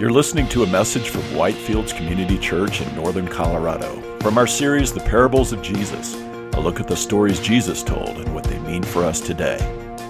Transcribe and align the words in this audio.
You're 0.00 0.10
listening 0.10 0.48
to 0.48 0.62
a 0.62 0.66
message 0.66 1.10
from 1.10 1.20
Whitefields 1.34 1.94
Community 1.94 2.38
Church 2.38 2.80
in 2.80 2.96
northern 2.96 3.28
Colorado 3.28 4.00
from 4.20 4.38
our 4.38 4.46
series, 4.46 4.94
The 4.94 5.00
Parables 5.00 5.52
of 5.52 5.60
Jesus, 5.60 6.14
a 6.14 6.58
look 6.58 6.80
at 6.80 6.88
the 6.88 6.96
stories 6.96 7.38
Jesus 7.38 7.82
told 7.82 8.08
and 8.08 8.34
what 8.34 8.44
they 8.44 8.58
mean 8.60 8.82
for 8.82 9.04
us 9.04 9.20
today. 9.20 9.58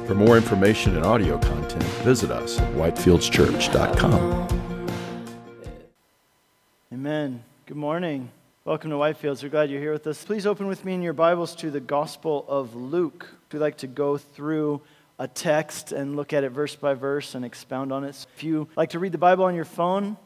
For 0.06 0.14
more 0.14 0.37
information 0.37 0.95
and 0.95 1.04
audio 1.04 1.38
content, 1.38 1.82
visit 2.04 2.30
us 2.30 2.61
at 2.61 2.72
whitefieldschurch.com. 2.74 4.48
Amen. 6.92 7.42
Good 7.66 7.76
morning. 7.76 8.30
Welcome 8.64 8.90
to 8.90 8.96
Whitefields. 8.96 9.42
We're 9.42 9.48
glad 9.48 9.70
you're 9.70 9.80
here 9.80 9.92
with 9.92 10.06
us. 10.06 10.22
Please 10.22 10.46
open 10.46 10.68
with 10.68 10.84
me 10.84 10.94
in 10.94 11.02
your 11.02 11.14
Bibles 11.14 11.56
to 11.56 11.68
the 11.68 11.80
Gospel 11.80 12.44
of 12.46 12.76
Luke. 12.76 13.26
We'd 13.52 13.58
like 13.58 13.78
to 13.78 13.88
go 13.88 14.18
through 14.18 14.82
a 15.21 15.28
text 15.28 15.92
and 15.92 16.16
look 16.16 16.32
at 16.32 16.45
it 16.45 16.48
verse 16.48 16.74
by 16.74 16.95
verse 16.95 17.34
and 17.34 17.45
expound 17.45 17.92
on 17.92 18.05
it. 18.05 18.14
So 18.14 18.27
If 18.36 18.42
you 18.42 18.68
like 18.74 18.91
to 18.91 18.98
read 18.98 19.12
the 19.12 19.18
Bible 19.18 19.45
on 19.45 19.54
your 19.54 19.66
phone, 19.66 20.16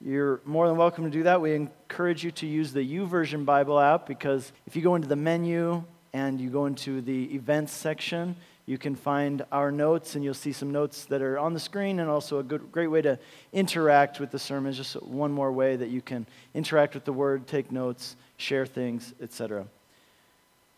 you're 0.00 0.40
more 0.44 0.68
than 0.68 0.76
welcome 0.76 1.02
to 1.02 1.10
do 1.10 1.24
that. 1.24 1.40
We 1.40 1.52
encourage 1.54 2.22
you 2.22 2.30
to 2.30 2.46
use 2.46 2.72
the 2.72 2.80
YouVersion 2.80 3.44
Bible 3.44 3.80
app 3.80 4.06
because 4.06 4.52
if 4.64 4.76
you 4.76 4.82
go 4.82 4.94
into 4.94 5.08
the 5.08 5.16
menu 5.16 5.82
and 6.12 6.40
you 6.40 6.48
go 6.48 6.66
into 6.66 7.00
the 7.00 7.34
events 7.34 7.72
section, 7.72 8.36
you 8.66 8.78
can 8.78 8.94
find 8.94 9.44
our 9.50 9.72
notes 9.72 10.14
and 10.14 10.22
you'll 10.22 10.32
see 10.32 10.52
some 10.52 10.70
notes 10.70 11.06
that 11.06 11.22
are 11.22 11.40
on 11.40 11.52
the 11.52 11.60
screen 11.60 11.98
and 11.98 12.08
also 12.08 12.38
a 12.38 12.44
good, 12.44 12.70
great 12.70 12.88
way 12.88 13.02
to 13.02 13.18
interact 13.52 14.20
with 14.20 14.30
the 14.30 14.38
sermon. 14.38 14.72
Just 14.72 15.02
one 15.02 15.32
more 15.32 15.50
way 15.50 15.74
that 15.74 15.88
you 15.88 16.00
can 16.00 16.24
interact 16.54 16.94
with 16.94 17.04
the 17.04 17.12
word, 17.12 17.48
take 17.48 17.72
notes, 17.72 18.14
share 18.36 18.64
things, 18.64 19.12
etc. 19.20 19.66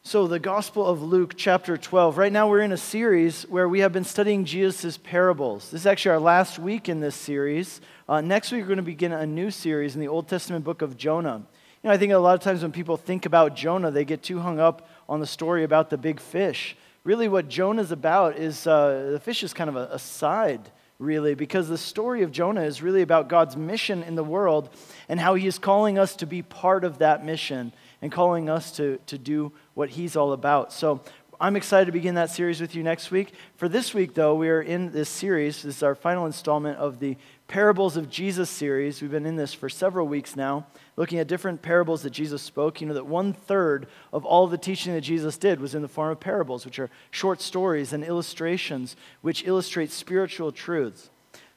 So, 0.08 0.26
the 0.26 0.38
Gospel 0.38 0.86
of 0.86 1.02
Luke, 1.02 1.34
chapter 1.36 1.76
12. 1.76 2.16
Right 2.16 2.32
now, 2.32 2.48
we're 2.48 2.62
in 2.62 2.72
a 2.72 2.78
series 2.78 3.42
where 3.42 3.68
we 3.68 3.80
have 3.80 3.92
been 3.92 4.04
studying 4.04 4.46
Jesus' 4.46 4.96
parables. 4.96 5.70
This 5.70 5.82
is 5.82 5.86
actually 5.86 6.12
our 6.12 6.18
last 6.18 6.58
week 6.58 6.88
in 6.88 7.00
this 7.00 7.14
series. 7.14 7.82
Uh, 8.08 8.22
next 8.22 8.50
week, 8.50 8.62
we're 8.62 8.68
going 8.68 8.78
to 8.78 8.82
begin 8.82 9.12
a 9.12 9.26
new 9.26 9.50
series 9.50 9.94
in 9.94 10.00
the 10.00 10.08
Old 10.08 10.26
Testament 10.26 10.64
book 10.64 10.80
of 10.80 10.96
Jonah. 10.96 11.42
You 11.82 11.88
know, 11.88 11.90
I 11.90 11.98
think 11.98 12.14
a 12.14 12.16
lot 12.16 12.34
of 12.34 12.40
times 12.40 12.62
when 12.62 12.72
people 12.72 12.96
think 12.96 13.26
about 13.26 13.54
Jonah, 13.54 13.90
they 13.90 14.06
get 14.06 14.22
too 14.22 14.38
hung 14.38 14.58
up 14.58 14.88
on 15.10 15.20
the 15.20 15.26
story 15.26 15.62
about 15.62 15.90
the 15.90 15.98
big 15.98 16.20
fish. 16.20 16.74
Really, 17.04 17.28
what 17.28 17.50
Jonah's 17.50 17.92
about 17.92 18.38
is 18.38 18.66
uh, 18.66 19.10
the 19.12 19.20
fish 19.20 19.42
is 19.42 19.52
kind 19.52 19.68
of 19.68 19.76
a, 19.76 19.90
a 19.92 19.98
side 19.98 20.70
really, 20.98 21.34
because 21.34 21.68
the 21.68 21.78
story 21.78 22.22
of 22.22 22.32
Jonah 22.32 22.62
is 22.62 22.82
really 22.82 23.02
about 23.02 23.28
God's 23.28 23.56
mission 23.56 24.02
in 24.02 24.16
the 24.16 24.24
world 24.24 24.68
and 25.08 25.20
how 25.20 25.34
he 25.34 25.46
is 25.46 25.58
calling 25.58 25.96
us 25.98 26.16
to 26.16 26.26
be 26.26 26.42
part 26.42 26.82
of 26.82 26.98
that 26.98 27.24
mission 27.24 27.72
and 28.02 28.12
calling 28.12 28.48
us 28.48 28.72
to, 28.76 28.98
to 29.06 29.18
do 29.18 29.52
what 29.74 29.90
he's 29.90 30.16
all 30.16 30.32
about. 30.32 30.72
So 30.72 31.02
I'm 31.40 31.54
excited 31.54 31.86
to 31.86 31.92
begin 31.92 32.16
that 32.16 32.30
series 32.30 32.60
with 32.60 32.74
you 32.74 32.82
next 32.82 33.12
week. 33.12 33.32
For 33.56 33.68
this 33.68 33.94
week, 33.94 34.14
though, 34.14 34.34
we 34.34 34.48
are 34.48 34.60
in 34.60 34.90
this 34.90 35.08
series. 35.08 35.62
This 35.62 35.76
is 35.76 35.82
our 35.84 35.94
final 35.94 36.26
installment 36.26 36.78
of 36.78 36.98
the 36.98 37.16
Parables 37.46 37.96
of 37.96 38.10
Jesus 38.10 38.50
series. 38.50 39.00
We've 39.00 39.10
been 39.10 39.24
in 39.24 39.36
this 39.36 39.54
for 39.54 39.68
several 39.68 40.06
weeks 40.06 40.36
now, 40.36 40.66
looking 40.96 41.18
at 41.18 41.28
different 41.28 41.62
parables 41.62 42.02
that 42.02 42.10
Jesus 42.10 42.42
spoke. 42.42 42.80
You 42.80 42.88
know 42.88 42.94
that 42.94 43.06
one 43.06 43.32
third 43.32 43.86
of 44.12 44.26
all 44.26 44.46
the 44.48 44.58
teaching 44.58 44.92
that 44.92 45.00
Jesus 45.00 45.38
did 45.38 45.58
was 45.58 45.74
in 45.74 45.80
the 45.80 45.88
form 45.88 46.10
of 46.10 46.20
parables, 46.20 46.66
which 46.66 46.78
are 46.78 46.90
short 47.10 47.40
stories 47.40 47.92
and 47.92 48.04
illustrations 48.04 48.96
which 49.22 49.46
illustrate 49.46 49.90
spiritual 49.90 50.52
truths. 50.52 51.08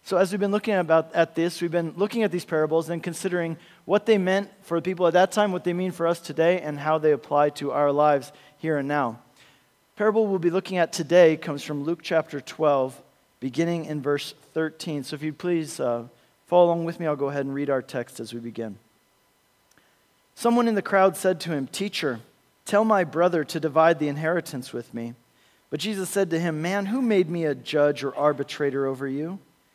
So, 0.03 0.17
as 0.17 0.31
we've 0.31 0.39
been 0.39 0.51
looking 0.51 0.73
about, 0.73 1.13
at 1.13 1.35
this, 1.35 1.61
we've 1.61 1.71
been 1.71 1.93
looking 1.95 2.23
at 2.23 2.31
these 2.31 2.45
parables 2.45 2.89
and 2.89 3.03
considering 3.03 3.57
what 3.85 4.05
they 4.05 4.17
meant 4.17 4.49
for 4.63 4.77
the 4.77 4.81
people 4.81 5.05
at 5.07 5.13
that 5.13 5.31
time, 5.31 5.51
what 5.51 5.63
they 5.63 5.73
mean 5.73 5.91
for 5.91 6.07
us 6.07 6.19
today, 6.19 6.59
and 6.59 6.79
how 6.79 6.97
they 6.97 7.11
apply 7.11 7.49
to 7.51 7.71
our 7.71 7.91
lives 7.91 8.31
here 8.57 8.77
and 8.77 8.87
now. 8.87 9.19
Parable 9.95 10.25
we'll 10.25 10.39
be 10.39 10.49
looking 10.49 10.77
at 10.77 10.91
today 10.91 11.37
comes 11.37 11.63
from 11.63 11.83
Luke 11.83 11.99
chapter 12.01 12.41
12, 12.41 12.99
beginning 13.39 13.85
in 13.85 14.01
verse 14.01 14.33
13. 14.53 15.03
So, 15.03 15.15
if 15.15 15.21
you'd 15.21 15.37
please 15.37 15.79
uh, 15.79 16.05
follow 16.47 16.65
along 16.65 16.85
with 16.85 16.99
me, 16.99 17.05
I'll 17.05 17.15
go 17.15 17.29
ahead 17.29 17.45
and 17.45 17.53
read 17.53 17.69
our 17.69 17.83
text 17.83 18.19
as 18.19 18.33
we 18.33 18.39
begin. 18.39 18.77
Someone 20.33 20.67
in 20.67 20.75
the 20.75 20.81
crowd 20.81 21.15
said 21.15 21.39
to 21.41 21.51
him, 21.51 21.67
Teacher, 21.67 22.19
tell 22.65 22.83
my 22.83 23.03
brother 23.03 23.43
to 23.43 23.59
divide 23.59 23.99
the 23.99 24.07
inheritance 24.07 24.73
with 24.73 24.91
me. 24.93 25.13
But 25.69 25.79
Jesus 25.79 26.09
said 26.09 26.31
to 26.31 26.39
him, 26.39 26.61
Man, 26.61 26.87
who 26.87 27.03
made 27.03 27.29
me 27.29 27.45
a 27.45 27.53
judge 27.53 28.03
or 28.03 28.15
arbitrator 28.15 28.87
over 28.87 29.07
you? 29.07 29.37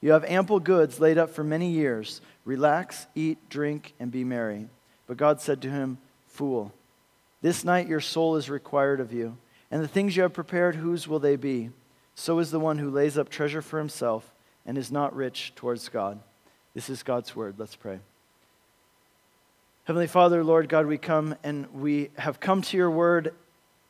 you 0.00 0.12
have 0.12 0.24
ample 0.24 0.60
goods 0.60 1.00
laid 1.00 1.18
up 1.18 1.30
for 1.30 1.42
many 1.42 1.70
years. 1.70 2.20
Relax, 2.44 3.06
eat, 3.14 3.48
drink, 3.48 3.94
and 3.98 4.10
be 4.10 4.24
merry. 4.24 4.68
But 5.06 5.16
God 5.16 5.40
said 5.40 5.62
to 5.62 5.70
him, 5.70 5.98
Fool, 6.28 6.72
this 7.42 7.64
night 7.64 7.88
your 7.88 8.00
soul 8.00 8.36
is 8.36 8.50
required 8.50 9.00
of 9.00 9.12
you, 9.12 9.36
and 9.70 9.82
the 9.82 9.88
things 9.88 10.16
you 10.16 10.22
have 10.22 10.32
prepared, 10.32 10.76
whose 10.76 11.08
will 11.08 11.18
they 11.18 11.36
be? 11.36 11.70
So 12.14 12.38
is 12.38 12.50
the 12.50 12.60
one 12.60 12.78
who 12.78 12.90
lays 12.90 13.16
up 13.18 13.28
treasure 13.28 13.62
for 13.62 13.78
himself 13.78 14.30
and 14.66 14.76
is 14.76 14.90
not 14.90 15.14
rich 15.14 15.52
towards 15.56 15.88
God. 15.88 16.18
This 16.74 16.90
is 16.90 17.02
God's 17.02 17.34
word. 17.34 17.54
Let's 17.58 17.76
pray. 17.76 17.98
Heavenly 19.84 20.06
Father, 20.06 20.44
Lord 20.44 20.68
God, 20.68 20.86
we 20.86 20.98
come 20.98 21.34
and 21.42 21.72
we 21.72 22.10
have 22.18 22.40
come 22.40 22.60
to 22.62 22.76
your 22.76 22.90
word 22.90 23.34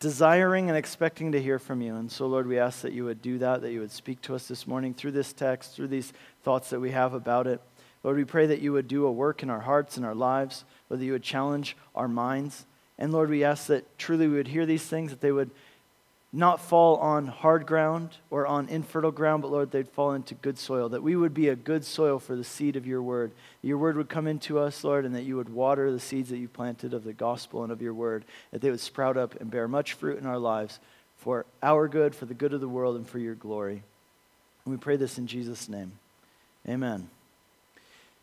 desiring 0.01 0.69
and 0.69 0.79
expecting 0.79 1.33
to 1.33 1.43
hear 1.43 1.59
from 1.59 1.81
you. 1.81 1.97
And 1.97 2.11
so, 2.11 2.27
Lord, 2.27 2.47
we 2.47 2.59
ask 2.59 2.83
that 2.83 2.93
you 2.93 3.05
would 3.05 3.21
do 3.21 3.39
that, 3.39 3.63
that 3.63 3.73
you 3.73 3.81
would 3.81 3.91
speak 3.91 4.21
to 4.23 4.35
us 4.35 4.47
this 4.47 4.67
morning 4.67 4.95
through 4.95 5.13
this 5.13 5.33
text, 5.33 5.75
through 5.75 5.89
these 5.89 6.13
thoughts 6.43 6.71
that 6.71 6.81
we 6.81 6.93
have 6.93 7.15
about 7.15 7.47
it. 7.47 7.61
Lord, 8.05 8.17
we 8.17 8.25
pray 8.25 8.47
that 8.47 8.61
you 8.61 8.73
would 8.73 8.87
do 8.87 9.07
a 9.07 9.13
work 9.13 9.43
in 9.43 9.51
our 9.51 9.61
hearts 9.61 9.97
and 9.97 10.07
our 10.07 10.15
lives, 10.15 10.65
whether 10.87 11.03
you 11.03 11.13
would 11.13 11.23
challenge 11.25 11.77
our 11.97 12.07
minds. 12.07 12.65
And 12.97 13.13
Lord, 13.13 13.29
we 13.29 13.43
ask 13.43 13.67
that 13.67 13.99
truly 13.99 14.29
we 14.29 14.37
would 14.37 14.49
hear 14.49 14.67
these 14.67 14.85
things, 14.85 15.11
that 15.11 15.21
they 15.21 15.33
would 15.33 15.51
not 16.33 16.61
fall 16.61 16.97
on 16.97 17.27
hard 17.27 17.67
ground 17.67 18.11
or 18.31 18.47
on 18.47 18.69
infertile 18.69 19.11
ground, 19.11 19.41
but 19.43 19.51
Lord, 19.51 19.71
they'd 19.71 19.89
fall 19.89 20.13
into 20.13 20.35
good 20.35 20.59
soil, 20.59 20.91
that 20.91 21.03
we 21.03 21.17
would 21.17 21.33
be 21.33 21.49
a 21.49 21.57
good 21.57 21.85
soil 21.85 22.19
for 22.19 22.37
the 22.37 22.45
seed 22.45 22.77
of 22.77 22.87
your 22.87 23.03
word. 23.03 23.33
Your 23.63 23.79
word 23.79 23.97
would 23.97 24.11
come 24.11 24.27
into 24.27 24.59
us, 24.59 24.85
Lord, 24.85 25.07
and 25.07 25.15
that 25.15 25.23
you 25.23 25.37
would 25.37 25.49
water 25.49 25.91
the 25.91 26.01
seeds 26.01 26.29
that 26.29 26.39
you 26.39 26.49
planted 26.49 26.93
of 26.93 27.05
the 27.05 27.15
gospel 27.15 27.63
and 27.63 27.73
of 27.73 27.81
your 27.81 27.95
word, 27.95 28.25
that 28.51 28.61
they 28.61 28.71
would 28.71 28.81
sprout 28.81 29.17
up 29.17 29.41
and 29.41 29.51
bear 29.51 29.67
much 29.67 29.95
fruit 29.95 30.19
in 30.19 30.27
our 30.27 30.39
lives 30.39 30.81
for 31.17 31.47
our 31.63 31.89
good, 31.89 32.15
for 32.15 32.27
the 32.27 32.35
good 32.35 32.53
of 32.53 32.61
the 32.61 32.69
world, 32.69 32.97
and 32.97 33.09
for 33.09 33.19
your 33.19 33.35
glory. 33.35 33.83
And 34.65 34.75
we 34.75 34.77
pray 34.77 34.97
this 34.97 35.17
in 35.17 35.27
Jesus' 35.27 35.69
name. 35.69 35.93
Amen. 36.69 37.09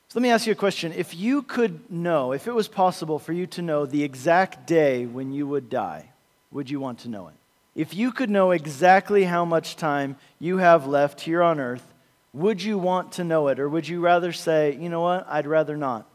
So 0.10 0.20
let 0.20 0.24
me 0.24 0.30
ask 0.30 0.46
you 0.46 0.54
a 0.54 0.56
question. 0.56 0.94
If 0.94 1.16
you 1.16 1.42
could 1.42 1.92
know, 1.92 2.34
if 2.34 2.48
it 2.48 2.54
was 2.54 2.68
possible 2.68 3.18
for 3.18 3.34
you 3.34 3.48
to 3.48 3.64
know 3.64 3.88
the 3.88 4.04
exact 4.04 4.68
day 4.68 5.08
when 5.08 5.34
you 5.34 5.48
would 5.48 5.72
die, 5.72 6.12
would 6.52 6.70
you 6.70 6.80
want 6.80 7.00
to 7.00 7.10
know 7.10 7.30
it? 7.30 7.34
If 7.76 7.94
you 7.94 8.14
could 8.14 8.30
know 8.30 8.52
exactly 8.52 9.26
how 9.26 9.44
much 9.44 9.76
time 9.76 10.16
you 10.40 10.58
have 10.58 10.88
left 10.88 11.20
here 11.20 11.44
on 11.44 11.60
earth, 11.60 11.86
would 12.32 12.64
you 12.64 12.78
want 12.78 13.12
to 13.14 13.26
know 13.26 13.50
it? 13.50 13.60
Or 13.60 13.68
would 13.68 13.86
you 13.86 14.00
rather 14.00 14.32
say, 14.32 14.78
you 14.80 14.88
know 14.88 15.02
what, 15.02 15.28
I'd 15.30 15.46
rather 15.46 15.76
not? 15.76 16.10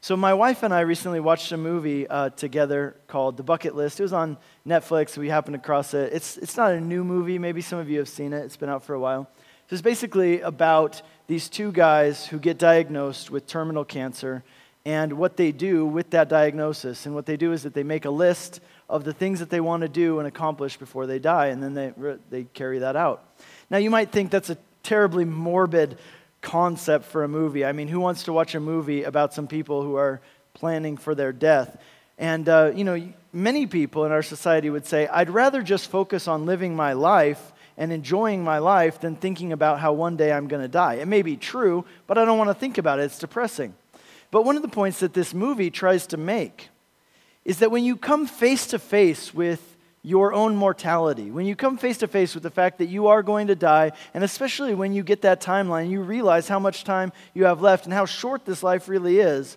So, 0.00 0.16
my 0.16 0.34
wife 0.34 0.62
and 0.62 0.74
I 0.74 0.80
recently 0.80 1.20
watched 1.20 1.50
a 1.52 1.56
movie 1.56 2.08
uh, 2.08 2.30
together 2.30 2.96
called 3.06 3.36
The 3.36 3.42
Bucket 3.44 3.74
List. 3.74 3.98
It 3.98 4.02
was 4.02 4.12
on 4.12 4.36
Netflix. 4.66 5.16
We 5.16 5.28
happened 5.28 5.56
across 5.56 5.94
it. 5.94 6.12
It's, 6.12 6.36
it's 6.38 6.56
not 6.56 6.72
a 6.72 6.80
new 6.80 7.02
movie. 7.02 7.38
Maybe 7.38 7.60
some 7.60 7.78
of 7.78 7.88
you 7.88 7.98
have 7.98 8.08
seen 8.08 8.32
it, 8.32 8.44
it's 8.44 8.56
been 8.56 8.68
out 8.68 8.84
for 8.84 8.94
a 8.94 9.00
while. 9.00 9.28
So, 9.68 9.74
it's 9.74 9.82
basically 9.82 10.40
about 10.40 11.02
these 11.28 11.48
two 11.48 11.72
guys 11.72 12.26
who 12.26 12.38
get 12.38 12.58
diagnosed 12.58 13.30
with 13.30 13.46
terminal 13.46 13.84
cancer 13.84 14.44
and 14.86 15.14
what 15.14 15.36
they 15.36 15.50
do 15.50 15.84
with 15.84 16.10
that 16.10 16.28
diagnosis. 16.28 17.06
And 17.06 17.14
what 17.14 17.26
they 17.26 17.36
do 17.36 17.52
is 17.52 17.64
that 17.64 17.74
they 17.74 17.82
make 17.82 18.04
a 18.04 18.10
list 18.10 18.60
of 18.88 19.02
the 19.02 19.12
things 19.12 19.40
that 19.40 19.50
they 19.50 19.60
want 19.60 19.80
to 19.80 19.88
do 19.88 20.20
and 20.20 20.28
accomplish 20.28 20.76
before 20.76 21.08
they 21.08 21.18
die, 21.18 21.46
and 21.46 21.60
then 21.60 21.74
they, 21.74 21.92
they 22.30 22.44
carry 22.54 22.78
that 22.78 22.94
out. 22.94 23.24
Now, 23.68 23.78
you 23.78 23.90
might 23.90 24.12
think 24.12 24.30
that's 24.30 24.48
a 24.48 24.56
terribly 24.84 25.24
morbid 25.24 25.98
concept 26.40 27.06
for 27.06 27.24
a 27.24 27.28
movie. 27.28 27.64
I 27.64 27.72
mean, 27.72 27.88
who 27.88 27.98
wants 27.98 28.22
to 28.22 28.32
watch 28.32 28.54
a 28.54 28.60
movie 28.60 29.02
about 29.02 29.34
some 29.34 29.48
people 29.48 29.82
who 29.82 29.96
are 29.96 30.20
planning 30.54 30.96
for 30.96 31.16
their 31.16 31.32
death? 31.32 31.82
And, 32.16 32.48
uh, 32.48 32.70
you 32.72 32.84
know, 32.84 33.12
many 33.32 33.66
people 33.66 34.04
in 34.04 34.12
our 34.12 34.22
society 34.22 34.70
would 34.70 34.86
say, 34.86 35.08
I'd 35.08 35.30
rather 35.30 35.62
just 35.62 35.90
focus 35.90 36.28
on 36.28 36.46
living 36.46 36.76
my 36.76 36.92
life 36.92 37.52
and 37.76 37.92
enjoying 37.92 38.44
my 38.44 38.58
life 38.58 39.00
than 39.00 39.16
thinking 39.16 39.52
about 39.52 39.80
how 39.80 39.92
one 39.94 40.16
day 40.16 40.32
I'm 40.32 40.46
going 40.46 40.62
to 40.62 40.68
die. 40.68 40.94
It 40.94 41.08
may 41.08 41.22
be 41.22 41.36
true, 41.36 41.84
but 42.06 42.18
I 42.18 42.24
don't 42.24 42.38
want 42.38 42.50
to 42.50 42.54
think 42.54 42.78
about 42.78 43.00
it. 43.00 43.02
It's 43.02 43.18
depressing. 43.18 43.74
But 44.36 44.44
one 44.44 44.56
of 44.56 44.60
the 44.60 44.68
points 44.68 45.00
that 45.00 45.14
this 45.14 45.32
movie 45.32 45.70
tries 45.70 46.08
to 46.08 46.18
make 46.18 46.68
is 47.46 47.60
that 47.60 47.70
when 47.70 47.84
you 47.84 47.96
come 47.96 48.26
face 48.26 48.66
to 48.66 48.78
face 48.78 49.32
with 49.32 49.78
your 50.02 50.34
own 50.34 50.54
mortality, 50.54 51.30
when 51.30 51.46
you 51.46 51.56
come 51.56 51.78
face 51.78 51.96
to 51.96 52.06
face 52.06 52.34
with 52.34 52.42
the 52.42 52.50
fact 52.50 52.76
that 52.76 52.90
you 52.90 53.06
are 53.06 53.22
going 53.22 53.46
to 53.46 53.54
die, 53.54 53.92
and 54.12 54.22
especially 54.22 54.74
when 54.74 54.92
you 54.92 55.02
get 55.02 55.22
that 55.22 55.40
timeline, 55.40 55.88
you 55.88 56.02
realize 56.02 56.48
how 56.48 56.58
much 56.58 56.84
time 56.84 57.14
you 57.32 57.46
have 57.46 57.62
left 57.62 57.86
and 57.86 57.94
how 57.94 58.04
short 58.04 58.44
this 58.44 58.62
life 58.62 58.90
really 58.90 59.20
is, 59.20 59.56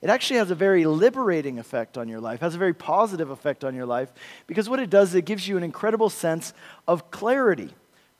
it 0.00 0.10
actually 0.10 0.38
has 0.38 0.52
a 0.52 0.54
very 0.54 0.86
liberating 0.86 1.58
effect 1.58 1.98
on 1.98 2.06
your 2.08 2.20
life, 2.20 2.38
has 2.38 2.54
a 2.54 2.58
very 2.58 2.72
positive 2.72 3.30
effect 3.30 3.64
on 3.64 3.74
your 3.74 3.84
life, 3.84 4.12
because 4.46 4.68
what 4.68 4.78
it 4.78 4.90
does, 4.90 5.08
is 5.08 5.16
it 5.16 5.24
gives 5.24 5.48
you 5.48 5.56
an 5.56 5.64
incredible 5.64 6.08
sense 6.08 6.54
of 6.86 7.10
clarity. 7.10 7.70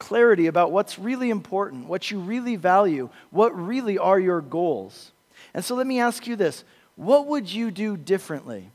Clarity 0.01 0.49
about 0.49 0.73
what's 0.73 0.99
really 0.99 1.31
important, 1.31 1.87
what 1.87 2.11
you 2.11 2.19
really 2.19 2.57
value, 2.57 3.11
what 3.31 3.57
really 3.57 3.97
are 3.97 4.19
your 4.19 4.41
goals. 4.41 5.13
And 5.55 5.65
so 5.65 5.75
let 5.75 5.87
me 5.87 6.01
ask 6.01 6.27
you 6.27 6.37
this 6.37 6.65
what 6.97 7.27
would 7.27 7.51
you 7.51 7.71
do 7.71 7.97
differently 7.97 8.71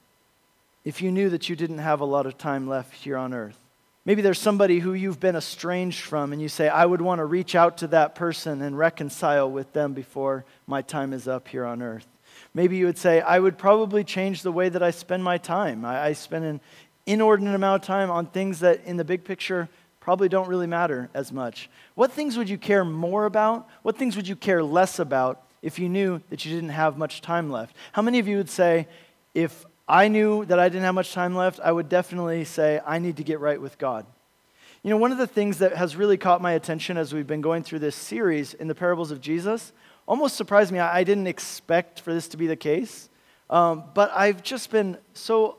if 0.83 1.01
you 1.01 1.11
knew 1.11 1.29
that 1.29 1.49
you 1.49 1.55
didn't 1.55 1.79
have 1.79 2.01
a 2.01 2.05
lot 2.05 2.25
of 2.25 2.37
time 2.37 2.67
left 2.67 2.93
here 2.93 3.17
on 3.17 3.33
earth? 3.33 3.59
Maybe 4.05 4.21
there's 4.21 4.39
somebody 4.39 4.79
who 4.79 4.93
you've 4.93 5.19
been 5.19 5.35
estranged 5.35 6.01
from, 6.01 6.31
and 6.31 6.39
you 6.39 6.47
say, 6.47 6.69
I 6.69 6.85
would 6.85 7.01
want 7.01 7.19
to 7.19 7.25
reach 7.25 7.55
out 7.55 7.79
to 7.79 7.87
that 7.87 8.13
person 8.13 8.61
and 8.61 8.77
reconcile 8.77 9.49
with 9.49 9.73
them 9.73 9.93
before 9.93 10.45
my 10.67 10.83
time 10.83 11.11
is 11.11 11.27
up 11.27 11.47
here 11.47 11.65
on 11.65 11.81
earth. 11.81 12.05
Maybe 12.53 12.77
you 12.77 12.85
would 12.85 12.99
say, 12.99 13.21
I 13.21 13.39
would 13.39 13.57
probably 13.57 14.03
change 14.03 14.43
the 14.43 14.51
way 14.51 14.69
that 14.69 14.83
I 14.83 14.91
spend 14.91 15.23
my 15.23 15.39
time. 15.39 15.83
I, 15.83 16.05
I 16.05 16.13
spend 16.13 16.45
an 16.45 16.61
inordinate 17.07 17.55
amount 17.55 17.81
of 17.81 17.87
time 17.87 18.11
on 18.11 18.27
things 18.27 18.59
that, 18.59 18.85
in 18.85 18.97
the 18.97 19.03
big 19.03 19.23
picture, 19.23 19.69
probably 19.99 20.29
don't 20.29 20.47
really 20.47 20.67
matter 20.67 21.09
as 21.15 21.31
much. 21.31 21.67
What 21.95 22.11
things 22.11 22.37
would 22.37 22.47
you 22.47 22.59
care 22.59 22.85
more 22.85 23.25
about? 23.25 23.67
What 23.81 23.97
things 23.97 24.15
would 24.15 24.27
you 24.27 24.35
care 24.35 24.63
less 24.63 24.99
about 24.99 25.44
if 25.65 25.79
you 25.79 25.89
knew 25.89 26.21
that 26.29 26.45
you 26.45 26.53
didn't 26.53 26.69
have 26.69 26.95
much 26.95 27.21
time 27.21 27.49
left? 27.49 27.75
How 27.91 28.03
many 28.03 28.19
of 28.19 28.27
you 28.27 28.37
would 28.37 28.51
say, 28.51 28.87
if 29.33 29.65
I 29.87 30.07
knew 30.07 30.45
that 30.45 30.59
I 30.59 30.69
didn't 30.69 30.83
have 30.83 30.93
much 30.93 31.11
time 31.11 31.35
left, 31.35 31.59
I 31.59 31.71
would 31.71 31.89
definitely 31.89 32.45
say, 32.45 32.79
I 32.85 32.99
need 32.99 33.17
to 33.17 33.23
get 33.23 33.39
right 33.39 33.59
with 33.59 33.79
God. 33.79 34.05
You 34.83 34.91
know, 34.91 34.97
one 34.97 35.11
of 35.11 35.17
the 35.17 35.25
things 35.25 35.57
that 35.57 35.75
has 35.75 35.95
really 35.95 36.17
caught 36.17 36.39
my 36.39 36.51
attention 36.51 36.97
as 36.97 37.15
we've 37.15 37.25
been 37.25 37.41
going 37.41 37.63
through 37.63 37.79
this 37.79 37.95
series 37.95 38.53
in 38.53 38.67
the 38.67 38.75
parables 38.75 39.09
of 39.09 39.21
Jesus 39.21 39.73
almost 40.07 40.35
surprised 40.35 40.71
me. 40.71 40.77
I 40.77 41.03
didn't 41.03 41.25
expect 41.25 41.99
for 41.99 42.13
this 42.13 42.27
to 42.27 42.37
be 42.37 42.45
the 42.45 42.55
case, 42.55 43.09
um, 43.49 43.85
but 43.95 44.11
I've 44.13 44.43
just 44.43 44.69
been 44.69 44.99
so 45.15 45.57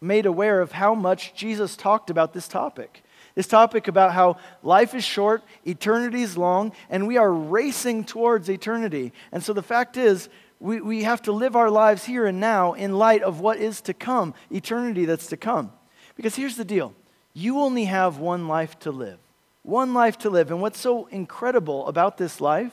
made 0.00 0.26
aware 0.26 0.60
of 0.60 0.72
how 0.72 0.96
much 0.96 1.32
Jesus 1.32 1.76
talked 1.76 2.10
about 2.10 2.32
this 2.32 2.48
topic. 2.48 3.03
This 3.34 3.46
topic 3.48 3.88
about 3.88 4.12
how 4.12 4.36
life 4.62 4.94
is 4.94 5.02
short, 5.02 5.42
eternity 5.66 6.22
is 6.22 6.38
long, 6.38 6.72
and 6.88 7.08
we 7.08 7.16
are 7.16 7.32
racing 7.32 8.04
towards 8.04 8.48
eternity. 8.48 9.12
And 9.32 9.42
so 9.42 9.52
the 9.52 9.62
fact 9.62 9.96
is, 9.96 10.28
we, 10.60 10.80
we 10.80 11.02
have 11.02 11.20
to 11.22 11.32
live 11.32 11.56
our 11.56 11.70
lives 11.70 12.04
here 12.04 12.26
and 12.26 12.38
now 12.38 12.74
in 12.74 12.96
light 12.96 13.22
of 13.22 13.40
what 13.40 13.58
is 13.58 13.80
to 13.82 13.94
come, 13.94 14.34
eternity 14.50 15.04
that's 15.04 15.26
to 15.28 15.36
come. 15.36 15.72
Because 16.16 16.36
here's 16.36 16.56
the 16.56 16.64
deal 16.64 16.94
you 17.34 17.58
only 17.58 17.86
have 17.86 18.18
one 18.18 18.46
life 18.46 18.78
to 18.80 18.92
live. 18.92 19.18
One 19.64 19.94
life 19.94 20.18
to 20.18 20.30
live. 20.30 20.50
And 20.50 20.60
what's 20.60 20.78
so 20.78 21.06
incredible 21.06 21.86
about 21.88 22.16
this 22.18 22.40
life 22.40 22.72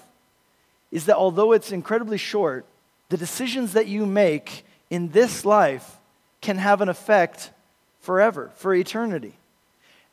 is 0.91 1.05
that 1.05 1.15
although 1.15 1.53
it's 1.53 1.71
incredibly 1.71 2.17
short, 2.17 2.65
the 3.09 3.17
decisions 3.17 3.73
that 3.73 3.87
you 3.87 4.05
make 4.05 4.65
in 4.89 5.09
this 5.09 5.43
life 5.45 5.97
can 6.41 6.57
have 6.57 6.81
an 6.81 6.89
effect 6.89 7.51
forever, 7.99 8.51
for 8.55 8.73
eternity. 8.75 9.35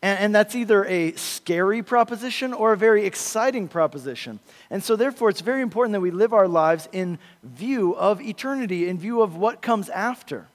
And, 0.00 0.18
and, 0.20 0.34
that's 0.34 0.54
either 0.54 0.84
a 0.84 1.12
scary 1.14 1.82
proposition 1.82 2.52
or 2.52 2.72
a 2.72 2.76
very 2.76 3.04
exciting 3.04 3.66
proposition. 3.66 4.38
And 4.70 4.82
so, 4.82 4.94
therefore, 4.94 5.28
it's 5.28 5.40
very 5.40 5.60
important 5.60 5.92
that 5.94 6.00
we 6.00 6.12
live 6.12 6.32
our 6.32 6.46
lives 6.46 6.88
in 6.92 7.18
view 7.42 7.96
of 7.96 8.20
eternity, 8.20 8.88
in 8.88 8.98
view 8.98 9.22
of 9.22 9.36
what 9.36 9.60
comes 9.60 9.88
after. 9.88 10.46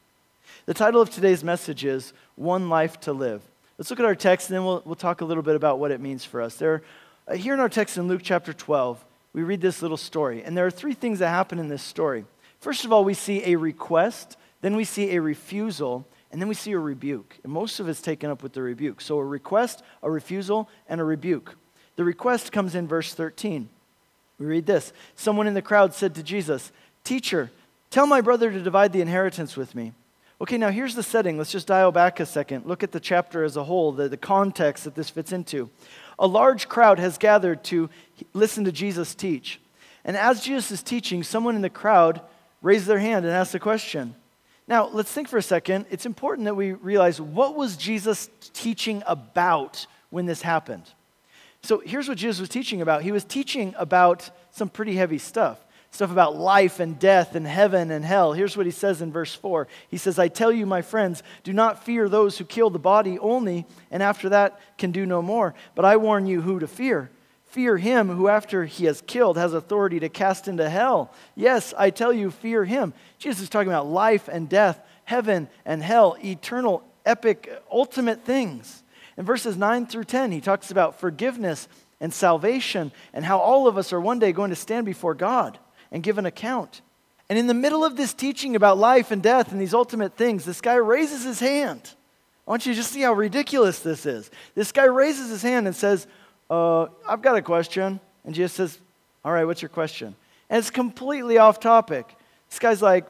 The 0.66 0.74
title 0.74 1.02
of 1.02 1.10
today's 1.10 1.44
message 1.44 1.84
is 1.84 2.14
One 2.36 2.70
Life 2.70 3.02
to 3.02 3.12
Live. 3.12 3.42
Let's 3.78 3.90
look 3.90 4.00
at 4.00 4.06
our 4.06 4.16
text 4.16 4.50
and 4.50 4.56
then 4.56 4.64
we'll, 4.64 4.82
we'll 4.86 4.96
talk 4.96 5.20
a 5.20 5.26
little 5.26 5.44
bit 5.44 5.58
about 5.58 5.78
what 5.78 5.92
it 5.92 6.00
means 6.00 6.24
for 6.24 6.42
us. 6.42 6.56
There, 6.56 6.84
uh, 7.28 7.36
here 7.36 7.54
in 7.54 7.60
our 7.60 7.68
text 7.68 7.98
in 7.98 8.08
Luke 8.08 8.22
chapter 8.24 8.54
12, 8.54 9.04
we 9.34 9.44
read 9.44 9.60
this 9.60 9.82
little 9.82 9.98
story. 9.98 10.42
And 10.42 10.56
there 10.56 10.66
are 10.66 10.72
three 10.72 10.94
things 10.94 11.20
that 11.20 11.30
happen 11.30 11.60
in 11.60 11.68
this 11.68 11.82
story. 11.82 12.24
First 12.62 12.86
of 12.86 12.94
all, 12.94 13.04
we 13.04 13.14
see 13.14 13.44
a 13.44 13.58
request, 13.58 14.38
then 14.62 14.78
we 14.78 14.86
see 14.86 15.16
a 15.16 15.22
refusal, 15.22 16.08
and 16.34 16.42
then 16.42 16.50
we 16.50 16.56
see 16.56 16.72
a 16.72 16.80
rebuke. 16.80 17.38
And 17.44 17.54
most 17.54 17.80
of 17.80 17.88
it's 17.88 18.02
taken 18.02 18.32
up 18.32 18.42
with 18.42 18.54
the 18.54 18.64
rebuke. 18.64 19.02
So 19.02 19.20
a 19.20 19.24
request, 19.24 19.84
a 20.02 20.10
refusal, 20.10 20.68
and 20.90 21.00
a 21.00 21.04
rebuke. 21.04 21.56
The 21.96 22.04
request 22.04 22.52
comes 22.52 22.74
in 22.74 22.88
verse 22.88 23.14
13. 23.14 23.70
We 24.40 24.48
read 24.48 24.66
this 24.66 24.92
Someone 25.16 25.46
in 25.46 25.54
the 25.54 25.62
crowd 25.62 25.94
said 25.94 26.16
to 26.16 26.24
Jesus, 26.24 26.72
Teacher, 27.04 27.52
tell 27.92 28.08
my 28.08 28.20
brother 28.20 28.52
to 28.52 28.62
divide 28.62 28.94
the 28.94 29.02
inheritance 29.02 29.56
with 29.56 29.76
me. 29.76 29.94
Okay, 30.42 30.58
now 30.58 30.72
here's 30.72 30.96
the 30.96 31.04
setting. 31.04 31.38
Let's 31.38 31.52
just 31.52 31.68
dial 31.68 31.92
back 31.92 32.20
a 32.20 32.26
second. 32.26 32.66
Look 32.66 32.82
at 32.82 32.92
the 32.92 33.00
chapter 33.00 33.44
as 33.44 33.56
a 33.56 33.64
whole, 33.64 33.92
the, 33.92 34.10
the 34.10 34.18
context 34.18 34.86
that 34.86 34.96
this 34.96 35.12
fits 35.12 35.32
into. 35.32 35.70
A 36.18 36.26
large 36.26 36.68
crowd 36.68 36.98
has 36.98 37.20
gathered 37.20 37.64
to 37.66 37.92
listen 38.34 38.66
to 38.66 38.72
Jesus 38.72 39.14
teach. 39.14 39.60
And 40.04 40.18
as 40.18 40.42
Jesus 40.42 40.72
is 40.72 40.84
teaching, 40.84 41.22
someone 41.22 41.56
in 41.56 41.62
the 41.62 41.70
crowd 41.70 42.22
raised 42.64 42.88
their 42.88 42.98
hand 42.98 43.24
and 43.24 43.34
asked 43.36 43.54
a 43.54 43.60
question. 43.60 44.16
Now, 44.68 44.88
let's 44.88 45.12
think 45.12 45.28
for 45.28 45.38
a 45.38 45.44
second. 45.44 45.86
It's 45.90 46.06
important 46.06 46.46
that 46.46 46.56
we 46.56 46.72
realize 46.72 47.20
what 47.20 47.56
was 47.56 47.76
Jesus 47.76 48.30
teaching 48.54 49.04
about 49.06 49.86
when 50.10 50.26
this 50.26 50.42
happened. 50.42 50.84
So 51.64 51.82
here's 51.86 52.08
what 52.08 52.18
Jesus 52.18 52.40
was 52.40 52.50
teaching 52.50 52.82
about. 52.82 53.04
He 53.04 53.12
was 53.12 53.24
teaching 53.24 53.74
about 53.78 54.30
some 54.52 54.70
pretty 54.70 54.96
heavy 54.96 55.18
stuff. 55.18 55.60
Stuff 55.92 56.12
about 56.12 56.36
life 56.36 56.80
and 56.80 56.98
death 56.98 57.36
and 57.36 57.46
heaven 57.46 57.92
and 57.92 58.04
hell. 58.04 58.34
Here's 58.34 58.58
what 58.58 58.66
he 58.66 58.72
says 58.72 59.02
in 59.02 59.12
verse 59.12 59.36
4. 59.36 59.68
He 59.90 59.98
says, 59.98 60.18
I 60.18 60.28
tell 60.28 60.52
you, 60.52 60.66
my 60.66 60.82
friends, 60.82 61.22
do 61.44 61.54
not 61.54 61.84
fear 61.84 62.10
those 62.10 62.38
who 62.38 62.46
kill 62.46 62.72
the 62.72 62.80
body 62.80 63.20
only, 63.20 63.66
and 63.92 64.02
after 64.02 64.30
that 64.30 64.60
can 64.78 64.92
do 64.92 65.06
no 65.06 65.22
more. 65.22 65.54
But 65.76 65.86
I 65.86 65.98
warn 65.98 66.26
you 66.26 66.42
who 66.42 66.60
to 66.60 66.68
fear. 66.68 67.12
Fear 67.54 67.78
him 67.78 68.10
who, 68.10 68.30
after 68.30 68.66
he 68.66 68.86
has 68.86 69.02
killed, 69.02 69.38
has 69.38 69.54
authority 69.54 70.00
to 70.00 70.10
cast 70.10 70.48
into 70.48 70.68
hell. 70.68 71.14
Yes, 71.36 71.72
I 71.78 71.92
tell 71.92 72.12
you, 72.12 72.32
fear 72.32 72.66
him. 72.66 72.96
Jesus 73.20 73.44
is 73.44 73.50
talking 73.50 73.68
about 73.68 73.86
life 73.86 74.28
and 74.28 74.50
death, 74.50 74.82
heaven 75.04 75.48
and 75.64 75.84
hell, 75.84 76.18
eternal, 76.26 76.84
epic, 77.06 77.62
ultimate 77.72 78.26
things. 78.26 78.82
In 79.18 79.24
verses 79.24 79.56
9 79.56 79.86
through 79.86 80.06
10, 80.06 80.32
he 80.32 80.42
talks 80.42 80.72
about 80.72 81.00
forgiveness 81.00 81.68
and 82.00 82.12
salvation 82.12 82.92
and 83.14 83.24
how 83.24 83.38
all 83.38 83.68
of 83.68 83.78
us 83.78 83.94
are 83.94 84.02
one 84.02 84.18
day 84.18 84.32
going 84.32 84.50
to 84.50 84.56
stand 84.56 84.88
before 84.88 85.14
God 85.14 85.60
and 85.92 86.02
give 86.02 86.18
an 86.18 86.26
account. 86.26 86.82
And 87.30 87.38
in 87.38 87.46
the 87.46 87.54
middle 87.54 87.86
of 87.86 87.98
this 87.98 88.16
teaching 88.16 88.56
about 88.56 88.80
life 88.80 89.12
and 89.12 89.22
death 89.22 89.52
and 89.52 89.62
these 89.62 89.76
ultimate 89.76 90.18
things, 90.18 90.44
this 90.44 90.60
guy 90.60 90.74
raises 90.74 91.24
his 91.24 91.40
hand. 91.40 91.94
I 92.48 92.50
want 92.50 92.66
you 92.66 92.74
to 92.74 92.78
just 92.78 92.92
see 92.92 93.02
how 93.02 93.14
ridiculous 93.14 93.80
this 93.80 94.08
is. 94.08 94.32
This 94.56 94.72
guy 94.72 94.86
raises 94.86 95.30
his 95.30 95.44
hand 95.44 95.68
and 95.68 95.76
says, 95.76 96.08
uh, 96.50 96.88
I've 97.08 97.22
got 97.22 97.36
a 97.36 97.42
question. 97.42 98.00
And 98.26 98.34
Jesus 98.34 98.54
says, 98.54 98.80
All 99.24 99.32
right, 99.32 99.46
what's 99.46 99.62
your 99.62 99.70
question? 99.70 100.16
And 100.50 100.60
it's 100.60 100.70
completely 100.70 101.38
off 101.38 101.60
topic. 101.60 102.16
This 102.50 102.60
guy's 102.60 102.82
like, 102.82 103.06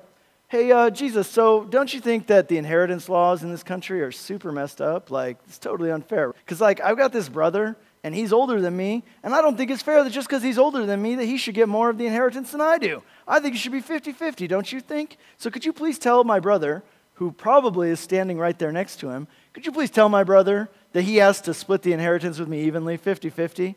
Hey, 0.54 0.72
uh, 0.72 0.92
Jesus, 0.92 1.28
so 1.28 1.64
don't 1.64 1.92
you 1.92 2.00
think 2.00 2.28
that 2.28 2.48
the 2.48 2.60
inheritance 2.60 3.10
laws 3.10 3.42
in 3.42 3.50
this 3.50 3.64
country 3.64 4.04
are 4.04 4.12
super 4.12 4.52
messed 4.52 4.82
up? 4.82 5.10
Like, 5.10 5.38
it's 5.48 5.58
totally 5.58 5.90
unfair. 5.90 6.32
Because, 6.32 6.62
like, 6.62 6.80
I've 6.80 6.96
got 6.96 7.12
this 7.12 7.28
brother, 7.28 7.76
and 8.04 8.14
he's 8.14 8.32
older 8.32 8.62
than 8.62 8.78
me, 8.78 9.04
and 9.24 9.34
I 9.34 9.42
don't 9.42 9.58
think 9.58 9.72
it's 9.72 9.82
fair 9.82 10.04
that 10.04 10.12
just 10.12 10.28
because 10.28 10.44
he's 10.44 10.60
older 10.60 10.86
than 10.86 11.02
me 11.02 11.16
that 11.16 11.26
he 11.26 11.38
should 11.38 11.56
get 11.56 11.68
more 11.68 11.90
of 11.90 11.98
the 11.98 12.06
inheritance 12.06 12.52
than 12.52 12.62
I 12.62 12.78
do. 12.78 13.02
I 13.28 13.40
think 13.40 13.56
it 13.56 13.58
should 13.58 13.72
be 13.72 13.80
50 13.80 14.12
50, 14.12 14.48
don't 14.48 14.72
you 14.72 14.80
think? 14.80 15.18
So, 15.40 15.50
could 15.50 15.66
you 15.66 15.74
please 15.74 15.98
tell 15.98 16.24
my 16.24 16.40
brother, 16.40 16.84
who 17.16 17.32
probably 17.32 17.90
is 17.90 18.00
standing 18.00 18.38
right 18.38 18.60
there 18.60 18.72
next 18.72 18.98
to 18.98 19.10
him, 19.10 19.28
could 19.54 19.66
you 19.66 19.72
please 19.72 19.90
tell 19.90 20.08
my 20.08 20.24
brother 20.24 20.70
that 20.94 21.04
he 21.04 21.18
has 21.18 21.42
to 21.42 21.54
split 21.54 21.82
the 21.82 21.94
inheritance 21.94 22.40
with 22.40 22.48
me 22.48 22.62
evenly, 22.62 22.98
50 22.98 23.30
50. 23.30 23.76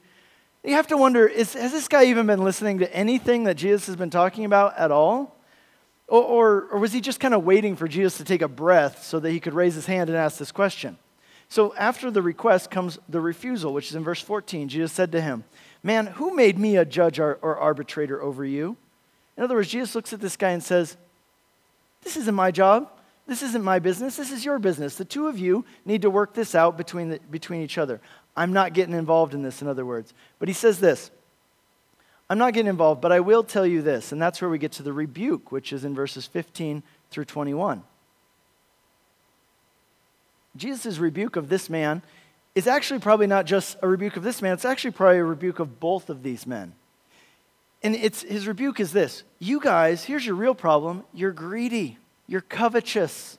You 0.65 0.73
have 0.73 0.87
to 0.89 0.97
wonder 0.97 1.27
is, 1.27 1.55
has 1.55 1.73
this 1.73 1.89
guy 1.89 2.05
even 2.05 2.27
been 2.27 2.43
listening 2.43 2.79
to 2.79 2.95
anything 2.95 3.45
that 3.45 3.55
Jesus 3.55 3.87
has 3.87 3.97
been 3.97 4.11
talking 4.11 4.45
about 4.45 4.77
at 4.77 4.91
all? 4.91 5.37
Or, 6.09 6.23
or, 6.23 6.69
or 6.73 6.79
was 6.79 6.93
he 6.93 7.01
just 7.01 7.21
kind 7.21 7.35
of 7.35 7.45
waiting 7.45 7.77
for 7.77 7.89
Jesus 7.89 8.17
to 8.19 8.25
take 8.25 8.43
a 8.43 8.49
breath 8.49 9.05
so 9.05 9.19
that 9.21 9.31
he 9.31 9.41
could 9.41 9.55
raise 9.55 9.75
his 9.75 9.87
hand 9.87 10.09
and 10.09 10.17
ask 10.17 10.39
this 10.39 10.53
question? 10.53 10.99
So 11.49 11.75
after 11.77 12.11
the 12.11 12.23
request 12.23 12.71
comes 12.71 12.99
the 13.09 13.21
refusal, 13.21 13.73
which 13.73 13.91
is 13.91 13.95
in 13.95 14.03
verse 14.05 14.21
14. 14.21 14.69
Jesus 14.69 14.93
said 14.93 15.13
to 15.13 15.21
him, 15.21 15.45
Man, 15.83 16.07
who 16.07 16.35
made 16.35 16.59
me 16.59 16.77
a 16.77 16.85
judge 16.85 17.21
or, 17.21 17.39
or 17.43 17.57
arbitrator 17.57 18.21
over 18.21 18.45
you? 18.45 18.77
In 19.37 19.45
other 19.45 19.55
words, 19.55 19.69
Jesus 19.69 19.95
looks 19.95 20.13
at 20.13 20.21
this 20.21 20.37
guy 20.37 20.51
and 20.51 20.63
says, 20.63 20.97
This 22.03 22.17
isn't 22.17 22.35
my 22.35 22.51
job. 22.51 22.91
This 23.27 23.43
isn't 23.43 23.65
my 23.65 23.79
business. 23.79 24.17
This 24.17 24.31
is 24.31 24.45
your 24.45 24.59
business. 24.59 24.97
The 24.97 25.05
two 25.05 25.27
of 25.27 25.39
you 25.39 25.65
need 25.85 26.03
to 26.03 26.11
work 26.11 26.35
this 26.35 26.55
out 26.55 26.77
between, 26.77 27.11
the, 27.11 27.21
between 27.31 27.61
each 27.63 27.77
other. 27.77 28.01
I'm 28.37 28.53
not 28.53 28.73
getting 28.73 28.95
involved 28.95 29.35
in 29.35 29.43
this, 29.43 29.63
in 29.63 29.69
other 29.69 29.85
words. 29.85 30.15
But 30.39 30.49
he 30.49 30.55
says 30.55 30.79
this 30.79 31.11
I'm 32.29 32.39
not 32.39 32.55
getting 32.55 32.69
involved, 32.69 33.01
but 33.01 33.13
I 33.13 33.21
will 33.21 33.43
tell 33.43 33.67
you 33.67 33.83
this. 33.83 34.13
And 34.13 34.21
that's 34.21 34.41
where 34.41 34.51
we 34.51 34.59
get 34.59 34.73
to 34.73 34.83
the 34.83 34.93
rebuke, 34.93 35.51
which 35.51 35.73
is 35.73 35.85
in 35.85 35.95
verses 35.95 36.27
15 36.27 36.83
through 37.11 37.25
21. 37.25 37.83
Jesus' 40.57 40.99
rebuke 40.99 41.37
of 41.37 41.49
this 41.49 41.69
man 41.69 42.03
is 42.55 42.67
actually 42.67 43.01
probably 43.01 43.27
not 43.27 43.45
just 43.45 43.77
a 43.83 43.89
rebuke 43.89 44.17
of 44.17 44.23
this 44.23 44.41
man, 44.41 44.55
it's 44.55 44.65
actually 44.65 44.93
probably 44.93 45.19
a 45.19 45.25
rebuke 45.25 45.59
of 45.59 45.79
both 45.79 46.09
of 46.09 46.23
these 46.23 46.47
men. 46.47 46.73
And 47.83 47.95
it's, 47.95 48.23
his 48.23 48.49
rebuke 48.49 48.81
is 48.81 48.93
this 48.93 49.23
You 49.39 49.61
guys, 49.61 50.05
here's 50.05 50.25
your 50.25 50.37
real 50.37 50.55
problem 50.55 51.05
you're 51.13 51.33
greedy. 51.33 51.99
You're 52.27 52.41
covetous. 52.41 53.39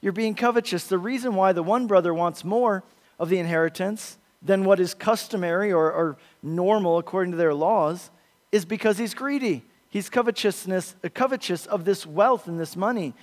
You're 0.00 0.12
being 0.12 0.34
covetous. 0.34 0.86
The 0.86 0.98
reason 0.98 1.34
why 1.34 1.52
the 1.52 1.62
one 1.62 1.86
brother 1.86 2.14
wants 2.14 2.44
more 2.44 2.84
of 3.18 3.28
the 3.28 3.38
inheritance 3.38 4.18
than 4.42 4.64
what 4.64 4.80
is 4.80 4.94
customary 4.94 5.72
or, 5.72 5.90
or 5.90 6.16
normal 6.42 6.98
according 6.98 7.32
to 7.32 7.36
their 7.36 7.54
laws 7.54 8.10
is 8.52 8.64
because 8.64 8.98
he's 8.98 9.14
greedy. 9.14 9.64
He's 9.90 10.08
covetousness, 10.08 10.94
uh, 11.02 11.08
covetous 11.12 11.66
of 11.66 11.84
this 11.84 12.06
wealth 12.06 12.46
and 12.46 12.60
this 12.60 12.76
money. 12.76 13.14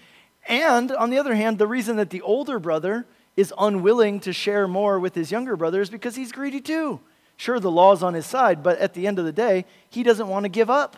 And 0.48 0.92
on 0.92 1.10
the 1.10 1.18
other 1.18 1.36
hand, 1.36 1.58
the 1.58 1.68
reason 1.68 1.98
that 1.98 2.10
the 2.10 2.22
older 2.22 2.60
brother 2.60 3.06
is 3.36 3.54
unwilling 3.58 4.20
to 4.22 4.34
share 4.34 4.68
more 4.68 5.00
with 5.00 5.16
his 5.16 5.32
younger 5.32 5.56
brother 5.56 5.82
is 5.82 5.90
because 5.90 6.16
he's 6.16 6.32
greedy 6.32 6.62
too. 6.62 7.00
Sure, 7.38 7.60
the 7.60 7.72
law's 7.72 8.02
on 8.02 8.14
his 8.14 8.26
side, 8.26 8.64
but 8.64 8.80
at 8.80 8.94
the 8.94 9.08
end 9.08 9.20
of 9.20 9.26
the 9.26 9.32
day, 9.32 9.66
he 9.90 10.04
doesn't 10.04 10.28
want 10.28 10.44
to 10.44 10.50
give 10.50 10.70
up 10.70 10.96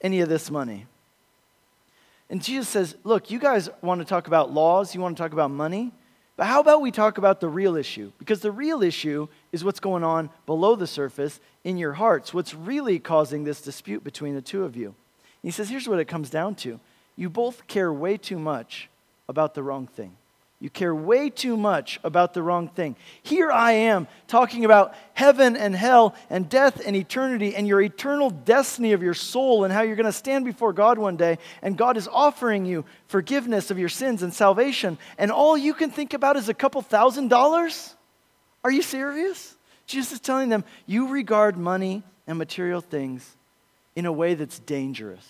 any 0.00 0.20
of 0.20 0.28
this 0.28 0.50
money. 0.50 0.86
And 2.30 2.42
Jesus 2.42 2.68
says, 2.68 2.96
Look, 3.04 3.30
you 3.30 3.38
guys 3.38 3.68
want 3.82 4.00
to 4.00 4.04
talk 4.04 4.28
about 4.28 4.54
laws, 4.54 4.94
you 4.94 5.00
want 5.00 5.16
to 5.16 5.22
talk 5.22 5.32
about 5.32 5.50
money, 5.50 5.92
but 6.36 6.46
how 6.46 6.60
about 6.60 6.80
we 6.80 6.90
talk 6.90 7.18
about 7.18 7.40
the 7.40 7.48
real 7.48 7.76
issue? 7.76 8.12
Because 8.18 8.40
the 8.40 8.52
real 8.52 8.82
issue 8.82 9.28
is 9.52 9.62
what's 9.62 9.80
going 9.80 10.04
on 10.04 10.30
below 10.46 10.74
the 10.74 10.86
surface 10.86 11.40
in 11.64 11.76
your 11.76 11.92
hearts, 11.92 12.32
what's 12.32 12.54
really 12.54 12.98
causing 12.98 13.44
this 13.44 13.60
dispute 13.60 14.02
between 14.02 14.34
the 14.34 14.40
two 14.40 14.64
of 14.64 14.76
you. 14.76 14.86
And 14.86 14.94
he 15.42 15.50
says, 15.50 15.68
Here's 15.68 15.88
what 15.88 15.98
it 15.98 16.06
comes 16.06 16.30
down 16.30 16.54
to 16.56 16.80
you 17.16 17.28
both 17.28 17.66
care 17.66 17.92
way 17.92 18.16
too 18.16 18.38
much 18.38 18.88
about 19.28 19.54
the 19.54 19.62
wrong 19.62 19.86
thing. 19.86 20.16
You 20.62 20.68
care 20.68 20.94
way 20.94 21.30
too 21.30 21.56
much 21.56 21.98
about 22.04 22.34
the 22.34 22.42
wrong 22.42 22.68
thing. 22.68 22.94
Here 23.22 23.50
I 23.50 23.72
am 23.72 24.06
talking 24.28 24.66
about 24.66 24.94
heaven 25.14 25.56
and 25.56 25.74
hell 25.74 26.14
and 26.28 26.50
death 26.50 26.82
and 26.84 26.94
eternity 26.94 27.56
and 27.56 27.66
your 27.66 27.80
eternal 27.80 28.28
destiny 28.28 28.92
of 28.92 29.02
your 29.02 29.14
soul 29.14 29.64
and 29.64 29.72
how 29.72 29.80
you're 29.80 29.96
going 29.96 30.04
to 30.04 30.12
stand 30.12 30.44
before 30.44 30.74
God 30.74 30.98
one 30.98 31.16
day. 31.16 31.38
And 31.62 31.78
God 31.78 31.96
is 31.96 32.06
offering 32.08 32.66
you 32.66 32.84
forgiveness 33.08 33.70
of 33.70 33.78
your 33.78 33.88
sins 33.88 34.22
and 34.22 34.34
salvation. 34.34 34.98
And 35.16 35.32
all 35.32 35.56
you 35.56 35.72
can 35.72 35.90
think 35.90 36.12
about 36.12 36.36
is 36.36 36.50
a 36.50 36.54
couple 36.54 36.82
thousand 36.82 37.28
dollars? 37.28 37.94
Are 38.62 38.70
you 38.70 38.82
serious? 38.82 39.56
Jesus 39.86 40.12
is 40.12 40.20
telling 40.20 40.50
them, 40.50 40.64
you 40.84 41.08
regard 41.08 41.56
money 41.56 42.02
and 42.26 42.36
material 42.36 42.82
things 42.82 43.34
in 43.96 44.04
a 44.04 44.12
way 44.12 44.34
that's 44.34 44.58
dangerous. 44.58 45.26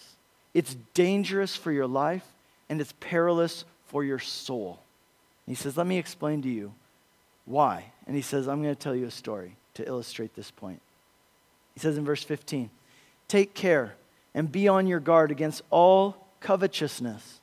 It's 0.55 0.75
dangerous 0.93 1.55
for 1.55 1.71
your 1.71 1.87
life 1.87 2.27
and 2.69 2.81
it's 2.81 2.95
perilous 2.99 3.65
for 3.87 4.03
your 4.03 4.19
soul. 4.19 4.83
He 5.47 5.55
says, 5.55 5.77
Let 5.77 5.87
me 5.87 5.99
explain 5.99 6.43
to 6.43 6.49
you 6.49 6.73
why. 7.45 7.93
And 8.07 8.17
he 8.17 8.23
says, 8.23 8.49
I'm 8.49 8.63
going 8.63 8.75
to 8.75 8.81
tell 8.81 8.95
you 8.95 9.07
a 9.07 9.11
story 9.11 9.57
to 9.75 9.87
illustrate 9.87 10.35
this 10.35 10.51
point. 10.51 10.81
He 11.75 11.81
says 11.81 11.99
in 11.99 12.05
verse 12.05 12.25
15, 12.25 12.71
Take 13.29 13.55
care 13.55 13.95
and 14.35 14.51
be 14.51 14.69
on 14.69 14.87
your 14.87 15.01
guard 15.01 15.31
against 15.31 15.63
all 15.71 16.27
covetousness, 16.41 17.41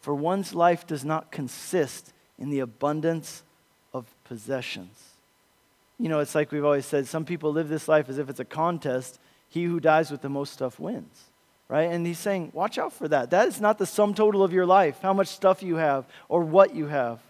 for 0.00 0.14
one's 0.14 0.54
life 0.54 0.86
does 0.86 1.04
not 1.04 1.30
consist 1.30 2.12
in 2.38 2.50
the 2.50 2.60
abundance 2.60 3.42
of 3.92 4.06
possessions. 4.24 4.96
You 5.98 6.08
know, 6.08 6.20
it's 6.20 6.34
like 6.34 6.50
we've 6.52 6.64
always 6.64 6.86
said 6.86 7.06
some 7.06 7.24
people 7.24 7.52
live 7.52 7.68
this 7.68 7.86
life 7.86 8.08
as 8.08 8.16
if 8.18 8.30
it's 8.30 8.40
a 8.40 8.44
contest. 8.44 9.18
He 9.50 9.64
who 9.64 9.80
dies 9.80 10.10
with 10.10 10.22
the 10.22 10.28
most 10.28 10.52
stuff 10.52 10.80
wins 10.80 11.30
right? 11.70 11.92
And 11.92 12.04
he's 12.04 12.18
saying, 12.18 12.50
watch 12.52 12.78
out 12.78 12.92
for 12.92 13.06
that. 13.08 13.30
That 13.30 13.46
is 13.46 13.60
not 13.60 13.78
the 13.78 13.86
sum 13.86 14.12
total 14.12 14.42
of 14.42 14.52
your 14.52 14.66
life, 14.66 14.98
how 15.00 15.12
much 15.12 15.28
stuff 15.28 15.62
you 15.62 15.76
have 15.76 16.04
or 16.28 16.42
what 16.42 16.74
you 16.74 16.88
have. 16.88 17.20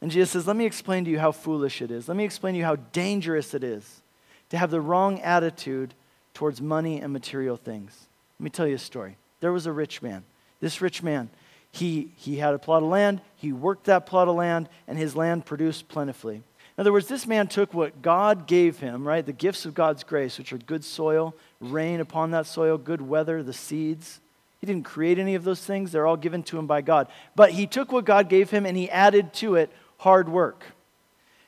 And 0.00 0.10
Jesus 0.10 0.30
says, 0.30 0.46
Let 0.46 0.56
me 0.56 0.66
explain 0.66 1.04
to 1.04 1.10
you 1.10 1.18
how 1.18 1.32
foolish 1.32 1.82
it 1.82 1.90
is. 1.90 2.08
Let 2.08 2.16
me 2.16 2.24
explain 2.24 2.54
to 2.54 2.58
you 2.58 2.64
how 2.64 2.76
dangerous 2.76 3.54
it 3.54 3.64
is 3.64 4.02
to 4.50 4.58
have 4.58 4.70
the 4.70 4.80
wrong 4.80 5.20
attitude 5.20 5.94
towards 6.34 6.60
money 6.60 7.00
and 7.00 7.12
material 7.12 7.56
things. 7.56 8.06
Let 8.38 8.44
me 8.44 8.50
tell 8.50 8.66
you 8.66 8.76
a 8.76 8.78
story. 8.78 9.16
There 9.40 9.52
was 9.52 9.66
a 9.66 9.72
rich 9.72 10.02
man. 10.02 10.24
This 10.60 10.80
rich 10.80 11.02
man, 11.02 11.30
he, 11.70 12.10
he 12.16 12.36
had 12.36 12.54
a 12.54 12.58
plot 12.58 12.82
of 12.82 12.88
land, 12.88 13.20
he 13.36 13.52
worked 13.52 13.84
that 13.84 14.06
plot 14.06 14.28
of 14.28 14.36
land, 14.36 14.68
and 14.86 14.98
his 14.98 15.14
land 15.14 15.46
produced 15.46 15.88
plentifully. 15.88 16.36
In 16.36 16.82
other 16.82 16.92
words, 16.92 17.08
this 17.08 17.26
man 17.26 17.48
took 17.48 17.74
what 17.74 18.02
God 18.02 18.46
gave 18.46 18.78
him, 18.78 19.06
right? 19.06 19.26
The 19.26 19.32
gifts 19.32 19.66
of 19.66 19.74
God's 19.74 20.04
grace, 20.04 20.38
which 20.38 20.52
are 20.52 20.58
good 20.58 20.84
soil, 20.84 21.34
rain 21.60 22.00
upon 22.00 22.30
that 22.30 22.46
soil, 22.46 22.78
good 22.78 23.00
weather, 23.00 23.42
the 23.42 23.52
seeds. 23.52 24.20
He 24.60 24.66
didn't 24.66 24.84
create 24.84 25.18
any 25.18 25.34
of 25.34 25.44
those 25.44 25.64
things, 25.64 25.90
they're 25.90 26.06
all 26.06 26.16
given 26.16 26.42
to 26.44 26.58
him 26.58 26.68
by 26.68 26.80
God. 26.80 27.08
But 27.34 27.50
he 27.50 27.66
took 27.66 27.90
what 27.90 28.04
God 28.04 28.28
gave 28.28 28.50
him 28.50 28.64
and 28.64 28.76
he 28.76 28.88
added 28.90 29.32
to 29.34 29.56
it 29.56 29.70
hard 29.98 30.28
work. 30.28 30.64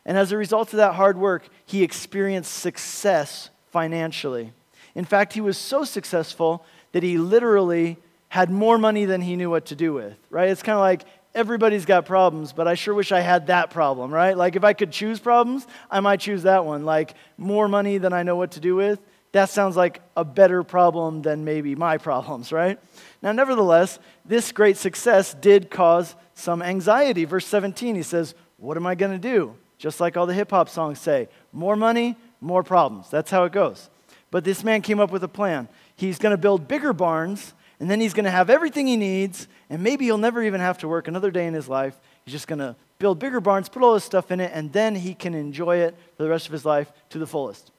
And 0.04 0.16
as 0.16 0.32
a 0.32 0.36
result 0.36 0.72
of 0.72 0.78
that 0.78 0.94
hard 0.94 1.18
work, 1.18 1.48
he 1.66 1.82
experienced 1.82 2.52
success 2.52 3.50
financially. 3.70 4.52
In 4.94 5.04
fact, 5.04 5.32
he 5.32 5.40
was 5.40 5.56
so 5.56 5.84
successful 5.84 6.64
that 6.92 7.02
he 7.02 7.18
literally 7.18 7.98
had 8.28 8.50
more 8.50 8.78
money 8.78 9.04
than 9.04 9.20
he 9.20 9.36
knew 9.36 9.50
what 9.50 9.66
to 9.66 9.76
do 9.76 9.92
with, 9.92 10.16
right? 10.30 10.48
It's 10.48 10.62
kind 10.62 10.76
of 10.76 10.80
like 10.80 11.04
everybody's 11.34 11.84
got 11.84 12.06
problems, 12.06 12.52
but 12.52 12.66
I 12.66 12.74
sure 12.74 12.94
wish 12.94 13.12
I 13.12 13.20
had 13.20 13.48
that 13.48 13.70
problem, 13.70 14.12
right? 14.12 14.36
Like 14.36 14.56
if 14.56 14.64
I 14.64 14.72
could 14.72 14.90
choose 14.90 15.20
problems, 15.20 15.66
I 15.90 16.00
might 16.00 16.20
choose 16.20 16.44
that 16.44 16.64
one. 16.64 16.84
Like 16.84 17.14
more 17.36 17.68
money 17.68 17.98
than 17.98 18.12
I 18.12 18.22
know 18.22 18.36
what 18.36 18.52
to 18.52 18.60
do 18.60 18.74
with. 18.74 19.00
That 19.32 19.48
sounds 19.48 19.76
like 19.76 20.00
a 20.16 20.24
better 20.24 20.64
problem 20.64 21.22
than 21.22 21.44
maybe 21.44 21.76
my 21.76 21.98
problems, 22.08 22.52
right? 22.52 22.78
Now, 23.22 23.32
nevertheless, 23.32 23.98
this 24.24 24.50
great 24.50 24.76
success 24.76 25.34
did 25.34 25.70
cause 25.70 26.16
some 26.40 26.62
anxiety. 26.62 27.24
Verse 27.24 27.46
17, 27.46 27.94
he 27.94 28.02
says, 28.02 28.34
What 28.56 28.76
am 28.76 28.86
I 28.86 28.94
going 28.94 29.12
to 29.12 29.18
do? 29.18 29.54
Just 29.78 30.00
like 30.00 30.16
all 30.16 30.26
the 30.26 30.34
hip 30.34 30.50
hop 30.50 30.68
songs 30.68 31.00
say 31.00 31.28
more 31.52 31.76
money, 31.76 32.16
more 32.40 32.62
problems. 32.62 33.10
That's 33.10 33.30
how 33.30 33.44
it 33.44 33.52
goes. 33.52 33.88
But 34.30 34.44
this 34.44 34.62
man 34.62 34.82
came 34.82 35.00
up 35.00 35.10
with 35.10 35.24
a 35.24 35.28
plan. 35.28 35.68
He's 35.96 36.18
going 36.18 36.32
to 36.32 36.38
build 36.38 36.68
bigger 36.68 36.92
barns, 36.92 37.54
and 37.80 37.90
then 37.90 38.00
he's 38.00 38.14
going 38.14 38.24
to 38.24 38.30
have 38.30 38.50
everything 38.50 38.86
he 38.86 38.96
needs, 38.96 39.48
and 39.68 39.82
maybe 39.82 40.04
he'll 40.04 40.18
never 40.18 40.42
even 40.42 40.60
have 40.60 40.78
to 40.78 40.88
work 40.88 41.08
another 41.08 41.30
day 41.30 41.46
in 41.46 41.54
his 41.54 41.68
life. 41.68 41.98
He's 42.24 42.32
just 42.32 42.46
going 42.46 42.58
to 42.58 42.76
build 42.98 43.18
bigger 43.18 43.40
barns, 43.40 43.68
put 43.68 43.82
all 43.82 43.94
this 43.94 44.04
stuff 44.04 44.30
in 44.30 44.38
it, 44.38 44.52
and 44.54 44.72
then 44.72 44.94
he 44.94 45.14
can 45.14 45.34
enjoy 45.34 45.78
it 45.78 45.96
for 46.16 46.22
the 46.22 46.28
rest 46.28 46.46
of 46.46 46.52
his 46.52 46.64
life 46.64 46.92
to 47.08 47.18
the 47.18 47.26
fullest. 47.26 47.70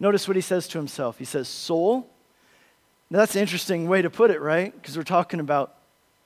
Notice 0.00 0.28
what 0.28 0.36
he 0.36 0.42
says 0.42 0.68
to 0.68 0.78
himself. 0.78 1.18
He 1.18 1.24
says, 1.24 1.48
Soul. 1.48 2.08
Now, 3.10 3.20
that's 3.20 3.36
an 3.36 3.40
interesting 3.40 3.88
way 3.88 4.02
to 4.02 4.10
put 4.10 4.30
it, 4.30 4.40
right? 4.40 4.74
Because 4.74 4.96
we're 4.96 5.02
talking 5.02 5.40
about 5.40 5.74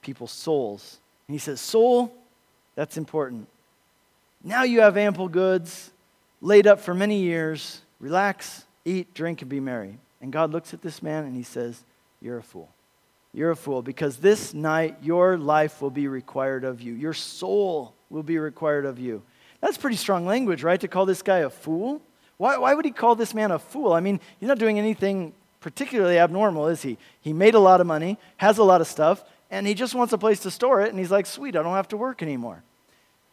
people's 0.01 0.33
souls. 0.33 0.99
And 1.29 1.35
he 1.35 1.38
says, 1.38 1.61
Soul, 1.61 2.12
that's 2.75 2.97
important. 2.97 3.49
Now 4.45 4.64
you 4.64 4.81
have 4.81 4.97
ample 4.97 5.29
goods 5.29 5.91
laid 6.41 6.67
up 6.67 6.81
for 6.81 6.95
many 6.95 7.21
years. 7.21 7.81
Relax, 8.00 8.64
eat, 8.85 9.14
drink, 9.14 9.43
and 9.43 9.49
be 9.49 9.61
merry. 9.61 9.99
And 10.21 10.33
God 10.33 10.52
looks 10.52 10.75
at 10.75 10.83
this 10.83 11.02
man 11.02 11.25
and 11.25 11.37
he 11.37 11.43
says, 11.43 11.83
You're 12.21 12.38
a 12.38 12.43
fool. 12.43 12.69
You're 13.35 13.50
a 13.50 13.57
fool 13.57 13.83
because 13.83 14.19
this 14.19 14.52
night 14.52 14.99
your 15.02 15.38
life 15.38 15.81
will 15.81 15.91
be 15.91 16.07
required 16.07 16.64
of 16.64 16.83
you. 16.83 16.93
Your 16.93 17.14
soul 17.14 17.95
will 18.11 18.23
be 18.23 18.38
required 18.38 18.85
of 18.85 18.99
you. 18.99 19.23
That's 19.61 19.79
pretty 19.79 19.97
strong 19.97 20.26
language, 20.26 20.62
right? 20.62 20.81
To 20.81 20.88
call 20.88 21.07
this 21.07 21.23
guy 21.23 21.38
a 21.38 21.50
fool. 21.50 22.02
Why, 22.37 22.59
why 22.59 22.75
would 22.75 22.85
he 22.85 22.91
call 22.91 23.14
this 23.14 23.33
man 23.33 23.50
a 23.50 23.59
fool? 23.59 23.93
I 23.93 24.00
mean, 24.00 24.21
he's 24.38 24.49
not 24.49 24.59
doing 24.59 24.79
anything 24.79 25.33
particularly 25.61 26.19
abnormal, 26.19 26.67
is 26.67 26.83
he? 26.83 26.99
He 27.21 27.33
made 27.33 27.55
a 27.55 27.61
lot 27.61 27.81
of 27.81 27.87
money, 27.87 28.19
has 28.37 28.59
a 28.59 28.64
lot 28.64 28.81
of 28.81 28.87
stuff, 28.87 29.25
and 29.52 29.66
he 29.66 29.75
just 29.75 29.94
wants 29.94 30.14
a 30.14 30.18
place 30.18 30.40
to 30.40 30.50
store 30.50 30.80
it, 30.80 30.88
and 30.88 30.99
he's 30.99 31.11
like, 31.11 31.26
sweet, 31.26 31.54
I 31.56 31.62
don't 31.62 31.75
have 31.75 31.88
to 31.88 31.97
work 31.97 32.23
anymore. 32.23 32.64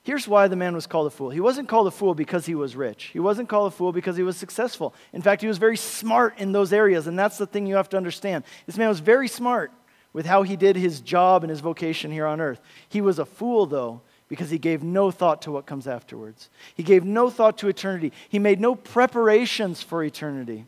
Here's 0.03 0.27
why 0.27 0.49
the 0.49 0.55
man 0.57 0.75
was 0.75 0.85
called 0.85 1.07
a 1.07 1.09
fool. 1.09 1.29
He 1.29 1.39
wasn't 1.39 1.69
called 1.69 1.87
a 1.87 1.91
fool 1.91 2.13
because 2.13 2.45
he 2.45 2.55
was 2.55 2.75
rich. 2.75 3.05
He 3.05 3.19
wasn't 3.19 3.47
called 3.47 3.71
a 3.71 3.75
fool 3.75 3.93
because 3.93 4.17
he 4.17 4.23
was 4.23 4.35
successful. 4.35 4.93
In 5.13 5.21
fact, 5.21 5.41
he 5.41 5.47
was 5.47 5.57
very 5.57 5.77
smart 5.77 6.37
in 6.37 6.51
those 6.51 6.73
areas, 6.73 7.07
and 7.07 7.17
that's 7.17 7.37
the 7.37 7.47
thing 7.47 7.65
you 7.65 7.75
have 7.75 7.89
to 7.89 7.97
understand. 7.97 8.43
This 8.65 8.77
man 8.77 8.89
was 8.89 8.99
very 8.99 9.29
smart 9.29 9.71
with 10.11 10.25
how 10.25 10.43
he 10.43 10.57
did 10.57 10.75
his 10.75 10.99
job 10.99 11.43
and 11.43 11.49
his 11.49 11.61
vocation 11.61 12.11
here 12.11 12.25
on 12.25 12.41
earth. 12.41 12.59
He 12.89 12.99
was 12.99 13.17
a 13.17 13.25
fool, 13.25 13.65
though, 13.65 14.01
because 14.27 14.49
he 14.49 14.57
gave 14.57 14.83
no 14.83 15.11
thought 15.11 15.41
to 15.43 15.51
what 15.51 15.65
comes 15.65 15.87
afterwards. 15.87 16.49
He 16.75 16.83
gave 16.83 17.05
no 17.05 17.29
thought 17.29 17.57
to 17.59 17.69
eternity. 17.69 18.11
He 18.27 18.39
made 18.39 18.59
no 18.59 18.75
preparations 18.75 19.81
for 19.81 20.03
eternity. 20.03 20.65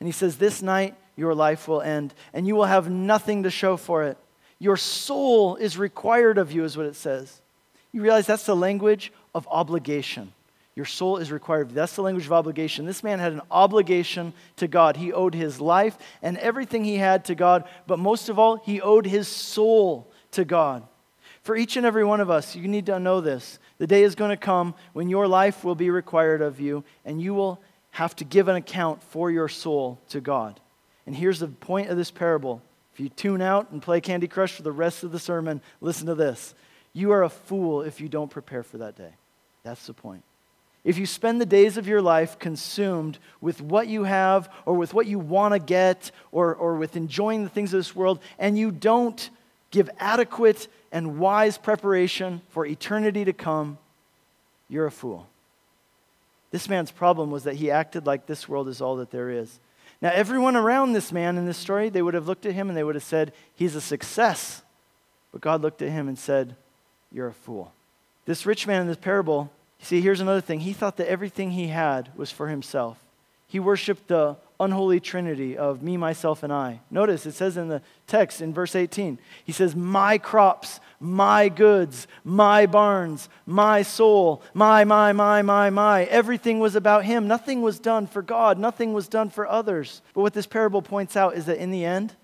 And 0.00 0.06
he 0.06 0.12
says, 0.12 0.36
This 0.36 0.60
night 0.60 0.96
your 1.18 1.34
life 1.34 1.66
will 1.66 1.82
end, 1.82 2.14
and 2.32 2.46
you 2.46 2.54
will 2.54 2.64
have 2.64 2.88
nothing 2.88 3.42
to 3.42 3.50
show 3.50 3.76
for 3.76 4.04
it. 4.04 4.16
Your 4.60 4.76
soul 4.76 5.56
is 5.56 5.76
required 5.76 6.38
of 6.38 6.52
you, 6.52 6.62
is 6.62 6.76
what 6.76 6.86
it 6.86 6.94
says. 6.94 7.40
You 7.90 8.02
realize 8.02 8.26
that's 8.26 8.46
the 8.46 8.54
language 8.54 9.12
of 9.34 9.48
obligation. 9.50 10.32
Your 10.76 10.84
soul 10.84 11.16
is 11.16 11.32
required 11.32 11.62
of 11.62 11.68
you. 11.70 11.74
That's 11.74 11.96
the 11.96 12.02
language 12.02 12.26
of 12.26 12.32
obligation. 12.32 12.86
This 12.86 13.02
man 13.02 13.18
had 13.18 13.32
an 13.32 13.40
obligation 13.50 14.32
to 14.56 14.68
God. 14.68 14.96
He 14.96 15.12
owed 15.12 15.34
his 15.34 15.60
life 15.60 15.98
and 16.22 16.38
everything 16.38 16.84
he 16.84 16.96
had 16.96 17.24
to 17.24 17.34
God, 17.34 17.64
but 17.88 17.98
most 17.98 18.28
of 18.28 18.38
all, 18.38 18.56
he 18.56 18.80
owed 18.80 19.04
his 19.04 19.26
soul 19.26 20.06
to 20.30 20.44
God. 20.44 20.86
For 21.42 21.56
each 21.56 21.76
and 21.76 21.84
every 21.84 22.04
one 22.04 22.20
of 22.20 22.30
us, 22.30 22.54
you 22.54 22.68
need 22.68 22.86
to 22.86 23.00
know 23.00 23.20
this. 23.20 23.58
The 23.78 23.88
day 23.88 24.04
is 24.04 24.14
going 24.14 24.30
to 24.30 24.36
come 24.36 24.74
when 24.92 25.08
your 25.08 25.26
life 25.26 25.64
will 25.64 25.74
be 25.74 25.90
required 25.90 26.42
of 26.42 26.60
you, 26.60 26.84
and 27.04 27.20
you 27.20 27.34
will 27.34 27.60
have 27.90 28.14
to 28.16 28.24
give 28.24 28.46
an 28.46 28.54
account 28.54 29.02
for 29.02 29.32
your 29.32 29.48
soul 29.48 29.98
to 30.10 30.20
God. 30.20 30.60
And 31.08 31.16
here's 31.16 31.38
the 31.38 31.48
point 31.48 31.88
of 31.88 31.96
this 31.96 32.10
parable. 32.10 32.60
If 32.92 33.00
you 33.00 33.08
tune 33.08 33.40
out 33.40 33.70
and 33.70 33.80
play 33.80 33.98
Candy 34.02 34.28
Crush 34.28 34.52
for 34.52 34.62
the 34.62 34.70
rest 34.70 35.04
of 35.04 35.10
the 35.10 35.18
sermon, 35.18 35.62
listen 35.80 36.06
to 36.06 36.14
this. 36.14 36.54
You 36.92 37.12
are 37.12 37.22
a 37.22 37.30
fool 37.30 37.80
if 37.80 37.98
you 37.98 38.10
don't 38.10 38.30
prepare 38.30 38.62
for 38.62 38.76
that 38.76 38.94
day. 38.94 39.12
That's 39.62 39.86
the 39.86 39.94
point. 39.94 40.22
If 40.84 40.98
you 40.98 41.06
spend 41.06 41.40
the 41.40 41.46
days 41.46 41.78
of 41.78 41.88
your 41.88 42.02
life 42.02 42.38
consumed 42.38 43.18
with 43.40 43.62
what 43.62 43.88
you 43.88 44.04
have 44.04 44.52
or 44.66 44.74
with 44.74 44.92
what 44.92 45.06
you 45.06 45.18
want 45.18 45.54
to 45.54 45.58
get 45.58 46.10
or, 46.30 46.54
or 46.54 46.74
with 46.74 46.94
enjoying 46.94 47.42
the 47.42 47.48
things 47.48 47.72
of 47.72 47.78
this 47.78 47.96
world, 47.96 48.20
and 48.38 48.58
you 48.58 48.70
don't 48.70 49.30
give 49.70 49.88
adequate 49.98 50.68
and 50.92 51.18
wise 51.18 51.56
preparation 51.56 52.42
for 52.50 52.66
eternity 52.66 53.24
to 53.24 53.32
come, 53.32 53.78
you're 54.68 54.84
a 54.84 54.90
fool. 54.90 55.26
This 56.50 56.68
man's 56.68 56.90
problem 56.90 57.30
was 57.30 57.44
that 57.44 57.56
he 57.56 57.70
acted 57.70 58.04
like 58.04 58.26
this 58.26 58.46
world 58.46 58.68
is 58.68 58.82
all 58.82 58.96
that 58.96 59.10
there 59.10 59.30
is. 59.30 59.58
Now, 60.00 60.10
everyone 60.12 60.54
around 60.54 60.92
this 60.92 61.10
man 61.12 61.38
in 61.38 61.46
this 61.46 61.56
story, 61.56 61.88
they 61.88 62.02
would 62.02 62.14
have 62.14 62.28
looked 62.28 62.46
at 62.46 62.52
him 62.52 62.68
and 62.68 62.76
they 62.76 62.84
would 62.84 62.94
have 62.94 63.04
said, 63.04 63.32
He's 63.54 63.74
a 63.74 63.80
success. 63.80 64.62
But 65.32 65.40
God 65.40 65.60
looked 65.60 65.82
at 65.82 65.90
him 65.90 66.08
and 66.08 66.18
said, 66.18 66.54
You're 67.10 67.28
a 67.28 67.32
fool. 67.32 67.72
This 68.24 68.46
rich 68.46 68.66
man 68.66 68.82
in 68.82 68.86
this 68.86 68.96
parable, 68.96 69.50
see, 69.80 70.00
here's 70.00 70.20
another 70.20 70.40
thing. 70.40 70.60
He 70.60 70.72
thought 70.72 70.98
that 70.98 71.10
everything 71.10 71.52
he 71.52 71.68
had 71.68 72.10
was 72.16 72.30
for 72.30 72.48
himself. 72.48 72.98
He 73.48 73.58
worshiped 73.58 74.08
the 74.08 74.36
unholy 74.60 75.00
trinity 75.00 75.56
of 75.56 75.82
me, 75.82 75.96
myself, 75.96 76.42
and 76.42 76.52
I. 76.52 76.80
Notice 76.90 77.26
it 77.26 77.32
says 77.32 77.56
in 77.56 77.68
the 77.68 77.82
text 78.06 78.40
in 78.40 78.52
verse 78.52 78.74
18, 78.74 79.18
he 79.44 79.52
says, 79.52 79.76
My 79.76 80.18
crops, 80.18 80.80
my 80.98 81.48
goods, 81.48 82.06
my 82.24 82.66
barns, 82.66 83.28
my 83.46 83.82
soul, 83.82 84.42
my, 84.54 84.84
my, 84.84 85.12
my, 85.12 85.42
my, 85.42 85.70
my. 85.70 86.04
Everything 86.04 86.58
was 86.58 86.74
about 86.74 87.04
him. 87.04 87.28
Nothing 87.28 87.62
was 87.62 87.78
done 87.78 88.06
for 88.06 88.22
God, 88.22 88.58
nothing 88.58 88.92
was 88.92 89.08
done 89.08 89.30
for 89.30 89.46
others. 89.46 90.02
But 90.14 90.22
what 90.22 90.34
this 90.34 90.46
parable 90.46 90.82
points 90.82 91.16
out 91.16 91.36
is 91.36 91.46
that 91.46 91.58
in 91.58 91.70
the 91.70 91.84
end, 91.84 92.14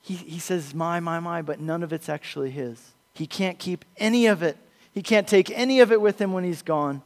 he, 0.00 0.14
he 0.14 0.38
says, 0.38 0.74
My, 0.74 1.00
my, 1.00 1.20
my, 1.20 1.42
but 1.42 1.60
none 1.60 1.82
of 1.82 1.92
it's 1.92 2.08
actually 2.08 2.50
his. 2.50 2.92
He 3.14 3.26
can't 3.26 3.58
keep 3.58 3.84
any 3.96 4.26
of 4.26 4.42
it. 4.42 4.56
He 4.92 5.02
can't 5.02 5.28
take 5.28 5.50
any 5.50 5.80
of 5.80 5.92
it 5.92 6.00
with 6.00 6.20
him 6.20 6.32
when 6.32 6.44
he's 6.44 6.62
gone. 6.62 7.02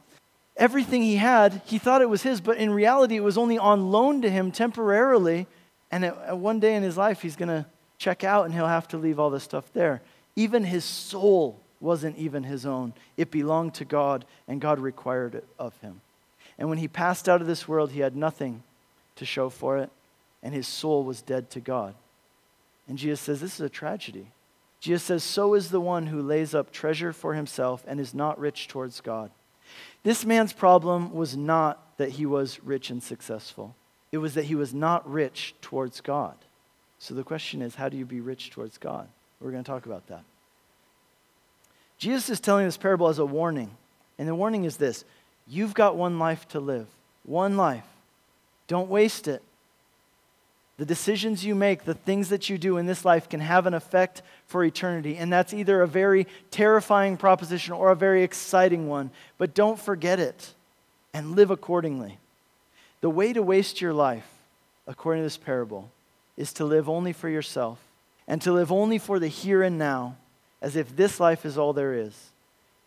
Everything 0.57 1.01
he 1.01 1.17
had, 1.17 1.61
he 1.65 1.77
thought 1.77 2.01
it 2.01 2.09
was 2.09 2.23
his, 2.23 2.39
but 2.39 2.57
in 2.57 2.71
reality, 2.71 3.15
it 3.17 3.23
was 3.23 3.37
only 3.37 3.57
on 3.57 3.91
loan 3.91 4.21
to 4.21 4.29
him 4.29 4.51
temporarily. 4.51 5.47
And 5.91 6.05
at, 6.05 6.37
one 6.37 6.59
day 6.59 6.75
in 6.75 6.83
his 6.83 6.97
life, 6.97 7.21
he's 7.21 7.35
going 7.35 7.49
to 7.49 7.65
check 7.97 8.23
out 8.23 8.45
and 8.45 8.53
he'll 8.53 8.67
have 8.67 8.87
to 8.89 8.97
leave 8.97 9.19
all 9.19 9.29
this 9.29 9.43
stuff 9.43 9.71
there. 9.73 10.01
Even 10.35 10.63
his 10.63 10.85
soul 10.85 11.59
wasn't 11.81 12.17
even 12.17 12.43
his 12.43 12.65
own, 12.65 12.93
it 13.17 13.31
belonged 13.31 13.73
to 13.75 13.85
God, 13.85 14.25
and 14.47 14.61
God 14.61 14.79
required 14.79 15.35
it 15.35 15.45
of 15.59 15.77
him. 15.79 16.01
And 16.57 16.69
when 16.69 16.77
he 16.77 16.87
passed 16.87 17.27
out 17.27 17.41
of 17.41 17.47
this 17.47 17.67
world, 17.67 17.91
he 17.91 17.99
had 17.99 18.15
nothing 18.15 18.63
to 19.17 19.25
show 19.25 19.49
for 19.49 19.77
it, 19.77 19.89
and 20.41 20.53
his 20.53 20.67
soul 20.67 21.03
was 21.03 21.21
dead 21.21 21.49
to 21.51 21.59
God. 21.59 21.93
And 22.87 22.97
Jesus 22.97 23.19
says, 23.21 23.41
This 23.41 23.55
is 23.55 23.61
a 23.61 23.69
tragedy. 23.69 24.27
Jesus 24.79 25.03
says, 25.03 25.23
So 25.23 25.53
is 25.53 25.69
the 25.69 25.81
one 25.81 26.07
who 26.07 26.21
lays 26.21 26.55
up 26.55 26.71
treasure 26.71 27.11
for 27.11 27.33
himself 27.33 27.83
and 27.87 27.99
is 27.99 28.13
not 28.13 28.39
rich 28.39 28.67
towards 28.67 29.01
God. 29.01 29.31
This 30.03 30.25
man's 30.25 30.53
problem 30.53 31.13
was 31.13 31.35
not 31.35 31.97
that 31.97 32.11
he 32.11 32.25
was 32.25 32.59
rich 32.63 32.89
and 32.89 33.01
successful, 33.01 33.75
it 34.11 34.17
was 34.19 34.33
that 34.35 34.45
he 34.45 34.55
was 34.55 34.73
not 34.73 35.09
rich 35.09 35.55
towards 35.61 36.01
God. 36.01 36.35
So 36.99 37.13
the 37.13 37.23
question 37.23 37.61
is, 37.61 37.75
how 37.75 37.89
do 37.89 37.97
you 37.97 38.05
be 38.05 38.21
rich 38.21 38.49
towards 38.51 38.77
God? 38.77 39.07
We're 39.39 39.51
going 39.51 39.63
to 39.63 39.69
talk 39.69 39.85
about 39.85 40.07
that. 40.07 40.23
Jesus 41.97 42.29
is 42.29 42.39
telling 42.39 42.65
this 42.65 42.77
parable 42.77 43.07
as 43.07 43.19
a 43.19 43.25
warning. 43.25 43.71
And 44.17 44.27
the 44.27 44.35
warning 44.35 44.63
is 44.63 44.77
this 44.77 45.05
you've 45.47 45.73
got 45.73 45.95
one 45.95 46.19
life 46.19 46.47
to 46.49 46.59
live, 46.59 46.87
one 47.23 47.57
life. 47.57 47.85
Don't 48.67 48.89
waste 48.89 49.27
it. 49.27 49.43
The 50.77 50.85
decisions 50.85 51.45
you 51.45 51.55
make, 51.55 51.85
the 51.85 51.93
things 51.93 52.29
that 52.29 52.49
you 52.49 52.57
do 52.57 52.77
in 52.77 52.85
this 52.85 53.05
life 53.05 53.29
can 53.29 53.39
have 53.39 53.65
an 53.65 53.73
effect 53.73 54.21
for 54.45 54.63
eternity. 54.63 55.15
And 55.15 55.31
that's 55.31 55.53
either 55.53 55.81
a 55.81 55.87
very 55.87 56.27
terrifying 56.51 57.15
proposition 57.15 57.73
or 57.73 57.91
a 57.91 57.95
very 57.95 58.23
exciting 58.23 58.87
one. 58.87 59.11
But 59.37 59.53
don't 59.53 59.79
forget 59.79 60.19
it 60.19 60.53
and 61.13 61.35
live 61.35 61.49
accordingly. 61.49 62.19
The 62.99 63.09
way 63.09 63.31
to 63.31 63.41
waste 63.41 63.79
your 63.79 63.93
life, 63.93 64.27
according 64.85 65.21
to 65.21 65.25
this 65.25 65.37
parable, 65.37 65.91
is 66.35 66.51
to 66.53 66.65
live 66.65 66.89
only 66.89 67.13
for 67.13 67.29
yourself 67.29 67.79
and 68.27 68.41
to 68.41 68.51
live 68.51 68.71
only 68.71 68.97
for 68.97 69.19
the 69.19 69.27
here 69.27 69.63
and 69.63 69.77
now, 69.77 70.17
as 70.61 70.75
if 70.75 70.95
this 70.95 71.19
life 71.19 71.45
is 71.45 71.57
all 71.57 71.71
there 71.71 71.93
is. 71.93 72.31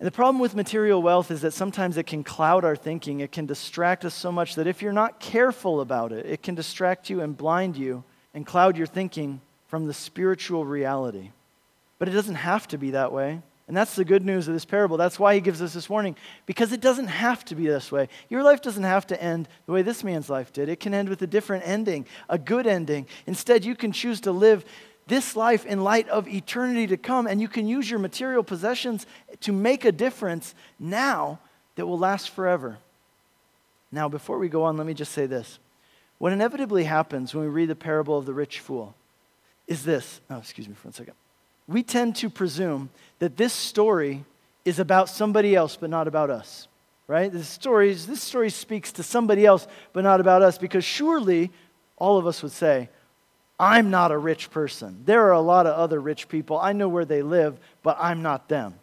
And 0.00 0.07
the 0.07 0.12
problem 0.12 0.38
with 0.38 0.55
material 0.55 1.02
wealth 1.02 1.31
is 1.31 1.40
that 1.40 1.52
sometimes 1.52 1.97
it 1.97 2.07
can 2.07 2.23
cloud 2.23 2.64
our 2.64 2.76
thinking. 2.76 3.21
It 3.21 3.33
can 3.33 3.47
distract 3.47 4.05
us 4.05 4.14
so 4.14 4.31
much 4.31 4.55
that 4.55 4.69
if 4.69 4.81
you're 4.81 4.93
not 4.93 5.19
careful 5.19 5.81
about 5.81 6.12
it, 6.12 6.25
it 6.26 6.43
can 6.43 6.55
distract 6.55 7.11
you 7.11 7.21
and 7.21 7.37
blind 7.37 7.76
you 7.76 8.05
and 8.33 8.47
cloud 8.47 8.76
your 8.76 8.87
thinking 8.87 9.40
from 9.67 9.87
the 9.87 9.95
spiritual 9.95 10.64
reality. 10.64 11.31
But 11.99 12.09
it 12.09 12.12
doesn't 12.12 12.37
have 12.37 12.69
to 12.69 12.78
be 12.78 12.93
that 12.93 13.12
way. 13.12 13.43
And 13.67 13.76
that's 13.76 13.97
the 13.97 14.04
good 14.04 14.25
news 14.25 14.49
of 14.49 14.54
this 14.54 14.65
parable. 14.65 14.97
That's 14.97 15.19
why 15.19 15.34
he 15.34 15.43
gives 15.43 15.61
us 15.61 15.75
this 15.75 15.91
warning, 15.91 16.17
because 16.47 16.73
it 16.73 16.80
doesn't 16.80 17.08
have 17.08 17.45
to 17.47 17.54
be 17.54 17.67
this 17.67 17.93
way. 17.93 18.08
Your 18.30 18.43
life 18.43 18.63
doesn't 18.63 18.84
have 18.84 19.06
to 19.08 19.23
end 19.23 19.47
the 19.67 19.73
way 19.73 19.82
this 19.82 20.02
man's 20.02 20.30
life 20.30 20.54
did. 20.54 20.71
It 20.71 20.80
can 20.80 20.95
end 20.95 21.11
with 21.11 21.21
a 21.21 21.26
different 21.26 21.69
ending, 21.69 22.06
a 22.30 22.39
good 22.39 22.67
ending. 22.67 23.06
Instead, 23.26 23.67
you 23.67 23.75
can 23.76 23.93
choose 23.93 24.23
to 24.23 24.32
live 24.32 24.65
this 25.08 25.34
life 25.34 25.66
in 25.66 25.82
light 25.82 26.08
of 26.08 26.28
eternity 26.28 26.86
to 26.86 26.97
come, 26.97 27.26
and 27.26 27.40
you 27.40 27.49
can 27.49 27.66
use 27.66 27.90
your 27.90 27.99
material 27.99 28.42
possessions 28.42 29.06
to 29.40 29.52
make 29.52 29.84
a 29.84 29.92
difference 29.92 30.54
now 30.78 31.40
that 31.75 31.86
will 31.86 31.99
last 31.99 32.30
forever. 32.30 32.78
Now, 33.90 34.08
before 34.08 34.38
we 34.38 34.49
go 34.49 34.64
on, 34.64 34.76
let 34.76 34.86
me 34.86 34.94
just 34.94 35.12
say 35.12 35.26
this. 35.26 35.58
What 36.18 36.32
inevitably 36.32 36.84
happens 36.84 37.34
when 37.34 37.44
we 37.44 37.50
read 37.50 37.68
the 37.68 37.75
parable 37.75 38.18
of 38.18 38.26
the 38.26 38.34
rich 38.34 38.60
fool 38.60 38.94
is 39.66 39.84
this. 39.84 40.21
Oh, 40.28 40.38
excuse 40.38 40.68
me 40.68 40.75
for 40.75 40.88
one 40.88 40.92
second. 40.92 41.14
We 41.66 41.82
tend 41.82 42.16
to 42.16 42.30
presume 42.30 42.90
that 43.18 43.36
this 43.36 43.52
story 43.52 44.25
is 44.64 44.78
about 44.78 45.08
somebody 45.08 45.54
else, 45.54 45.76
but 45.76 45.90
not 45.90 46.08
about 46.08 46.30
us, 46.30 46.68
right? 47.06 47.32
This 47.32 47.49
story, 47.49 47.92
this 47.94 48.23
story 48.23 48.50
speaks 48.50 48.92
to 48.92 49.02
somebody 49.02 49.47
else, 49.47 49.66
but 49.92 50.04
not 50.04 50.21
about 50.21 50.42
us, 50.42 50.58
because 50.58 50.84
surely 50.84 51.50
all 51.97 52.18
of 52.18 52.26
us 52.26 52.42
would 52.42 52.52
say, 52.52 52.88
I'm 53.58 53.90
not 53.90 54.12
a 54.12 54.18
rich 54.18 54.50
person. 54.50 55.02
There 55.04 55.26
are 55.26 55.32
a 55.32 55.40
lot 55.40 55.66
of 55.66 55.75
other 55.75 56.00
rich 56.00 56.28
people. 56.28 56.58
I 56.58 56.73
know 56.73 56.88
where 56.88 57.04
they 57.04 57.23
live, 57.23 57.58
but 57.82 57.97
I'm 58.00 58.23
not 58.23 58.49
them. 58.49 58.75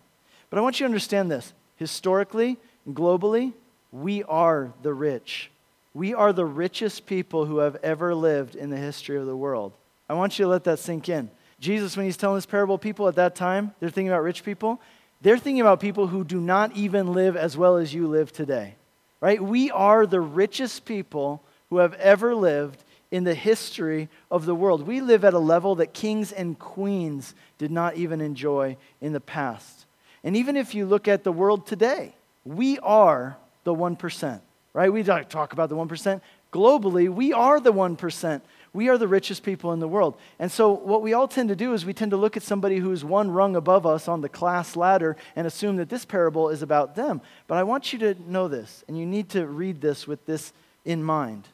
But 0.49 0.59
I 0.59 0.61
want 0.61 0.79
you 0.79 0.83
to 0.83 0.89
understand 0.89 1.31
this. 1.31 1.53
Historically, 1.77 2.57
globally, 2.89 3.53
we 3.91 4.23
are 4.23 4.73
the 4.81 4.93
rich. 4.93 5.49
We 5.93 6.13
are 6.13 6.33
the 6.33 6.45
richest 6.45 7.05
people 7.05 7.45
who 7.45 7.59
have 7.59 7.77
ever 7.77 8.13
lived 8.13 8.55
in 8.55 8.69
the 8.69 8.77
history 8.77 9.17
of 9.17 9.25
the 9.25 9.35
world. 9.35 9.73
I 10.09 10.13
want 10.13 10.37
you 10.37 10.45
to 10.45 10.49
let 10.49 10.65
that 10.65 10.79
sink 10.79 11.07
in. 11.07 11.29
Jesus, 11.59 11.95
when 11.95 12.05
he's 12.05 12.17
telling 12.17 12.35
this 12.35 12.45
parable, 12.45 12.77
people 12.77 13.07
at 13.07 13.15
that 13.15 13.35
time, 13.35 13.73
they're 13.79 13.89
thinking 13.89 14.09
about 14.09 14.23
rich 14.23 14.43
people. 14.43 14.81
They're 15.21 15.37
thinking 15.37 15.61
about 15.61 15.79
people 15.79 16.07
who 16.07 16.25
do 16.25 16.39
not 16.39 16.75
even 16.75 17.13
live 17.13 17.37
as 17.37 17.55
well 17.55 17.77
as 17.77 17.93
you 17.93 18.07
live 18.07 18.33
today. 18.33 18.75
Right? 19.21 19.41
We 19.41 19.71
are 19.71 20.05
the 20.05 20.19
richest 20.19 20.85
people 20.85 21.41
who 21.69 21.77
have 21.77 21.93
ever 21.93 22.35
lived 22.35 22.83
in 23.15 23.23
the 23.23 23.33
history 23.33 24.09
of 24.29 24.45
the 24.45 24.53
world. 24.53 24.85
We 24.85 24.99
live 24.99 25.23
at 25.23 25.33
a 25.33 25.39
level 25.39 25.75
that 25.75 25.93
kings 25.93 26.33
and 26.33 26.59
queens 26.59 27.33
did 27.57 27.71
not 27.71 27.95
even 27.95 28.19
enjoy 28.19 28.75
in 28.99 29.13
the 29.13 29.21
past. 29.21 29.85
And 30.21 30.35
even 30.35 30.57
if 30.57 30.75
you 30.75 30.85
look 30.85 31.07
at 31.07 31.23
the 31.23 31.31
world 31.31 31.65
today, 31.65 32.13
we 32.43 32.77
are 32.79 33.37
the 33.63 33.73
1%, 33.73 34.41
right? 34.73 34.91
We 34.91 35.01
talk 35.03 35.53
about 35.53 35.69
the 35.69 35.77
1%. 35.77 36.19
Globally, 36.51 37.07
we 37.07 37.31
are 37.31 37.61
the 37.61 37.71
1%. 37.71 38.41
We 38.73 38.89
are 38.89 38.97
the 38.97 39.07
richest 39.07 39.43
people 39.43 39.71
in 39.71 39.79
the 39.79 39.87
world. 39.87 40.17
And 40.37 40.51
so, 40.51 40.71
what 40.71 41.01
we 41.01 41.13
all 41.13 41.29
tend 41.29 41.47
to 41.47 41.55
do 41.55 41.73
is 41.73 41.85
we 41.85 41.93
tend 41.93 42.11
to 42.11 42.17
look 42.17 42.35
at 42.35 42.43
somebody 42.43 42.79
who's 42.79 43.05
one 43.05 43.31
rung 43.31 43.55
above 43.55 43.85
us 43.85 44.09
on 44.09 44.19
the 44.19 44.27
class 44.27 44.75
ladder 44.75 45.15
and 45.37 45.47
assume 45.47 45.77
that 45.77 45.87
this 45.87 46.03
parable 46.03 46.49
is 46.49 46.61
about 46.61 46.95
them. 46.95 47.21
But 47.47 47.57
I 47.57 47.63
want 47.63 47.93
you 47.93 47.99
to 47.99 48.15
know 48.29 48.49
this, 48.49 48.83
and 48.89 48.99
you 48.99 49.05
need 49.05 49.29
to 49.29 49.47
read 49.47 49.79
this 49.79 50.05
with 50.05 50.25
this 50.25 50.51
in 50.83 51.01
mind. 51.01 51.47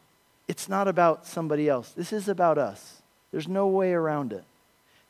It's 0.52 0.68
not 0.68 0.90
about 0.90 1.26
somebody 1.26 1.70
else. 1.70 1.92
This 1.92 2.12
is 2.12 2.28
about 2.28 2.58
us. 2.58 3.02
There's 3.32 3.48
no 3.48 3.68
way 3.68 3.94
around 3.94 4.34
it. 4.34 4.44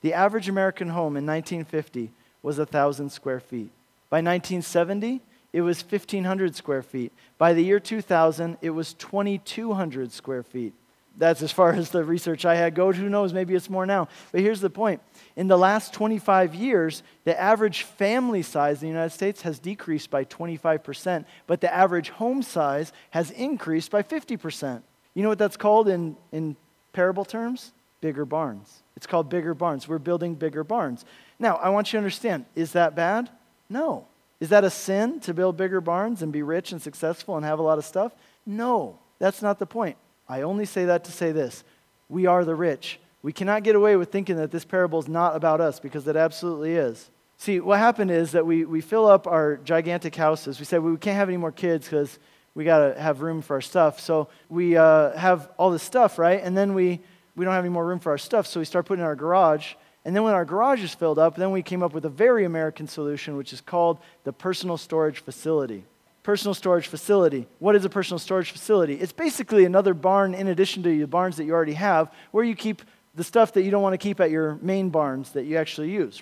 The 0.01 0.13
average 0.13 0.47
American 0.47 0.89
home 0.89 1.17
in 1.17 1.25
1950 1.25 2.11
was 2.43 2.59
1,000 2.59 3.11
square 3.11 3.39
feet. 3.39 3.71
By 4.11 4.17
1970, 4.17 5.19
it 5.51 5.61
was 5.61 5.81
1,500 5.81 6.55
square 6.55 6.83
feet. 6.83 7.11
By 7.39 7.53
the 7.53 7.63
year 7.63 7.79
2000, 7.79 8.59
it 8.61 8.69
was 8.69 8.93
2,200 8.93 10.11
square 10.11 10.43
feet. 10.43 10.75
That's 11.17 11.41
as 11.41 11.51
far 11.51 11.73
as 11.73 11.89
the 11.89 12.03
research 12.03 12.45
I 12.45 12.53
had 12.53 12.75
goes. 12.75 12.97
Who 12.97 13.09
knows? 13.09 13.33
Maybe 13.33 13.55
it's 13.55 13.67
more 13.67 13.87
now. 13.87 14.09
But 14.31 14.41
here's 14.41 14.61
the 14.61 14.69
point. 14.69 15.01
In 15.35 15.47
the 15.47 15.57
last 15.57 15.91
25 15.91 16.53
years, 16.53 17.01
the 17.23 17.41
average 17.41 17.81
family 17.81 18.43
size 18.43 18.83
in 18.83 18.89
the 18.89 18.93
United 18.93 19.15
States 19.15 19.41
has 19.41 19.57
decreased 19.57 20.11
by 20.11 20.23
25%, 20.23 21.25
but 21.47 21.61
the 21.61 21.73
average 21.73 22.09
home 22.11 22.43
size 22.43 22.93
has 23.09 23.31
increased 23.31 23.89
by 23.89 24.03
50%. 24.03 24.83
You 25.13 25.23
know 25.23 25.29
what 25.29 25.39
that's 25.39 25.57
called 25.57 25.87
in, 25.87 26.15
in 26.31 26.55
parable 26.93 27.25
terms? 27.25 27.71
Bigger 27.99 28.25
barns. 28.25 28.81
It's 28.95 29.07
called 29.07 29.29
bigger 29.29 29.53
barns. 29.53 29.87
We're 29.87 29.99
building 29.99 30.35
bigger 30.35 30.63
barns. 30.63 31.05
Now, 31.39 31.55
I 31.57 31.69
want 31.69 31.87
you 31.87 31.91
to 31.93 31.97
understand 31.97 32.45
is 32.55 32.73
that 32.73 32.95
bad? 32.95 33.29
No. 33.69 34.05
Is 34.39 34.49
that 34.49 34.63
a 34.63 34.69
sin 34.69 35.19
to 35.21 35.33
build 35.33 35.55
bigger 35.55 35.81
barns 35.81 36.21
and 36.21 36.31
be 36.31 36.41
rich 36.41 36.71
and 36.71 36.81
successful 36.81 37.35
and 37.35 37.45
have 37.45 37.59
a 37.59 37.63
lot 37.63 37.77
of 37.77 37.85
stuff? 37.85 38.11
No. 38.45 38.97
That's 39.19 39.41
not 39.41 39.59
the 39.59 39.67
point. 39.67 39.97
I 40.27 40.41
only 40.41 40.65
say 40.65 40.85
that 40.85 41.03
to 41.05 41.11
say 41.11 41.31
this 41.31 41.63
we 42.09 42.25
are 42.25 42.43
the 42.43 42.55
rich. 42.55 42.99
We 43.21 43.31
cannot 43.31 43.63
get 43.63 43.75
away 43.75 43.95
with 43.95 44.11
thinking 44.11 44.37
that 44.37 44.51
this 44.51 44.65
parable 44.65 44.99
is 44.99 45.07
not 45.07 45.35
about 45.35 45.61
us 45.61 45.79
because 45.79 46.07
it 46.07 46.15
absolutely 46.15 46.75
is. 46.75 47.09
See, 47.37 47.59
what 47.59 47.79
happened 47.79 48.11
is 48.11 48.31
that 48.31 48.45
we, 48.45 48.65
we 48.65 48.81
fill 48.81 49.07
up 49.07 49.27
our 49.27 49.57
gigantic 49.57 50.15
houses. 50.15 50.59
We 50.59 50.65
said 50.65 50.81
well, 50.81 50.91
we 50.91 50.97
can't 50.97 51.15
have 51.15 51.29
any 51.29 51.37
more 51.37 51.51
kids 51.51 51.85
because 51.85 52.19
we 52.55 52.63
got 52.63 52.93
to 52.93 53.01
have 53.01 53.21
room 53.21 53.41
for 53.41 53.55
our 53.55 53.61
stuff. 53.61 53.99
So 53.99 54.27
we 54.49 54.77
uh, 54.77 55.17
have 55.17 55.49
all 55.57 55.71
this 55.71 55.83
stuff, 55.83 56.19
right? 56.19 56.41
And 56.43 56.57
then 56.57 56.73
we, 56.73 56.99
we 57.35 57.45
don't 57.45 57.53
have 57.53 57.63
any 57.63 57.73
more 57.73 57.85
room 57.85 57.99
for 57.99 58.11
our 58.11 58.17
stuff, 58.17 58.47
so 58.47 58.59
we 58.59 58.65
start 58.65 58.85
putting 58.85 59.01
in 59.01 59.07
our 59.07 59.15
garage. 59.15 59.73
And 60.03 60.15
then 60.15 60.23
when 60.23 60.33
our 60.33 60.45
garage 60.45 60.83
is 60.83 60.93
filled 60.93 61.19
up, 61.19 61.35
then 61.35 61.51
we 61.51 61.61
came 61.61 61.83
up 61.83 61.93
with 61.93 62.05
a 62.05 62.09
very 62.09 62.43
American 62.43 62.87
solution, 62.87 63.37
which 63.37 63.53
is 63.53 63.61
called 63.61 63.99
the 64.23 64.33
personal 64.33 64.77
storage 64.77 65.19
facility. 65.19 65.85
personal 66.23 66.53
storage 66.53 66.87
facility. 66.87 67.47
What 67.59 67.75
is 67.75 67.85
a 67.85 67.89
personal 67.89 68.19
storage 68.19 68.51
facility? 68.51 68.95
It's 68.95 69.11
basically 69.11 69.65
another 69.65 69.93
barn 69.93 70.33
in 70.33 70.47
addition 70.47 70.83
to 70.83 70.99
the 70.99 71.07
barns 71.07 71.37
that 71.37 71.45
you 71.45 71.53
already 71.53 71.73
have, 71.73 72.11
where 72.31 72.43
you 72.43 72.55
keep 72.55 72.81
the 73.15 73.23
stuff 73.23 73.53
that 73.53 73.63
you 73.63 73.71
don't 73.71 73.81
want 73.81 73.93
to 73.93 73.97
keep 73.97 74.19
at 74.19 74.31
your 74.31 74.57
main 74.61 74.89
barns 74.89 75.31
that 75.31 75.45
you 75.45 75.57
actually 75.57 75.91
use. 75.91 76.21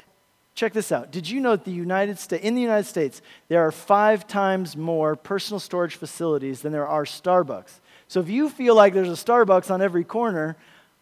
Check 0.59 0.73
this 0.73 0.91
out. 0.91 1.09
Did 1.09 1.29
you 1.29 1.39
know 1.39 1.51
that 1.51 1.63
the 1.63 1.71
United 1.71 2.19
in 2.33 2.53
the 2.53 2.61
United 2.61 2.83
States, 2.83 3.21
there 3.47 3.65
are 3.65 3.71
five 3.71 4.27
times 4.27 4.75
more 4.75 5.15
personal 5.15 5.57
storage 5.57 5.95
facilities 5.95 6.63
than 6.63 6.73
there 6.73 6.85
are 6.85 7.05
Starbucks? 7.05 7.79
So 8.09 8.19
if 8.19 8.27
you 8.27 8.49
feel 8.49 8.75
like 8.75 8.93
there's 8.93 9.07
a 9.07 9.11
Starbucks 9.13 9.71
on 9.71 9.81
every 9.81 10.03
corner, 10.03 10.57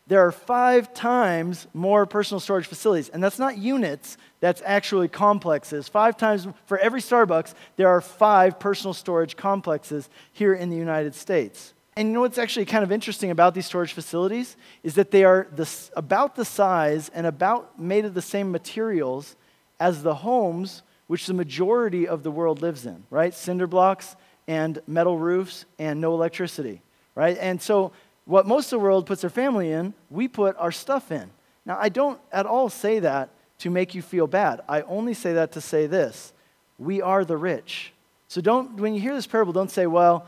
there 0.05 0.21
are 0.21 0.31
five 0.31 0.93
times 0.93 1.65
more 1.73 2.05
personal 2.05 2.39
storage 2.39 2.67
facilities. 2.67 3.09
And 3.09 3.23
that's 3.23 3.39
not 3.39 3.57
units, 3.57 4.19
that's 4.41 4.61
actually 4.63 5.07
complexes. 5.07 5.87
Five 5.87 6.17
times 6.17 6.47
for 6.67 6.77
every 6.77 7.01
Starbucks, 7.01 7.55
there 7.77 7.87
are 7.87 7.99
five 7.99 8.59
personal 8.59 8.93
storage 8.93 9.35
complexes 9.35 10.07
here 10.33 10.53
in 10.53 10.69
the 10.69 10.77
United 10.77 11.15
States. 11.15 11.73
And 11.95 12.09
you 12.09 12.13
know 12.13 12.21
what's 12.21 12.37
actually 12.37 12.65
kind 12.65 12.83
of 12.83 12.91
interesting 12.91 13.31
about 13.31 13.55
these 13.55 13.65
storage 13.65 13.93
facilities 13.93 14.55
is 14.83 14.93
that 14.93 15.09
they 15.09 15.23
are 15.23 15.47
the, 15.55 15.67
about 15.95 16.35
the 16.35 16.45
size 16.45 17.09
and 17.09 17.25
about 17.25 17.79
made 17.79 18.05
of 18.05 18.13
the 18.13 18.21
same 18.21 18.51
materials 18.51 19.35
as 19.79 20.03
the 20.03 20.15
homes 20.15 20.83
which 21.07 21.25
the 21.25 21.33
majority 21.33 22.07
of 22.07 22.23
the 22.23 22.31
world 22.31 22.61
lives 22.61 22.85
in, 22.85 23.03
right? 23.09 23.33
Cinder 23.33 23.67
blocks 23.67 24.15
and 24.47 24.81
metal 24.87 25.17
roofs 25.17 25.65
and 25.79 26.01
no 26.01 26.13
electricity 26.13 26.81
right? 27.17 27.35
And 27.41 27.59
so, 27.59 27.91
what 28.25 28.45
most 28.45 28.67
of 28.67 28.79
the 28.79 28.83
world 28.83 29.07
puts 29.07 29.21
their 29.21 29.29
family 29.31 29.71
in, 29.71 29.93
we 30.11 30.27
put 30.27 30.55
our 30.57 30.71
stuff 30.71 31.11
in. 31.11 31.31
Now, 31.65 31.77
I 31.81 31.89
don't 31.89 32.19
at 32.31 32.45
all 32.45 32.69
say 32.69 32.99
that 32.99 33.29
to 33.59 33.71
make 33.71 33.95
you 33.95 34.03
feel 34.03 34.27
bad. 34.27 34.61
I 34.69 34.81
only 34.83 35.15
say 35.15 35.33
that 35.33 35.53
to 35.53 35.61
say 35.61 35.87
this 35.87 36.31
we 36.77 37.01
are 37.01 37.25
the 37.25 37.35
rich. 37.35 37.91
So, 38.27 38.39
don't, 38.39 38.75
when 38.75 38.93
you 38.93 39.01
hear 39.01 39.15
this 39.15 39.25
parable, 39.25 39.51
don't 39.51 39.71
say, 39.71 39.87
well, 39.87 40.27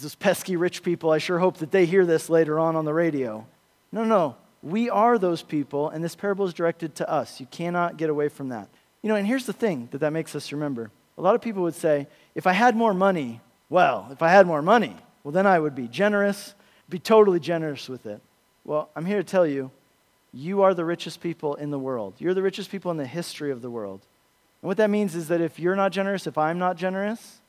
those 0.00 0.14
pesky 0.14 0.54
rich 0.54 0.84
people, 0.84 1.10
I 1.10 1.18
sure 1.18 1.40
hope 1.40 1.56
that 1.58 1.72
they 1.72 1.86
hear 1.86 2.06
this 2.06 2.30
later 2.30 2.58
on 2.60 2.76
on 2.76 2.84
the 2.84 2.94
radio. 2.94 3.44
No, 3.90 4.04
no. 4.04 4.36
We 4.62 4.88
are 4.88 5.18
those 5.18 5.42
people, 5.42 5.88
and 5.88 6.04
this 6.04 6.14
parable 6.14 6.46
is 6.46 6.54
directed 6.54 6.94
to 6.96 7.10
us. 7.10 7.40
You 7.40 7.46
cannot 7.46 7.96
get 7.96 8.10
away 8.10 8.28
from 8.28 8.50
that. 8.50 8.68
You 9.02 9.08
know, 9.08 9.16
and 9.16 9.26
here's 9.26 9.46
the 9.46 9.52
thing 9.52 9.88
that 9.90 9.98
that 9.98 10.12
makes 10.12 10.36
us 10.36 10.52
remember. 10.52 10.90
A 11.18 11.22
lot 11.22 11.34
of 11.34 11.40
people 11.40 11.62
would 11.62 11.74
say, 11.74 12.06
if 12.34 12.46
I 12.46 12.52
had 12.52 12.76
more 12.76 12.94
money, 12.94 13.40
well, 13.68 14.08
if 14.12 14.22
I 14.22 14.30
had 14.30 14.46
more 14.46 14.62
money, 14.62 14.96
well, 15.24 15.32
then 15.32 15.46
I 15.46 15.58
would 15.58 15.74
be 15.74 15.88
generous, 15.88 16.54
be 16.88 16.98
totally 16.98 17.40
generous 17.40 17.88
with 17.88 18.06
it. 18.06 18.20
Well, 18.64 18.88
I'm 18.94 19.06
here 19.06 19.16
to 19.18 19.24
tell 19.24 19.46
you, 19.46 19.70
you 20.32 20.62
are 20.62 20.74
the 20.74 20.84
richest 20.84 21.20
people 21.20 21.56
in 21.56 21.70
the 21.70 21.78
world. 21.78 22.14
You're 22.18 22.34
the 22.34 22.42
richest 22.42 22.70
people 22.70 22.90
in 22.90 22.96
the 22.96 23.06
history 23.06 23.50
of 23.50 23.62
the 23.62 23.70
world. 23.70 24.00
And 24.62 24.68
what 24.68 24.76
that 24.76 24.90
means 24.90 25.14
is 25.14 25.28
that 25.28 25.40
if 25.40 25.58
you're 25.58 25.76
not 25.76 25.92
generous, 25.92 26.26
if 26.26 26.38
I'm 26.38 26.58
not 26.58 26.76
generous, 26.76 27.40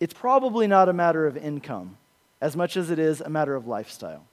it's 0.00 0.14
probably 0.14 0.66
not 0.66 0.88
a 0.88 0.92
matter 0.92 1.26
of 1.26 1.36
income 1.36 1.98
as 2.40 2.56
much 2.56 2.76
as 2.76 2.90
it 2.90 2.98
is 2.98 3.20
a 3.20 3.28
matter 3.28 3.54
of 3.54 3.66
lifestyle. 3.66 4.24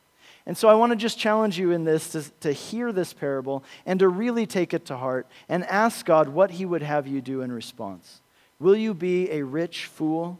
And 0.45 0.57
so 0.57 0.67
I 0.67 0.73
want 0.73 0.91
to 0.91 0.97
just 0.97 1.17
challenge 1.17 1.57
you 1.57 1.71
in 1.71 1.85
this 1.85 2.09
to, 2.09 2.23
to 2.41 2.51
hear 2.51 2.91
this 2.91 3.13
parable 3.13 3.63
and 3.85 3.99
to 3.99 4.09
really 4.09 4.45
take 4.45 4.73
it 4.73 4.85
to 4.85 4.97
heart 4.97 5.27
and 5.47 5.63
ask 5.65 6.05
God 6.05 6.29
what 6.29 6.51
He 6.51 6.65
would 6.65 6.81
have 6.81 7.07
you 7.07 7.21
do 7.21 7.41
in 7.41 7.51
response. 7.51 8.21
Will 8.59 8.75
you 8.75 8.93
be 8.93 9.31
a 9.31 9.43
rich 9.43 9.85
fool 9.85 10.39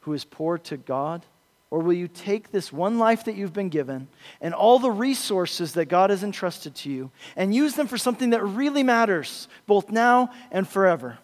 who 0.00 0.12
is 0.12 0.24
poor 0.24 0.58
to 0.58 0.76
God? 0.76 1.24
Or 1.70 1.78
will 1.78 1.92
you 1.92 2.08
take 2.08 2.50
this 2.50 2.72
one 2.72 2.98
life 2.98 3.24
that 3.24 3.36
you've 3.36 3.52
been 3.52 3.68
given 3.68 4.08
and 4.40 4.52
all 4.52 4.80
the 4.80 4.90
resources 4.90 5.74
that 5.74 5.84
God 5.86 6.10
has 6.10 6.24
entrusted 6.24 6.74
to 6.76 6.90
you 6.90 7.12
and 7.36 7.54
use 7.54 7.74
them 7.74 7.86
for 7.86 7.96
something 7.96 8.30
that 8.30 8.44
really 8.44 8.82
matters, 8.82 9.46
both 9.66 9.88
now 9.88 10.30
and 10.50 10.68
forever? 10.68 11.18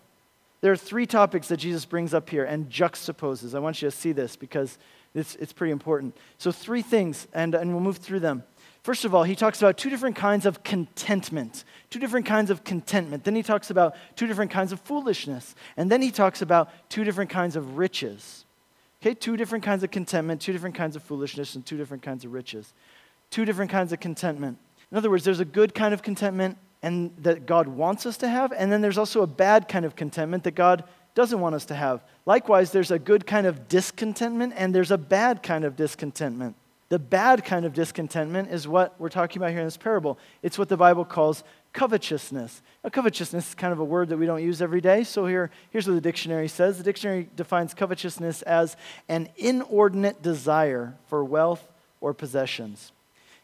There 0.60 0.72
are 0.72 0.76
three 0.76 1.06
topics 1.06 1.48
that 1.48 1.58
Jesus 1.58 1.84
brings 1.84 2.14
up 2.14 2.30
here 2.30 2.44
and 2.44 2.70
juxtaposes. 2.70 3.54
I 3.54 3.58
want 3.58 3.82
you 3.82 3.90
to 3.90 3.96
see 3.96 4.12
this 4.12 4.36
because 4.36 4.78
it's, 5.16 5.34
it's 5.36 5.52
pretty 5.52 5.72
important. 5.72 6.16
So, 6.38 6.52
three 6.52 6.82
things, 6.82 7.26
and, 7.32 7.54
and 7.54 7.70
we'll 7.70 7.80
move 7.80 7.96
through 7.96 8.20
them. 8.20 8.44
First 8.82 9.04
of 9.04 9.14
all, 9.14 9.24
he 9.24 9.34
talks 9.34 9.60
about 9.60 9.78
two 9.78 9.90
different 9.90 10.14
kinds 10.14 10.46
of 10.46 10.62
contentment. 10.62 11.64
Two 11.90 11.98
different 11.98 12.26
kinds 12.26 12.50
of 12.50 12.62
contentment. 12.62 13.24
Then 13.24 13.34
he 13.34 13.42
talks 13.42 13.70
about 13.70 13.96
two 14.14 14.28
different 14.28 14.52
kinds 14.52 14.70
of 14.70 14.80
foolishness. 14.80 15.56
And 15.76 15.90
then 15.90 16.02
he 16.02 16.12
talks 16.12 16.40
about 16.40 16.70
two 16.88 17.02
different 17.02 17.30
kinds 17.30 17.56
of 17.56 17.76
riches. 17.76 18.44
Okay, 19.02 19.14
two 19.14 19.36
different 19.36 19.64
kinds 19.64 19.82
of 19.82 19.90
contentment, 19.90 20.40
two 20.40 20.52
different 20.52 20.76
kinds 20.76 20.94
of 20.94 21.02
foolishness, 21.02 21.56
and 21.56 21.66
two 21.66 21.76
different 21.76 22.02
kinds 22.02 22.24
of 22.24 22.32
riches. 22.32 22.72
Two 23.30 23.44
different 23.44 23.70
kinds 23.70 23.92
of 23.92 23.98
contentment. 23.98 24.58
In 24.92 24.98
other 24.98 25.10
words, 25.10 25.24
there's 25.24 25.40
a 25.40 25.44
good 25.44 25.74
kind 25.74 25.92
of 25.92 26.02
contentment 26.02 26.56
and 26.82 27.10
that 27.18 27.46
God 27.46 27.66
wants 27.66 28.06
us 28.06 28.16
to 28.18 28.28
have, 28.28 28.52
and 28.52 28.70
then 28.70 28.82
there's 28.82 28.98
also 28.98 29.22
a 29.22 29.26
bad 29.26 29.66
kind 29.66 29.84
of 29.84 29.96
contentment 29.96 30.44
that 30.44 30.54
God 30.54 30.84
doesn't 31.16 31.40
want 31.40 31.54
us 31.54 31.64
to 31.64 31.74
have. 31.74 32.04
Likewise, 32.26 32.70
there's 32.70 32.92
a 32.92 32.98
good 32.98 33.26
kind 33.26 33.46
of 33.46 33.68
discontentment 33.68 34.52
and 34.54 34.72
there's 34.72 34.92
a 34.92 34.98
bad 34.98 35.42
kind 35.42 35.64
of 35.64 35.74
discontentment. 35.74 36.54
The 36.90 36.98
bad 37.00 37.44
kind 37.44 37.64
of 37.64 37.72
discontentment 37.72 38.50
is 38.50 38.68
what 38.68 38.94
we're 39.00 39.08
talking 39.08 39.40
about 39.40 39.50
here 39.50 39.60
in 39.60 39.66
this 39.66 39.78
parable. 39.78 40.18
It's 40.42 40.58
what 40.58 40.68
the 40.68 40.76
Bible 40.76 41.04
calls 41.04 41.42
covetousness. 41.72 42.62
Now, 42.84 42.90
covetousness 42.90 43.48
is 43.48 43.54
kind 43.54 43.72
of 43.72 43.80
a 43.80 43.84
word 43.84 44.10
that 44.10 44.18
we 44.18 44.26
don't 44.26 44.42
use 44.42 44.62
every 44.62 44.80
day. 44.80 45.02
So 45.04 45.26
here, 45.26 45.50
here's 45.70 45.88
what 45.88 45.94
the 45.94 46.00
dictionary 46.00 46.48
says. 46.48 46.78
The 46.78 46.84
dictionary 46.84 47.28
defines 47.34 47.74
covetousness 47.74 48.42
as 48.42 48.76
an 49.08 49.30
inordinate 49.36 50.22
desire 50.22 50.94
for 51.08 51.24
wealth 51.24 51.66
or 52.00 52.14
possessions. 52.14 52.92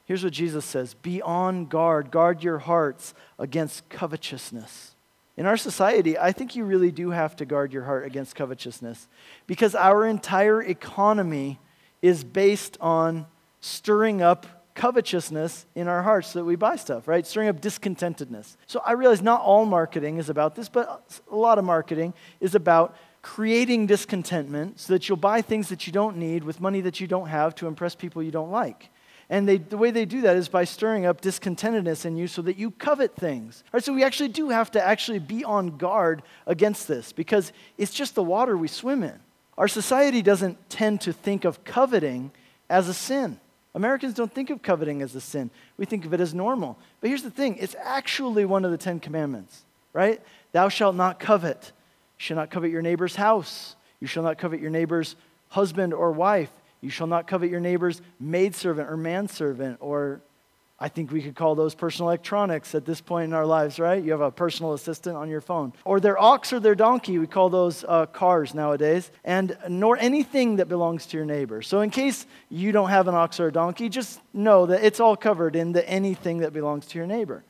Here's 0.05 0.23
what 0.23 0.35
Jesus 0.35 0.65
says 0.65 0.95
Be 0.95 1.23
on 1.23 1.67
guard, 1.67 2.11
guard 2.11 2.45
your 2.45 2.59
hearts 2.59 3.15
against 3.39 3.89
covetousness. 3.89 4.92
In 5.37 5.47
our 5.47 5.57
society, 5.57 6.19
I 6.19 6.33
think 6.33 6.55
you 6.55 6.65
really 6.65 6.91
do 6.91 7.11
have 7.11 7.37
to 7.37 7.47
guard 7.47 7.73
your 7.73 7.85
heart 7.85 8.05
against 8.05 8.35
covetousness 8.37 9.09
because 9.47 9.75
our 9.75 10.07
entire 10.07 10.63
economy 10.63 11.59
is 12.03 12.23
based 12.23 12.77
on 12.81 13.27
stirring 13.61 14.21
up 14.21 14.47
covetousness 14.75 15.67
in 15.75 15.89
our 15.89 16.03
hearts 16.03 16.29
so 16.29 16.41
that 16.41 16.45
we 16.45 16.57
buy 16.57 16.77
stuff, 16.77 17.07
right? 17.07 17.27
Stirring 17.27 17.49
up 17.49 17.61
discontentedness. 17.61 18.57
So 18.67 18.83
I 18.85 18.93
realize 18.93 19.23
not 19.23 19.41
all 19.41 19.65
marketing 19.65 20.19
is 20.19 20.29
about 20.29 20.55
this, 20.55 20.69
but 20.69 21.23
a 21.31 21.37
lot 21.37 21.59
of 21.59 21.65
marketing 21.65 22.15
is 22.41 22.55
about 22.55 22.97
creating 23.23 23.87
discontentment 23.87 24.81
so 24.81 24.93
that 24.93 25.09
you'll 25.09 25.17
buy 25.17 25.41
things 25.41 25.69
that 25.69 25.87
you 25.87 25.93
don't 25.93 26.17
need 26.17 26.43
with 26.43 26.61
money 26.61 26.81
that 26.81 27.01
you 27.01 27.07
don't 27.07 27.29
have 27.29 27.55
to 27.55 27.67
impress 27.69 27.95
people 27.95 28.23
you 28.23 28.33
don't 28.33 28.51
like. 28.51 28.91
And 29.33 29.49
they, 29.49 29.57
the 29.57 29.79
way 29.79 29.91
they 29.91 30.05
do 30.05 30.21
that 30.21 30.37
is 30.37 30.51
by 30.51 30.65
stirring 30.65 31.07
up 31.07 31.23
discontentedness 31.23 32.05
in 32.05 32.19
you 32.19 32.27
so 32.27 32.43
that 32.43 32.59
you 32.59 32.71
covet 32.71 33.17
things. 33.17 33.65
Right? 33.73 33.83
So 33.83 33.95
we 33.95 34.05
actually 34.05 34.29
do 34.29 34.51
have 34.51 34.71
to 34.73 34.87
actually 34.87 35.21
be 35.21 35.43
on 35.43 35.79
guard 35.79 36.23
against 36.47 36.87
this 36.87 37.13
because 37.13 37.51
it's 37.79 37.95
just 37.95 38.15
the 38.15 38.23
water 38.23 38.59
we 38.59 38.69
swim 38.69 39.03
in. 39.03 39.19
Our 39.57 39.69
society 39.69 40.21
doesn't 40.21 40.69
tend 40.69 41.01
to 41.03 41.15
think 41.15 41.47
of 41.47 41.65
coveting 41.65 42.31
as 42.69 42.89
a 42.89 42.95
sin. 42.95 43.41
Americans 43.75 44.13
don't 44.13 44.31
think 44.31 44.51
of 44.51 44.61
coveting 44.61 45.01
as 45.01 45.15
a 45.15 45.21
sin. 45.23 45.51
We 45.79 45.87
think 45.87 46.05
of 46.05 46.13
it 46.13 46.21
as 46.21 46.35
normal. 46.35 46.79
But 47.01 47.09
here's 47.09 47.23
the 47.23 47.31
thing 47.31 47.57
it's 47.57 47.75
actually 47.83 48.45
one 48.45 48.67
of 48.67 48.71
the 48.71 48.77
Ten 48.77 49.01
Commandments, 49.01 49.63
right? 49.95 50.21
Thou 50.53 50.69
shalt 50.69 50.95
not 50.95 51.19
covet. 51.19 51.73
You 52.19 52.23
shall 52.23 52.37
not 52.37 52.51
covet 52.51 52.71
your 52.71 52.83
neighbor's 52.83 53.17
house. 53.17 53.77
You 53.99 54.07
shall 54.07 54.25
not 54.25 54.37
covet 54.37 54.61
your 54.61 54.69
neighbor's 54.69 55.17
husband 55.49 55.95
or 55.95 56.13
wife. 56.13 56.51
You 56.83 56.91
shall 56.91 57.07
not 57.07 57.27
covet 57.27 57.51
your 57.51 57.61
neighbor's 57.61 58.03
maidservant 58.21 58.91
or 58.91 58.99
manservant 58.99 59.79
or 59.81 60.21
I 60.83 60.89
think 60.89 61.13
we 61.13 61.23
could 61.23 61.37
call 61.37 61.55
those 61.55 61.77
personal 61.77 62.09
electronics 62.09 62.75
at 62.75 62.85
this 62.85 63.01
point 63.01 63.27
in 63.27 63.35
our 63.35 63.47
lives, 63.47 63.79
right? 63.79 64.03
You 64.03 64.11
have 64.11 64.21
a 64.21 64.33
personal 64.33 64.73
assistant 64.73 65.17
on 65.17 65.29
your 65.29 65.41
phone. 65.41 65.73
Or 65.85 66.01
their 66.01 66.21
ox 66.21 66.53
or 66.53 66.59
their 66.59 66.75
donkey, 66.75 67.19
we 67.19 67.29
call 67.29 67.51
those 67.51 67.85
uh, 67.87 68.07
cars 68.07 68.53
nowadays, 68.53 69.13
and 69.25 69.57
nor 69.69 69.97
anything 69.97 70.57
that 70.57 70.69
belongs 70.69 71.07
to 71.07 71.17
your 71.17 71.25
neighbor. 71.25 71.63
So, 71.63 71.83
in 71.83 71.91
case 71.91 72.27
you 72.49 72.73
don't 72.73 72.89
have 72.89 73.07
an 73.07 73.15
ox 73.15 73.39
or 73.39 73.47
a 73.47 73.53
donkey, 73.53 73.89
just 73.89 74.21
know 74.35 74.67
that 74.67 74.83
it's 74.83 74.99
all 74.99 75.17
covered 75.17 75.55
in 75.55 75.71
the 75.71 75.89
anything 75.89 76.39
that 76.39 76.53
belongs 76.53 76.87
to 76.87 76.99
your 76.99 77.07
neighbor. 77.07 77.45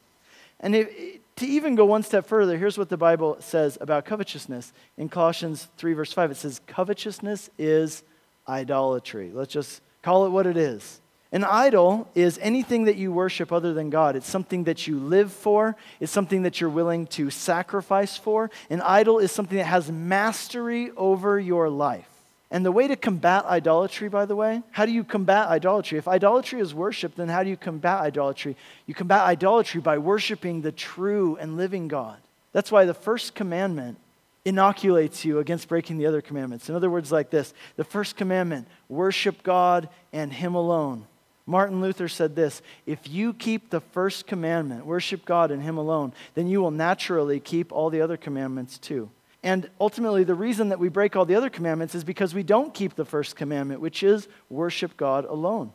And 0.60 0.74
to 0.74 1.46
even 1.46 1.74
go 1.74 1.86
one 1.86 2.02
step 2.02 2.26
further, 2.26 2.58
here's 2.58 2.76
what 2.76 2.90
the 2.90 2.98
Bible 2.98 3.38
says 3.40 3.78
about 3.80 4.04
covetousness. 4.04 4.74
In 4.98 5.08
Colossians 5.08 5.68
3, 5.78 5.94
verse 5.94 6.12
5, 6.12 6.32
it 6.32 6.36
says, 6.36 6.60
Covetousness 6.66 7.48
is 7.56 8.02
idolatry. 8.48 9.30
Let's 9.32 9.52
just 9.52 9.80
call 10.02 10.26
it 10.26 10.30
what 10.30 10.46
it 10.46 10.56
is. 10.56 11.00
An 11.32 11.44
idol 11.44 12.08
is 12.14 12.38
anything 12.42 12.84
that 12.84 12.96
you 12.96 13.10
worship 13.10 13.52
other 13.52 13.72
than 13.72 13.88
God. 13.88 14.16
It's 14.16 14.28
something 14.28 14.64
that 14.64 14.86
you 14.86 14.98
live 14.98 15.32
for, 15.32 15.76
it's 15.98 16.12
something 16.12 16.42
that 16.42 16.60
you're 16.60 16.68
willing 16.68 17.06
to 17.08 17.30
sacrifice 17.30 18.18
for. 18.18 18.50
An 18.68 18.82
idol 18.82 19.18
is 19.18 19.32
something 19.32 19.56
that 19.56 19.64
has 19.64 19.90
mastery 19.90 20.90
over 20.96 21.40
your 21.40 21.70
life. 21.70 22.08
And 22.50 22.66
the 22.66 22.72
way 22.72 22.86
to 22.86 22.96
combat 22.96 23.46
idolatry, 23.46 24.10
by 24.10 24.26
the 24.26 24.36
way, 24.36 24.62
how 24.72 24.84
do 24.84 24.92
you 24.92 25.04
combat 25.04 25.48
idolatry? 25.48 25.96
If 25.96 26.06
idolatry 26.06 26.60
is 26.60 26.74
worship, 26.74 27.14
then 27.14 27.28
how 27.28 27.42
do 27.42 27.48
you 27.48 27.56
combat 27.56 28.02
idolatry? 28.02 28.58
You 28.84 28.92
combat 28.92 29.22
idolatry 29.22 29.80
by 29.80 29.96
worshiping 29.96 30.60
the 30.60 30.70
true 30.70 31.38
and 31.40 31.56
living 31.56 31.88
God. 31.88 32.18
That's 32.52 32.70
why 32.70 32.84
the 32.84 32.92
first 32.92 33.34
commandment 33.34 33.96
inoculates 34.44 35.24
you 35.24 35.38
against 35.38 35.68
breaking 35.68 35.98
the 35.98 36.06
other 36.06 36.20
commandments. 36.20 36.68
In 36.68 36.74
other 36.74 36.90
words, 36.90 37.12
like 37.12 37.30
this 37.30 37.54
the 37.76 37.84
first 37.84 38.16
commandment 38.16 38.68
worship 38.88 39.42
God 39.42 39.88
and 40.12 40.32
Him 40.32 40.54
alone. 40.54 41.06
Martin 41.46 41.80
Luther 41.80 42.08
said 42.08 42.36
this 42.36 42.62
If 42.86 43.08
you 43.08 43.32
keep 43.32 43.70
the 43.70 43.80
first 43.80 44.26
commandment, 44.26 44.86
worship 44.86 45.24
God 45.24 45.50
and 45.50 45.62
Him 45.62 45.78
alone, 45.78 46.12
then 46.34 46.46
you 46.46 46.60
will 46.60 46.70
naturally 46.70 47.40
keep 47.40 47.72
all 47.72 47.90
the 47.90 48.00
other 48.00 48.16
commandments 48.16 48.78
too. 48.78 49.10
And 49.44 49.68
ultimately, 49.80 50.22
the 50.22 50.36
reason 50.36 50.68
that 50.68 50.78
we 50.78 50.88
break 50.88 51.16
all 51.16 51.24
the 51.24 51.34
other 51.34 51.50
commandments 51.50 51.96
is 51.96 52.04
because 52.04 52.32
we 52.32 52.44
don't 52.44 52.72
keep 52.72 52.94
the 52.94 53.04
first 53.04 53.34
commandment, 53.34 53.80
which 53.80 54.04
is 54.04 54.28
worship 54.48 54.96
God 54.96 55.24
alone. 55.24 55.72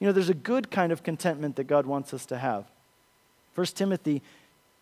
You 0.00 0.06
know, 0.06 0.12
there's 0.12 0.30
a 0.30 0.34
good 0.34 0.70
kind 0.70 0.92
of 0.92 1.02
contentment 1.02 1.56
that 1.56 1.64
God 1.64 1.84
wants 1.84 2.14
us 2.14 2.24
to 2.26 2.38
have. 2.38 2.64
1 3.54 3.66
Timothy 3.68 4.22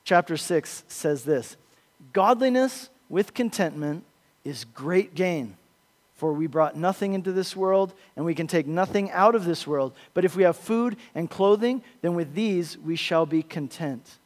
chapter 0.04 0.36
6 0.36 0.84
says 0.86 1.24
this 1.24 1.56
Godliness 2.12 2.88
with 3.10 3.34
contentment 3.34 4.04
is 4.44 4.64
great 4.64 5.14
gain. 5.14 5.56
For 6.14 6.32
we 6.32 6.46
brought 6.46 6.76
nothing 6.76 7.14
into 7.14 7.32
this 7.32 7.56
world, 7.56 7.94
and 8.14 8.24
we 8.24 8.34
can 8.34 8.46
take 8.46 8.66
nothing 8.66 9.10
out 9.10 9.34
of 9.34 9.44
this 9.44 9.66
world. 9.66 9.94
But 10.14 10.24
if 10.24 10.36
we 10.36 10.42
have 10.44 10.56
food 10.56 10.96
and 11.14 11.30
clothing, 11.30 11.82
then 12.02 12.14
with 12.14 12.34
these 12.34 12.78
we 12.78 12.94
shall 12.94 13.26
be 13.26 13.42
content. 13.42 14.18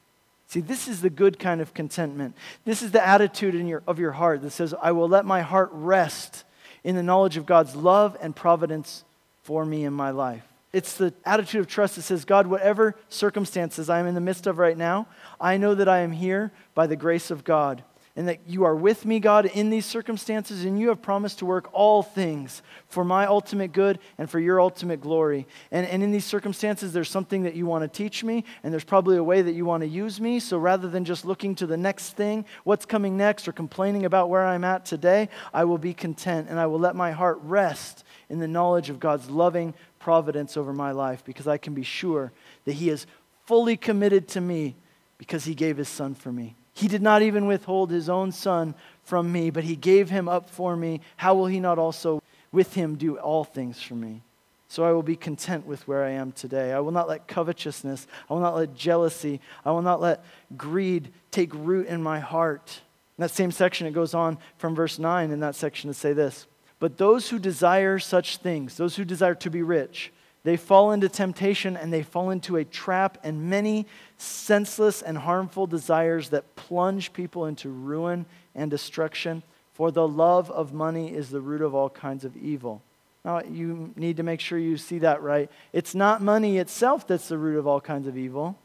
See, 0.48 0.60
this 0.60 0.86
is 0.88 1.00
the 1.00 1.10
good 1.10 1.38
kind 1.38 1.60
of 1.60 1.72
contentment. 1.72 2.34
This 2.64 2.82
is 2.82 2.90
the 2.90 3.04
attitude 3.04 3.54
in 3.54 3.66
your, 3.66 3.82
of 3.86 3.98
your 3.98 4.12
heart 4.12 4.42
that 4.42 4.50
says, 4.50 4.74
I 4.82 4.92
will 4.92 5.08
let 5.08 5.24
my 5.24 5.42
heart 5.42 5.70
rest 5.72 6.44
in 6.82 6.96
the 6.96 7.02
knowledge 7.02 7.36
of 7.36 7.46
God's 7.46 7.74
love 7.74 8.16
and 8.20 8.36
providence 8.36 9.04
for 9.42 9.64
me 9.64 9.84
in 9.84 9.92
my 9.92 10.10
life. 10.10 10.44
It's 10.72 10.96
the 10.96 11.14
attitude 11.24 11.60
of 11.60 11.68
trust 11.68 11.94
that 11.94 12.02
says, 12.02 12.24
God, 12.24 12.48
whatever 12.48 12.96
circumstances 13.08 13.88
I 13.88 14.00
am 14.00 14.08
in 14.08 14.16
the 14.16 14.20
midst 14.20 14.48
of 14.48 14.58
right 14.58 14.76
now, 14.76 15.06
I 15.40 15.56
know 15.56 15.76
that 15.76 15.88
I 15.88 16.00
am 16.00 16.10
here 16.10 16.50
by 16.74 16.88
the 16.88 16.96
grace 16.96 17.30
of 17.30 17.44
God 17.44 17.84
and 18.16 18.28
that 18.28 18.40
you 18.46 18.62
are 18.64 18.76
with 18.76 19.04
me, 19.04 19.18
God, 19.18 19.46
in 19.46 19.70
these 19.70 19.84
circumstances, 19.84 20.64
and 20.64 20.78
you 20.78 20.88
have 20.88 21.02
promised 21.02 21.40
to 21.40 21.46
work 21.46 21.68
all 21.72 22.02
things 22.02 22.62
for 22.86 23.04
my 23.04 23.26
ultimate 23.26 23.72
good 23.72 23.98
and 24.18 24.30
for 24.30 24.38
your 24.38 24.60
ultimate 24.60 25.00
glory. 25.00 25.46
And, 25.72 25.84
and 25.86 26.00
in 26.00 26.12
these 26.12 26.24
circumstances, 26.24 26.92
there's 26.92 27.10
something 27.10 27.42
that 27.42 27.54
you 27.54 27.66
want 27.66 27.82
to 27.82 27.88
teach 27.88 28.22
me, 28.22 28.44
and 28.62 28.72
there's 28.72 28.84
probably 28.84 29.16
a 29.16 29.24
way 29.24 29.42
that 29.42 29.54
you 29.54 29.64
want 29.64 29.82
to 29.82 29.88
use 29.88 30.20
me. 30.20 30.38
So 30.38 30.58
rather 30.58 30.88
than 30.88 31.04
just 31.04 31.24
looking 31.24 31.56
to 31.56 31.66
the 31.66 31.76
next 31.76 32.10
thing, 32.10 32.44
what's 32.62 32.86
coming 32.86 33.16
next, 33.16 33.48
or 33.48 33.52
complaining 33.52 34.04
about 34.04 34.30
where 34.30 34.46
I'm 34.46 34.62
at 34.62 34.86
today, 34.86 35.28
I 35.52 35.64
will 35.64 35.78
be 35.78 35.92
content, 35.92 36.48
and 36.48 36.60
I 36.60 36.66
will 36.66 36.78
let 36.78 36.94
my 36.94 37.10
heart 37.10 37.40
rest 37.42 38.04
in 38.28 38.38
the 38.38 38.48
knowledge 38.48 38.90
of 38.90 39.00
God's 39.00 39.28
loving 39.28 39.74
providence 39.98 40.56
over 40.56 40.72
my 40.72 40.92
life 40.92 41.24
because 41.24 41.48
I 41.48 41.58
can 41.58 41.74
be 41.74 41.82
sure 41.82 42.30
that 42.64 42.74
He 42.74 42.90
is 42.90 43.06
fully 43.44 43.76
committed 43.76 44.28
to 44.28 44.40
me 44.40 44.76
because 45.18 45.44
He 45.44 45.54
gave 45.56 45.78
His 45.78 45.88
Son 45.88 46.14
for 46.14 46.30
me. 46.30 46.54
He 46.74 46.88
did 46.88 47.02
not 47.02 47.22
even 47.22 47.46
withhold 47.46 47.90
his 47.90 48.08
own 48.08 48.32
son 48.32 48.74
from 49.04 49.30
me, 49.30 49.50
but 49.50 49.64
he 49.64 49.76
gave 49.76 50.10
him 50.10 50.28
up 50.28 50.50
for 50.50 50.76
me. 50.76 51.00
How 51.16 51.34
will 51.34 51.46
he 51.46 51.60
not 51.60 51.78
also 51.78 52.20
with 52.52 52.74
him 52.74 52.96
do 52.96 53.16
all 53.16 53.44
things 53.44 53.80
for 53.80 53.94
me? 53.94 54.22
So 54.68 54.82
I 54.82 54.90
will 54.90 55.04
be 55.04 55.14
content 55.14 55.66
with 55.66 55.86
where 55.86 56.02
I 56.02 56.10
am 56.10 56.32
today. 56.32 56.72
I 56.72 56.80
will 56.80 56.90
not 56.90 57.08
let 57.08 57.28
covetousness, 57.28 58.08
I 58.28 58.32
will 58.32 58.40
not 58.40 58.56
let 58.56 58.74
jealousy, 58.74 59.40
I 59.64 59.70
will 59.70 59.82
not 59.82 60.00
let 60.00 60.24
greed 60.56 61.12
take 61.30 61.54
root 61.54 61.86
in 61.86 62.02
my 62.02 62.18
heart. 62.18 62.80
In 63.16 63.22
that 63.22 63.30
same 63.30 63.52
section, 63.52 63.86
it 63.86 63.92
goes 63.92 64.14
on 64.14 64.36
from 64.58 64.74
verse 64.74 64.98
9 64.98 65.30
in 65.30 65.38
that 65.40 65.54
section 65.54 65.88
to 65.88 65.94
say 65.94 66.12
this 66.12 66.48
But 66.80 66.98
those 66.98 67.28
who 67.28 67.38
desire 67.38 68.00
such 68.00 68.38
things, 68.38 68.76
those 68.76 68.96
who 68.96 69.04
desire 69.04 69.36
to 69.36 69.50
be 69.50 69.62
rich, 69.62 70.12
they 70.44 70.58
fall 70.58 70.92
into 70.92 71.08
temptation 71.08 71.76
and 71.76 71.92
they 71.92 72.02
fall 72.02 72.30
into 72.30 72.56
a 72.56 72.64
trap 72.64 73.18
and 73.24 73.48
many 73.48 73.86
senseless 74.18 75.00
and 75.00 75.16
harmful 75.18 75.66
desires 75.66 76.28
that 76.28 76.54
plunge 76.54 77.12
people 77.14 77.46
into 77.46 77.70
ruin 77.70 78.26
and 78.54 78.70
destruction. 78.70 79.42
For 79.72 79.90
the 79.90 80.06
love 80.06 80.50
of 80.50 80.72
money 80.72 81.12
is 81.12 81.30
the 81.30 81.40
root 81.40 81.62
of 81.62 81.74
all 81.74 81.90
kinds 81.90 82.24
of 82.24 82.36
evil. 82.36 82.82
Now, 83.24 83.40
you 83.40 83.92
need 83.96 84.18
to 84.18 84.22
make 84.22 84.38
sure 84.38 84.58
you 84.58 84.76
see 84.76 84.98
that 84.98 85.22
right. 85.22 85.50
It's 85.72 85.94
not 85.94 86.20
money 86.20 86.58
itself 86.58 87.06
that's 87.06 87.28
the 87.28 87.38
root 87.38 87.58
of 87.58 87.66
all 87.66 87.80
kinds 87.80 88.06
of 88.06 88.18
evil. 88.18 88.58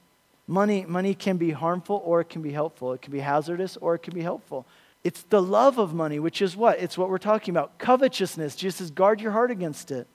Money, 0.47 0.85
money 0.85 1.13
can 1.13 1.37
be 1.37 1.51
harmful 1.51 2.01
or 2.03 2.19
it 2.19 2.27
can 2.27 2.41
be 2.41 2.51
helpful. 2.51 2.91
It 2.91 3.01
can 3.01 3.13
be 3.13 3.19
hazardous 3.19 3.77
or 3.77 3.95
it 3.95 3.99
can 3.99 4.13
be 4.13 4.21
helpful. 4.21 4.65
It's 5.05 5.21
the 5.23 5.41
love 5.41 5.77
of 5.77 5.93
money, 5.93 6.19
which 6.19 6.41
is 6.41 6.57
what? 6.57 6.79
It's 6.79 6.97
what 6.97 7.09
we're 7.09 7.19
talking 7.19 7.53
about. 7.53 7.77
Covetousness. 7.77 8.57
Jesus 8.57 8.79
says, 8.79 8.91
guard 8.91 9.21
your 9.21 9.31
heart 9.31 9.49
against 9.49 9.91
it. 9.91 10.07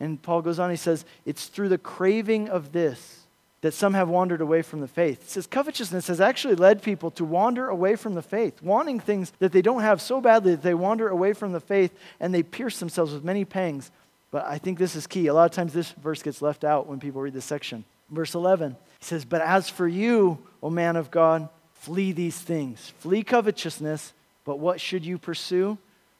And 0.00 0.20
Paul 0.20 0.42
goes 0.42 0.58
on, 0.58 0.70
he 0.70 0.76
says, 0.76 1.04
It's 1.24 1.46
through 1.46 1.68
the 1.68 1.78
craving 1.78 2.48
of 2.48 2.72
this 2.72 3.20
that 3.64 3.72
some 3.72 3.94
have 3.94 4.10
wandered 4.10 4.42
away 4.42 4.60
from 4.60 4.80
the 4.80 4.88
faith. 4.88 5.22
He 5.22 5.30
says, 5.30 5.46
Covetousness 5.46 6.08
has 6.08 6.20
actually 6.20 6.54
led 6.54 6.82
people 6.82 7.10
to 7.12 7.24
wander 7.24 7.68
away 7.68 7.96
from 7.96 8.14
the 8.14 8.20
faith, 8.20 8.60
wanting 8.60 9.00
things 9.00 9.32
that 9.38 9.52
they 9.52 9.62
don't 9.62 9.80
have 9.80 10.02
so 10.02 10.20
badly 10.20 10.50
that 10.50 10.62
they 10.62 10.74
wander 10.74 11.08
away 11.08 11.32
from 11.32 11.52
the 11.52 11.60
faith 11.60 11.90
and 12.20 12.34
they 12.34 12.42
pierce 12.42 12.78
themselves 12.78 13.14
with 13.14 13.24
many 13.24 13.46
pangs. 13.46 13.90
But 14.30 14.44
I 14.44 14.58
think 14.58 14.78
this 14.78 14.94
is 14.94 15.06
key. 15.06 15.28
A 15.28 15.32
lot 15.34 15.46
of 15.46 15.52
times 15.52 15.72
this 15.72 15.92
verse 15.92 16.22
gets 16.22 16.42
left 16.42 16.62
out 16.62 16.86
when 16.86 17.00
people 17.00 17.22
read 17.22 17.32
this 17.32 17.46
section. 17.46 17.84
Verse 18.10 18.34
11, 18.34 18.72
he 18.98 19.04
says, 19.04 19.24
But 19.24 19.40
as 19.40 19.70
for 19.70 19.88
you, 19.88 20.38
O 20.62 20.68
man 20.68 20.96
of 20.96 21.10
God, 21.10 21.48
flee 21.72 22.12
these 22.12 22.38
things. 22.38 22.92
Flee 22.98 23.22
covetousness, 23.22 24.12
but 24.44 24.58
what 24.58 24.78
should 24.78 25.06
you 25.06 25.16
pursue? 25.16 25.78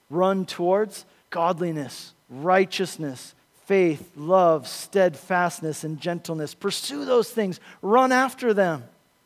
Run 0.09 0.47
towards 0.47 1.05
godliness, 1.29 2.15
righteousness 2.31 3.35
faith, 3.67 4.11
love, 4.17 4.69
steadfastness, 4.69 5.85
and 5.85 6.01
gentleness. 6.01 6.55
Pursue 6.55 7.05
those 7.05 7.31
things, 7.31 7.61
run 7.83 8.13
after 8.13 8.55
them. 8.55 8.85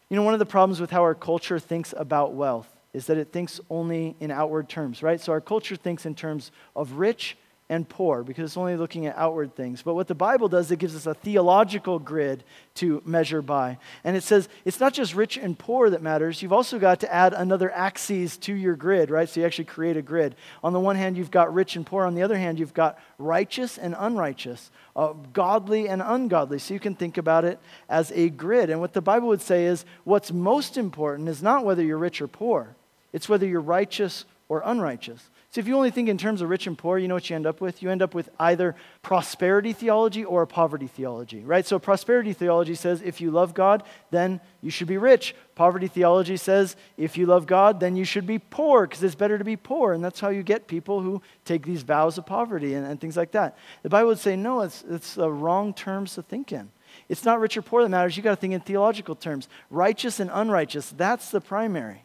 You 0.09 0.17
know, 0.17 0.23
one 0.23 0.35
of 0.35 0.41
the 0.41 0.47
problems 0.47 0.81
with 0.81 0.91
how 0.91 1.03
our 1.03 1.15
culture 1.15 1.59
thinks 1.59 1.93
about 1.97 2.35
wealth 2.35 2.69
is 2.93 3.07
that 3.07 3.19
it 3.19 3.33
thinks 3.33 3.61
only 3.69 4.17
in 4.21 4.31
outward 4.31 4.69
terms, 4.69 5.03
right? 5.03 5.21
So 5.21 5.33
our 5.33 5.41
culture 5.41 5.77
thinks 5.77 6.07
in 6.07 6.15
terms 6.15 6.51
of 6.75 6.93
rich 6.93 7.37
and 7.71 7.87
poor 7.87 8.23
because 8.23 8.45
it's 8.45 8.57
only 8.57 8.77
looking 8.77 9.07
at 9.07 9.17
outward 9.17 9.55
things. 9.55 9.83
But 9.83 9.95
what 9.95 10.09
the 10.09 10.15
Bible 10.15 10.49
does, 10.49 10.71
it 10.71 10.79
gives 10.79 10.97
us 10.97 11.07
a 11.07 11.13
theological 11.15 11.99
grid 11.99 12.45
to 12.77 13.03
measure 13.05 13.43
by. 13.43 13.79
And 14.05 14.17
it 14.17 14.23
says 14.23 14.49
it's 14.65 14.81
not 14.81 14.95
just 14.95 15.15
rich 15.15 15.37
and 15.37 15.59
poor 15.59 15.91
that 15.91 16.01
matters. 16.01 16.41
You've 16.41 16.53
also 16.53 16.79
got 16.79 17.01
to 17.01 17.13
add 17.13 17.35
another 17.35 17.71
axis 17.71 18.37
to 18.39 18.55
your 18.55 18.75
grid, 18.75 19.11
right? 19.11 19.29
So 19.29 19.41
you 19.41 19.47
actually 19.47 19.67
create 19.67 19.97
a 19.97 20.03
grid. 20.03 20.35
On 20.65 20.73
the 20.73 20.81
one 20.81 20.97
hand, 20.97 21.17
you've 21.19 21.31
got 21.31 21.53
rich 21.53 21.77
and 21.77 21.85
poor. 21.85 22.07
On 22.07 22.15
the 22.15 22.23
other 22.23 22.39
hand, 22.39 22.59
you've 22.59 22.75
got 22.75 22.99
righteous 23.19 23.77
and 23.77 23.95
unrighteous, 23.99 24.71
uh, 24.97 25.13
godly 25.33 25.89
and 25.89 26.01
ungodly. 26.01 26.59
So 26.59 26.73
you 26.73 26.81
can 26.81 26.95
think 26.95 27.19
about 27.19 27.45
it 27.45 27.59
as 27.89 28.11
a 28.13 28.31
grid. 28.31 28.71
And 28.71 28.81
what 28.81 28.95
the 28.95 29.03
Bible 29.03 29.29
would 29.29 29.43
say 29.43 29.67
is 29.67 29.85
what's 30.05 30.33
most 30.33 30.79
important 30.79 31.29
is 31.29 31.43
not 31.43 31.65
whether 31.65 31.83
you're 31.83 31.99
rich 31.99 32.23
or 32.23 32.29
poor, 32.29 32.75
it's 33.13 33.29
whether 33.29 33.47
you're 33.47 33.61
righteous 33.61 34.25
or 34.49 34.63
unrighteous. 34.65 35.29
So 35.59 35.61
if 35.61 35.67
you 35.67 35.75
only 35.75 35.91
think 35.91 36.09
in 36.09 36.19
terms 36.19 36.41
of 36.41 36.49
rich 36.51 36.69
and 36.69 36.79
poor, 36.79 36.99
you 36.99 37.09
know 37.09 37.15
what 37.15 37.29
you 37.29 37.35
end 37.35 37.45
up 37.45 37.61
with? 37.61 37.83
You 37.83 37.91
end 37.91 38.01
up 38.01 38.15
with 38.15 38.29
either 38.39 38.77
prosperity 39.03 39.73
theology 39.73 40.25
or 40.25 40.43
a 40.43 40.47
poverty 40.47 40.87
theology, 40.87 41.43
right? 41.43 41.67
So 41.67 41.81
prosperity 41.81 42.33
theology 42.33 42.77
says 42.77 43.03
if 43.03 43.21
you 43.21 43.33
love 43.33 43.55
God, 43.55 43.83
then 44.13 44.41
you 44.63 44.71
should 44.71 44.87
be 44.87 44.99
rich. 44.99 45.35
Poverty 45.57 45.89
theology 45.89 46.37
says 46.37 46.77
if 46.97 47.19
you 47.19 47.27
love 47.27 47.49
God, 47.49 47.81
then 47.81 47.97
you 47.97 48.05
should 48.05 48.25
be 48.25 48.39
poor 48.39 48.87
because 48.87 49.03
it's 49.03 49.17
better 49.17 49.37
to 49.37 49.43
be 49.43 49.57
poor. 49.57 49.95
And 49.95 50.05
that's 50.05 50.21
how 50.21 50.29
you 50.29 50.45
get 50.45 50.69
people 50.69 51.01
who 51.01 51.21
take 51.45 51.67
these 51.67 51.83
vows 51.83 52.19
of 52.19 52.25
poverty 52.25 52.75
and, 52.75 52.87
and 52.87 53.01
things 53.01 53.17
like 53.17 53.33
that. 53.33 53.59
The 53.83 53.89
Bible 53.89 54.11
would 54.11 54.21
say, 54.21 54.37
no, 54.37 54.61
it's, 54.61 54.85
it's 54.89 55.15
the 55.17 55.29
wrong 55.29 55.75
terms 55.75 56.15
to 56.15 56.23
think 56.23 56.53
in. 56.53 56.71
It's 57.09 57.25
not 57.25 57.41
rich 57.41 57.57
or 57.57 57.63
poor 57.63 57.83
that 57.83 57.89
matters. 57.89 58.17
You've 58.17 58.23
got 58.23 58.31
to 58.31 58.41
think 58.41 58.53
in 58.55 58.61
theological 58.61 59.17
terms. 59.17 59.49
Righteous 59.71 60.21
and 60.21 60.31
unrighteous, 60.33 60.95
that's 60.97 61.33
the 61.33 61.41
primary. 61.41 62.05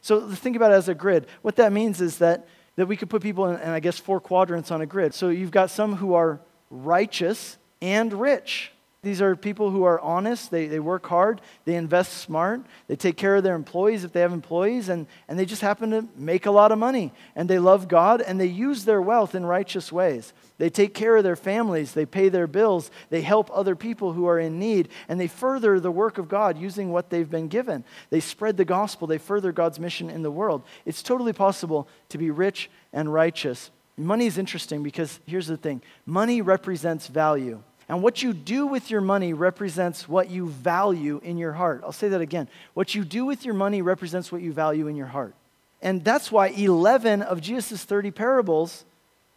So 0.00 0.26
think 0.30 0.56
about 0.56 0.70
it 0.70 0.76
as 0.76 0.88
a 0.88 0.94
grid. 0.94 1.26
What 1.42 1.56
that 1.56 1.70
means 1.70 2.00
is 2.00 2.16
that 2.16 2.48
that 2.76 2.86
we 2.86 2.96
could 2.96 3.08
put 3.08 3.22
people 3.22 3.46
in, 3.46 3.60
in, 3.60 3.68
I 3.68 3.80
guess, 3.80 3.98
four 3.98 4.20
quadrants 4.20 4.70
on 4.70 4.80
a 4.80 4.86
grid. 4.86 5.14
So 5.14 5.28
you've 5.28 5.50
got 5.50 5.70
some 5.70 5.96
who 5.96 6.14
are 6.14 6.40
righteous 6.70 7.58
and 7.80 8.12
rich. 8.12 8.72
These 9.04 9.20
are 9.20 9.36
people 9.36 9.70
who 9.70 9.84
are 9.84 10.00
honest, 10.00 10.50
they, 10.50 10.66
they 10.66 10.80
work 10.80 11.06
hard, 11.06 11.42
they 11.66 11.76
invest 11.76 12.14
smart, 12.14 12.62
they 12.88 12.96
take 12.96 13.16
care 13.16 13.36
of 13.36 13.42
their 13.42 13.54
employees 13.54 14.02
if 14.02 14.12
they 14.12 14.20
have 14.20 14.32
employees, 14.32 14.88
and, 14.88 15.06
and 15.28 15.38
they 15.38 15.44
just 15.44 15.60
happen 15.60 15.90
to 15.90 16.08
make 16.16 16.46
a 16.46 16.50
lot 16.50 16.72
of 16.72 16.78
money. 16.78 17.12
And 17.36 17.48
they 17.48 17.58
love 17.58 17.86
God 17.86 18.22
and 18.22 18.40
they 18.40 18.46
use 18.46 18.84
their 18.84 19.02
wealth 19.02 19.34
in 19.34 19.44
righteous 19.44 19.92
ways. 19.92 20.32
They 20.56 20.70
take 20.70 20.94
care 20.94 21.16
of 21.16 21.24
their 21.24 21.36
families, 21.36 21.92
they 21.92 22.06
pay 22.06 22.30
their 22.30 22.46
bills, 22.46 22.90
they 23.10 23.20
help 23.20 23.50
other 23.52 23.76
people 23.76 24.12
who 24.12 24.26
are 24.26 24.38
in 24.38 24.58
need, 24.58 24.88
and 25.08 25.20
they 25.20 25.26
further 25.26 25.78
the 25.78 25.90
work 25.90 26.16
of 26.16 26.28
God 26.28 26.56
using 26.56 26.90
what 26.90 27.10
they've 27.10 27.30
been 27.30 27.48
given. 27.48 27.84
They 28.10 28.20
spread 28.20 28.56
the 28.56 28.64
gospel, 28.64 29.06
they 29.06 29.18
further 29.18 29.52
God's 29.52 29.78
mission 29.78 30.08
in 30.08 30.22
the 30.22 30.30
world. 30.30 30.62
It's 30.86 31.02
totally 31.02 31.32
possible 31.32 31.88
to 32.08 32.18
be 32.18 32.30
rich 32.30 32.70
and 32.92 33.12
righteous. 33.12 33.70
Money 33.96 34.26
is 34.26 34.38
interesting 34.38 34.82
because 34.82 35.20
here's 35.26 35.46
the 35.46 35.56
thing 35.56 35.82
money 36.06 36.40
represents 36.40 37.06
value. 37.06 37.62
And 37.88 38.02
what 38.02 38.22
you 38.22 38.32
do 38.32 38.66
with 38.66 38.90
your 38.90 39.00
money 39.00 39.32
represents 39.32 40.08
what 40.08 40.30
you 40.30 40.48
value 40.48 41.20
in 41.22 41.36
your 41.36 41.52
heart. 41.52 41.82
I'll 41.84 41.92
say 41.92 42.08
that 42.08 42.20
again. 42.20 42.48
What 42.72 42.94
you 42.94 43.04
do 43.04 43.24
with 43.24 43.44
your 43.44 43.54
money 43.54 43.82
represents 43.82 44.32
what 44.32 44.40
you 44.40 44.52
value 44.52 44.86
in 44.88 44.96
your 44.96 45.06
heart. 45.06 45.34
And 45.82 46.02
that's 46.02 46.32
why 46.32 46.48
11 46.48 47.22
of 47.22 47.40
Jesus' 47.42 47.84
30 47.84 48.10
parables 48.10 48.84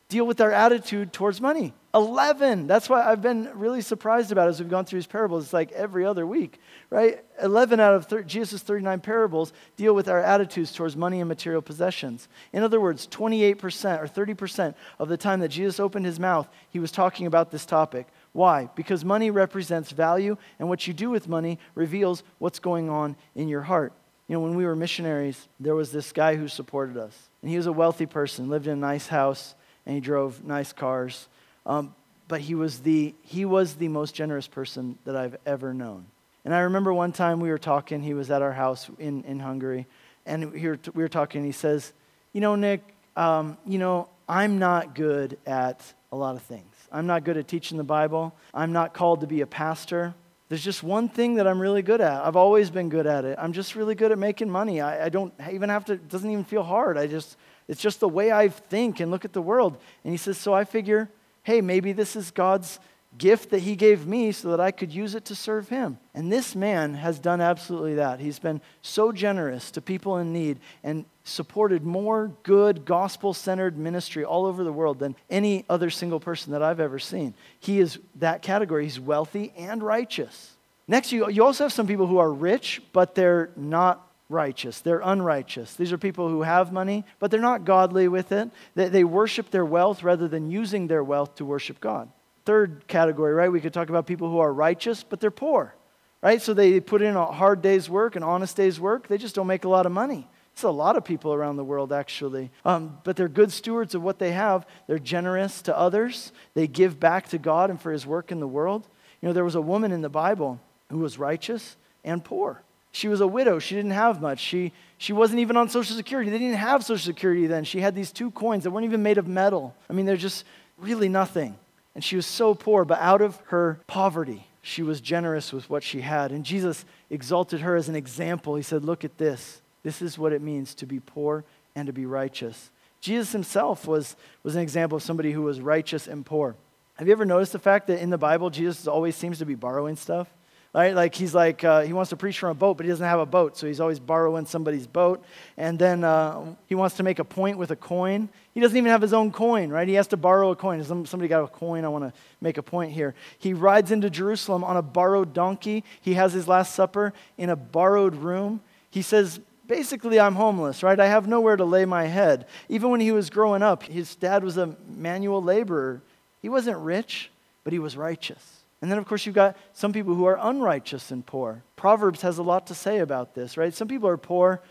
deal 0.10 0.26
with 0.26 0.40
our 0.40 0.52
attitude 0.52 1.12
towards 1.12 1.42
money. 1.42 1.74
11. 1.94 2.68
That's 2.68 2.90
why 2.90 3.04
I've 3.04 3.22
been 3.22 3.50
really 3.56 3.82
surprised 3.82 4.32
about 4.32 4.48
as 4.48 4.60
we've 4.60 4.70
gone 4.70 4.86
through 4.86 4.98
his 4.98 5.08
parables. 5.08 5.46
It's 5.46 5.54
like 5.54 5.72
every 5.74 6.06
other 6.06 6.26
week, 6.26 6.60
right? 6.90 7.24
11 7.42 7.80
out 7.80 7.96
of 7.96 8.06
thir- 8.06 8.24
Jesus' 8.24 8.62
39 8.62 9.02
parables 9.02 9.52
deal 9.76 9.94
with 9.94 10.08
our 10.08 10.22
attitudes 10.22 10.72
towards 10.72 10.96
money 10.96 11.20
and 11.20 11.28
material 11.28 11.62
possessions. 11.62 12.30
In 12.54 12.64
other 12.64 12.80
words, 12.80 13.08
28% 13.08 14.02
or 14.02 14.08
30% 14.08 14.76
of 15.00 15.10
the 15.10 15.18
time 15.18 15.42
that 15.42 15.50
Jesus 15.50 15.80
opened 15.80 16.06
his 16.06 16.20
mouth, 16.20 16.48
he 16.70 16.80
was 16.80 16.92
talking 16.92 17.26
about 17.26 17.52
this 17.52 17.66
topic. 17.66 18.08
Why? 18.38 18.70
Because 18.76 19.04
money 19.04 19.32
represents 19.32 19.90
value, 19.90 20.38
and 20.60 20.70
what 20.70 20.86
you 20.86 20.94
do 20.94 21.10
with 21.10 21.28
money 21.28 21.58
reveals 21.74 22.22
what's 22.38 22.60
going 22.60 22.88
on 22.88 23.16
in 23.34 23.48
your 23.48 23.64
heart. 23.64 23.94
You 24.28 24.36
know, 24.36 24.42
when 24.42 24.56
we 24.56 24.64
were 24.64 24.76
missionaries, 24.76 25.48
there 25.60 25.74
was 25.74 25.92
this 25.92 26.12
guy 26.12 26.36
who 26.36 26.48
supported 26.48 26.98
us. 26.98 27.18
And 27.42 27.50
he 27.50 27.58
was 27.58 27.66
a 27.66 27.72
wealthy 27.72 28.06
person, 28.06 28.48
lived 28.48 28.68
in 28.68 28.74
a 28.74 28.76
nice 28.76 29.08
house, 29.08 29.56
and 29.88 29.96
he 29.96 30.02
drove 30.02 30.44
nice 30.46 30.72
cars. 30.72 31.28
Um, 31.66 31.96
but 32.28 32.42
he 32.42 32.54
was, 32.54 32.82
the, 32.82 33.16
he 33.24 33.44
was 33.44 33.74
the 33.74 33.88
most 33.88 34.14
generous 34.14 34.48
person 34.48 35.00
that 35.06 35.16
I've 35.16 35.38
ever 35.48 35.74
known. 35.74 36.06
And 36.46 36.54
I 36.54 36.60
remember 36.60 36.94
one 36.94 37.14
time 37.14 37.40
we 37.40 37.50
were 37.50 37.58
talking, 37.58 38.04
he 38.04 38.14
was 38.14 38.30
at 38.30 38.44
our 38.44 38.54
house 38.54 38.88
in, 39.00 39.24
in 39.24 39.40
Hungary, 39.40 39.88
and 40.28 40.52
we 40.52 40.68
were, 40.68 40.80
we 40.94 41.02
were 41.02 41.10
talking, 41.10 41.44
he 41.44 41.52
says, 41.52 41.92
You 42.34 42.42
know, 42.42 42.56
Nick, 42.56 42.84
um, 43.16 43.58
you 43.66 43.80
know, 43.80 44.10
I'm 44.30 44.60
not 44.60 44.94
good 44.94 45.40
at 45.48 45.92
a 46.18 46.20
lot 46.20 46.36
of 46.36 46.42
things. 46.42 46.74
I'm 46.92 47.06
not 47.06 47.24
good 47.24 47.38
at 47.38 47.48
teaching 47.48 47.78
the 47.78 47.84
Bible. 47.84 48.36
I'm 48.54 48.74
not 48.74 48.94
called 48.94 49.22
to 49.22 49.28
be 49.28 49.42
a 49.42 49.48
pastor. 49.48 50.16
There's 50.50 50.64
just 50.64 50.82
one 50.82 51.10
thing 51.10 51.36
that 51.36 51.48
I'm 51.48 51.60
really 51.60 51.84
good 51.84 52.02
at. 52.02 52.26
I've 52.26 52.36
always 52.36 52.72
been 52.72 52.90
good 52.90 53.06
at 53.06 53.24
it. 53.24 53.38
I'm 53.40 53.54
just 53.54 53.76
really 53.76 53.94
good 53.94 54.12
at 54.12 54.18
making 54.18 54.50
money. 54.50 54.82
I, 54.82 55.06
I 55.06 55.10
don't 55.10 55.32
even 55.52 55.70
have 55.70 55.86
to, 55.86 55.94
it 55.94 56.10
doesn't 56.10 56.30
even 56.30 56.44
feel 56.44 56.64
hard. 56.64 56.98
I 56.98 57.06
just, 57.06 57.38
it's 57.68 57.82
just 57.82 58.00
the 58.00 58.10
way 58.10 58.32
I 58.32 58.48
think 58.48 59.00
and 59.00 59.12
look 59.12 59.26
at 59.26 59.34
the 59.34 59.42
world. 59.42 59.78
And 60.04 60.12
he 60.12 60.18
says, 60.18 60.38
So 60.38 60.54
I 60.54 60.64
figure, 60.64 61.10
hey, 61.44 61.62
maybe 61.62 61.92
this 61.92 62.16
is 62.16 62.32
God's 62.32 62.80
gift 63.18 63.50
that 63.50 63.60
he 63.60 63.76
gave 63.76 64.06
me 64.06 64.32
so 64.32 64.50
that 64.52 64.60
I 64.60 64.72
could 64.72 64.94
use 64.94 65.16
it 65.16 65.26
to 65.26 65.36
serve 65.36 65.70
him. 65.70 65.98
And 66.14 66.32
this 66.32 66.56
man 66.56 66.94
has 66.94 67.20
done 67.20 67.42
absolutely 67.42 67.96
that. 67.96 68.20
He's 68.20 68.40
been 68.40 68.62
so 68.82 69.12
generous 69.12 69.72
to 69.72 69.82
people 69.82 70.18
in 70.18 70.34
need 70.34 70.60
and 70.84 71.06
supported 71.24 71.84
more 71.84 72.32
good 72.44 72.86
gospel 72.86 73.34
centered 73.34 73.78
ministry 73.78 74.24
all 74.24 74.46
over 74.46 74.64
the 74.64 74.72
world 74.72 75.00
than 75.00 75.16
any 75.30 75.66
other 75.70 75.90
single 75.90 76.20
person 76.20 76.54
that 76.54 76.62
I've 76.62 76.80
ever 76.80 77.00
seen. 77.00 77.34
He 77.60 77.80
is 77.80 78.00
that 78.16 78.42
category. 78.42 78.84
He's 78.84 79.00
wealthy 79.00 79.52
and 79.58 79.82
righteous. 79.82 80.54
Next, 80.88 81.12
you, 81.12 81.30
you 81.30 81.44
also 81.44 81.66
have 81.66 81.74
some 81.74 81.88
people 81.88 82.08
who 82.08 82.18
are 82.20 82.32
rich, 82.32 82.82
but 82.94 83.16
they're 83.16 83.50
not 83.56 84.08
righteous. 84.30 84.80
They're 84.82 85.02
unrighteous. 85.04 85.76
These 85.76 85.92
are 85.92 85.98
people 85.98 86.30
who 86.30 86.44
have 86.44 86.72
money, 86.72 87.04
but 87.20 87.32
they're 87.32 87.40
not 87.40 87.66
godly 87.66 88.08
with 88.08 88.32
it. 88.32 88.50
They, 88.76 88.90
they 88.90 89.04
worship 89.04 89.50
their 89.52 89.66
wealth 89.66 90.04
rather 90.04 90.28
than 90.28 90.52
using 90.52 90.88
their 90.88 91.04
wealth 91.04 91.36
to 91.36 91.46
worship 91.46 91.80
God. 91.80 92.10
Third 92.48 92.88
category, 92.88 93.34
right? 93.34 93.52
We 93.52 93.60
could 93.60 93.74
talk 93.74 93.90
about 93.90 94.08
people 94.08 94.32
who 94.32 94.40
are 94.40 94.54
righteous, 94.54 95.04
but 95.04 95.20
they're 95.20 95.32
poor, 95.32 95.76
right? 96.22 96.42
So 96.42 96.54
they 96.54 96.80
put 96.80 97.02
in 97.02 97.14
a 97.18 97.26
hard 97.26 97.62
day's 97.62 97.90
work, 97.90 98.16
an 98.16 98.24
honest 98.24 98.56
day's 98.56 98.80
work. 98.80 99.10
They 99.10 99.18
just 99.18 99.36
don't 99.36 99.48
make 99.48 99.66
a 99.66 99.68
lot 99.68 99.86
of 99.86 99.92
money. 99.92 100.30
It's 100.54 100.64
a 100.64 100.70
lot 100.70 100.96
of 100.96 101.04
people 101.04 101.34
around 101.34 101.58
the 101.58 101.66
world, 101.66 101.92
actually. 101.92 102.50
Um, 102.64 103.00
but 103.04 103.18
they're 103.18 103.28
good 103.28 103.52
stewards 103.52 103.96
of 103.96 104.02
what 104.02 104.18
they 104.18 104.32
have. 104.32 104.66
They're 104.88 104.98
generous 104.98 105.62
to 105.64 105.78
others. 105.78 106.32
They 106.54 106.68
give 106.68 107.02
back 107.02 107.28
to 107.32 107.38
God 107.38 107.70
and 107.70 107.82
for 107.82 107.92
his 107.92 108.08
work 108.08 108.32
in 108.32 108.40
the 108.40 108.48
world. 108.48 108.88
You 109.22 109.28
know, 109.28 109.34
there 109.34 109.44
was 109.44 109.56
a 109.56 109.62
woman 109.62 109.92
in 109.92 110.00
the 110.00 110.08
Bible 110.08 110.62
who 110.90 111.00
was 111.00 111.20
righteous 111.20 111.76
and 112.06 112.24
poor. 112.24 112.64
She 112.94 113.10
was 113.10 113.20
a 113.20 113.28
widow. 113.28 113.60
She 113.60 113.76
didn't 113.76 113.92
have 113.92 114.22
much. 114.22 114.40
She, 114.40 114.72
she 114.98 115.12
wasn't 115.12 115.42
even 115.42 115.58
on 115.58 115.68
Social 115.68 115.98
Security. 115.98 116.30
They 116.30 116.40
didn't 116.40 116.60
have 116.60 116.82
Social 116.86 117.06
Security 117.06 117.46
then. 117.46 117.66
She 117.66 117.82
had 117.82 117.94
these 117.94 118.14
two 118.14 118.32
coins 118.32 118.64
that 118.64 118.72
weren't 118.72 118.86
even 118.86 119.04
made 119.04 119.18
of 119.18 119.28
metal. 119.28 119.76
I 119.90 119.94
mean, 119.94 120.06
they're 120.06 120.16
just 120.16 120.46
really 120.78 121.10
nothing. 121.10 121.58
And 121.98 122.04
she 122.04 122.16
was 122.16 122.28
so 122.28 122.54
poor, 122.54 122.86
but 122.86 123.00
out 123.00 123.24
of 123.24 123.42
her 123.48 123.80
poverty, 123.88 124.46
she 124.62 124.84
was 124.84 125.02
generous 125.02 125.52
with 125.52 125.68
what 125.68 125.82
she 125.82 126.02
had. 126.02 126.32
And 126.32 126.46
Jesus 126.46 126.86
exalted 127.10 127.62
her 127.62 127.76
as 127.76 127.90
an 127.90 127.96
example. 127.96 128.54
He 128.54 128.62
said, 128.62 128.86
Look 128.86 129.04
at 129.04 129.18
this. 129.18 129.62
This 129.82 130.00
is 130.04 130.16
what 130.16 130.32
it 130.32 130.44
means 130.44 130.76
to 130.76 130.86
be 130.86 131.00
poor 131.00 131.44
and 131.76 131.88
to 131.88 131.94
be 131.94 132.06
righteous. 132.06 132.70
Jesus 133.02 133.32
himself 133.32 133.88
was, 133.88 134.16
was 134.44 134.56
an 134.56 134.62
example 134.62 134.98
of 134.98 135.02
somebody 135.02 135.32
who 135.32 135.42
was 135.42 135.60
righteous 135.60 136.06
and 136.06 136.24
poor. 136.24 136.56
Have 136.98 137.08
you 137.08 137.14
ever 137.14 137.26
noticed 137.26 137.54
the 137.54 137.58
fact 137.58 137.88
that 137.88 138.00
in 138.00 138.12
the 138.12 138.18
Bible, 138.20 138.52
Jesus 138.52 138.86
always 138.88 139.16
seems 139.16 139.40
to 139.40 139.46
be 139.48 139.56
borrowing 139.56 139.96
stuff? 139.96 140.28
Right? 140.74 140.94
Like 140.96 141.16
he's 141.16 141.34
like, 141.34 141.64
uh, 141.64 141.82
he 141.82 141.94
wants 141.94 142.10
to 142.10 142.18
preach 142.18 142.40
from 142.40 142.50
a 142.50 142.54
boat, 142.54 142.78
but 142.78 142.86
he 142.86 142.90
doesn't 142.90 143.06
have 143.06 143.20
a 143.20 143.26
boat, 143.26 143.58
so 143.58 143.68
he's 143.68 143.80
always 143.80 144.00
borrowing 144.00 144.46
somebody's 144.46 144.88
boat. 144.88 145.24
And 145.58 145.80
then 145.80 146.04
uh, 146.04 146.56
he 146.68 146.76
wants 146.76 146.96
to 146.98 147.04
make 147.04 147.20
a 147.20 147.24
point 147.24 147.58
with 147.58 147.72
a 147.72 147.76
coin. 147.76 148.30
He 148.54 148.60
doesn't 148.60 148.78
even 148.78 148.92
have 148.92 149.02
his 149.02 149.14
own 149.14 149.32
coin, 149.32 149.70
right? 149.70 149.88
He 149.88 149.96
has 149.96 150.08
to 150.08 150.18
borrow 150.18 150.52
a 150.52 150.56
coin. 150.56 150.84
Somebody 150.84 151.28
got 151.28 151.44
a 151.44 151.48
coin, 151.48 151.86
I 151.86 151.88
want 151.90 152.04
to 152.04 152.14
make 152.42 152.58
a 152.58 152.64
point 152.64 152.92
here. 152.92 153.16
He 153.40 153.54
rides 153.54 153.92
into 153.92 154.10
Jerusalem 154.10 154.64
on 154.64 154.78
a 154.78 154.82
borrowed 154.82 155.34
donkey. 155.34 155.84
He 156.02 156.14
has 156.16 156.34
his 156.34 156.48
Last 156.48 156.76
Supper 156.76 157.14
in 157.38 157.50
a 157.50 157.56
borrowed 157.56 158.16
room. 158.16 158.62
He 158.90 159.02
says, 159.02 159.40
basically, 159.68 160.20
I'm 160.20 160.36
homeless, 160.36 160.82
right? 160.82 161.00
I 161.00 161.08
have 161.08 161.28
nowhere 161.28 161.56
to 161.56 161.66
lay 161.66 161.86
my 161.86 162.06
head. 162.06 162.48
Even 162.70 162.90
when 162.90 163.02
he 163.02 163.12
was 163.12 163.30
growing 163.30 163.62
up, 163.62 163.84
his 163.84 164.16
dad 164.16 164.44
was 164.44 164.58
a 164.58 164.76
manual 164.88 165.44
laborer. 165.44 166.02
He 166.42 166.50
wasn't 166.50 166.78
rich, 166.78 167.30
but 167.64 167.74
he 167.74 167.80
was 167.80 167.98
righteous. 167.98 168.57
And 168.82 168.92
then, 168.92 168.98
of 168.98 169.06
course, 169.06 169.26
you've 169.26 169.36
got 169.36 169.58
some 169.74 169.92
people 169.92 170.14
who 170.14 170.26
are 170.26 170.38
unrighteous 170.40 171.12
and 171.12 171.26
poor. 171.26 171.64
Proverbs 171.76 172.22
has 172.22 172.38
a 172.38 172.44
lot 172.44 172.68
to 172.68 172.76
say 172.76 173.00
about 173.00 173.34
this, 173.34 173.58
right? 173.58 173.74
Some 173.74 173.88
people 173.88 174.08
are 174.08 174.18
poor 174.18 174.62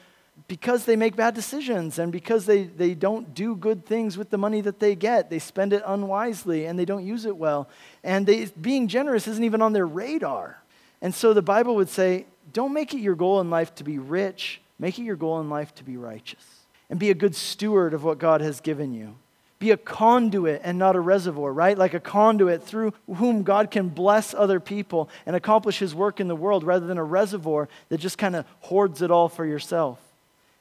because 0.48 0.84
they 0.84 0.96
make 0.96 1.16
bad 1.16 1.34
decisions 1.34 1.98
and 1.98 2.12
because 2.12 2.46
they, 2.46 2.64
they 2.64 2.94
don't 2.94 3.34
do 3.34 3.56
good 3.56 3.84
things 3.84 4.16
with 4.16 4.30
the 4.30 4.38
money 4.38 4.60
that 4.60 4.78
they 4.78 4.94
get. 4.94 5.30
They 5.30 5.38
spend 5.38 5.72
it 5.72 5.82
unwisely 5.86 6.66
and 6.66 6.78
they 6.78 6.84
don't 6.84 7.04
use 7.04 7.24
it 7.24 7.36
well. 7.36 7.68
And 8.04 8.26
they, 8.26 8.44
being 8.60 8.86
generous 8.86 9.26
isn't 9.26 9.42
even 9.42 9.62
on 9.62 9.72
their 9.72 9.86
radar. 9.86 10.62
And 11.00 11.14
so 11.14 11.32
the 11.32 11.42
Bible 11.42 11.74
would 11.76 11.88
say 11.88 12.26
don't 12.52 12.72
make 12.72 12.94
it 12.94 13.00
your 13.00 13.16
goal 13.16 13.40
in 13.40 13.50
life 13.50 13.74
to 13.76 13.84
be 13.84 13.98
rich, 13.98 14.60
make 14.78 14.98
it 14.98 15.02
your 15.02 15.16
goal 15.16 15.40
in 15.40 15.50
life 15.50 15.74
to 15.76 15.84
be 15.84 15.96
righteous 15.96 16.44
and 16.88 17.00
be 17.00 17.10
a 17.10 17.14
good 17.14 17.34
steward 17.34 17.92
of 17.92 18.04
what 18.04 18.18
God 18.18 18.40
has 18.40 18.60
given 18.60 18.94
you. 18.94 19.16
Be 19.58 19.70
a 19.70 19.76
conduit 19.76 20.60
and 20.64 20.78
not 20.78 20.96
a 20.96 21.00
reservoir, 21.00 21.52
right? 21.52 21.78
Like 21.78 21.94
a 21.94 22.00
conduit 22.00 22.62
through 22.62 22.92
whom 23.06 23.42
God 23.42 23.70
can 23.70 23.88
bless 23.88 24.34
other 24.34 24.60
people 24.60 25.08
and 25.24 25.34
accomplish 25.34 25.78
his 25.78 25.94
work 25.94 26.20
in 26.20 26.28
the 26.28 26.36
world 26.36 26.62
rather 26.62 26.86
than 26.86 26.98
a 26.98 27.04
reservoir 27.04 27.68
that 27.88 27.98
just 27.98 28.18
kind 28.18 28.36
of 28.36 28.44
hoards 28.60 29.00
it 29.00 29.10
all 29.10 29.28
for 29.30 29.46
yourself. 29.46 29.98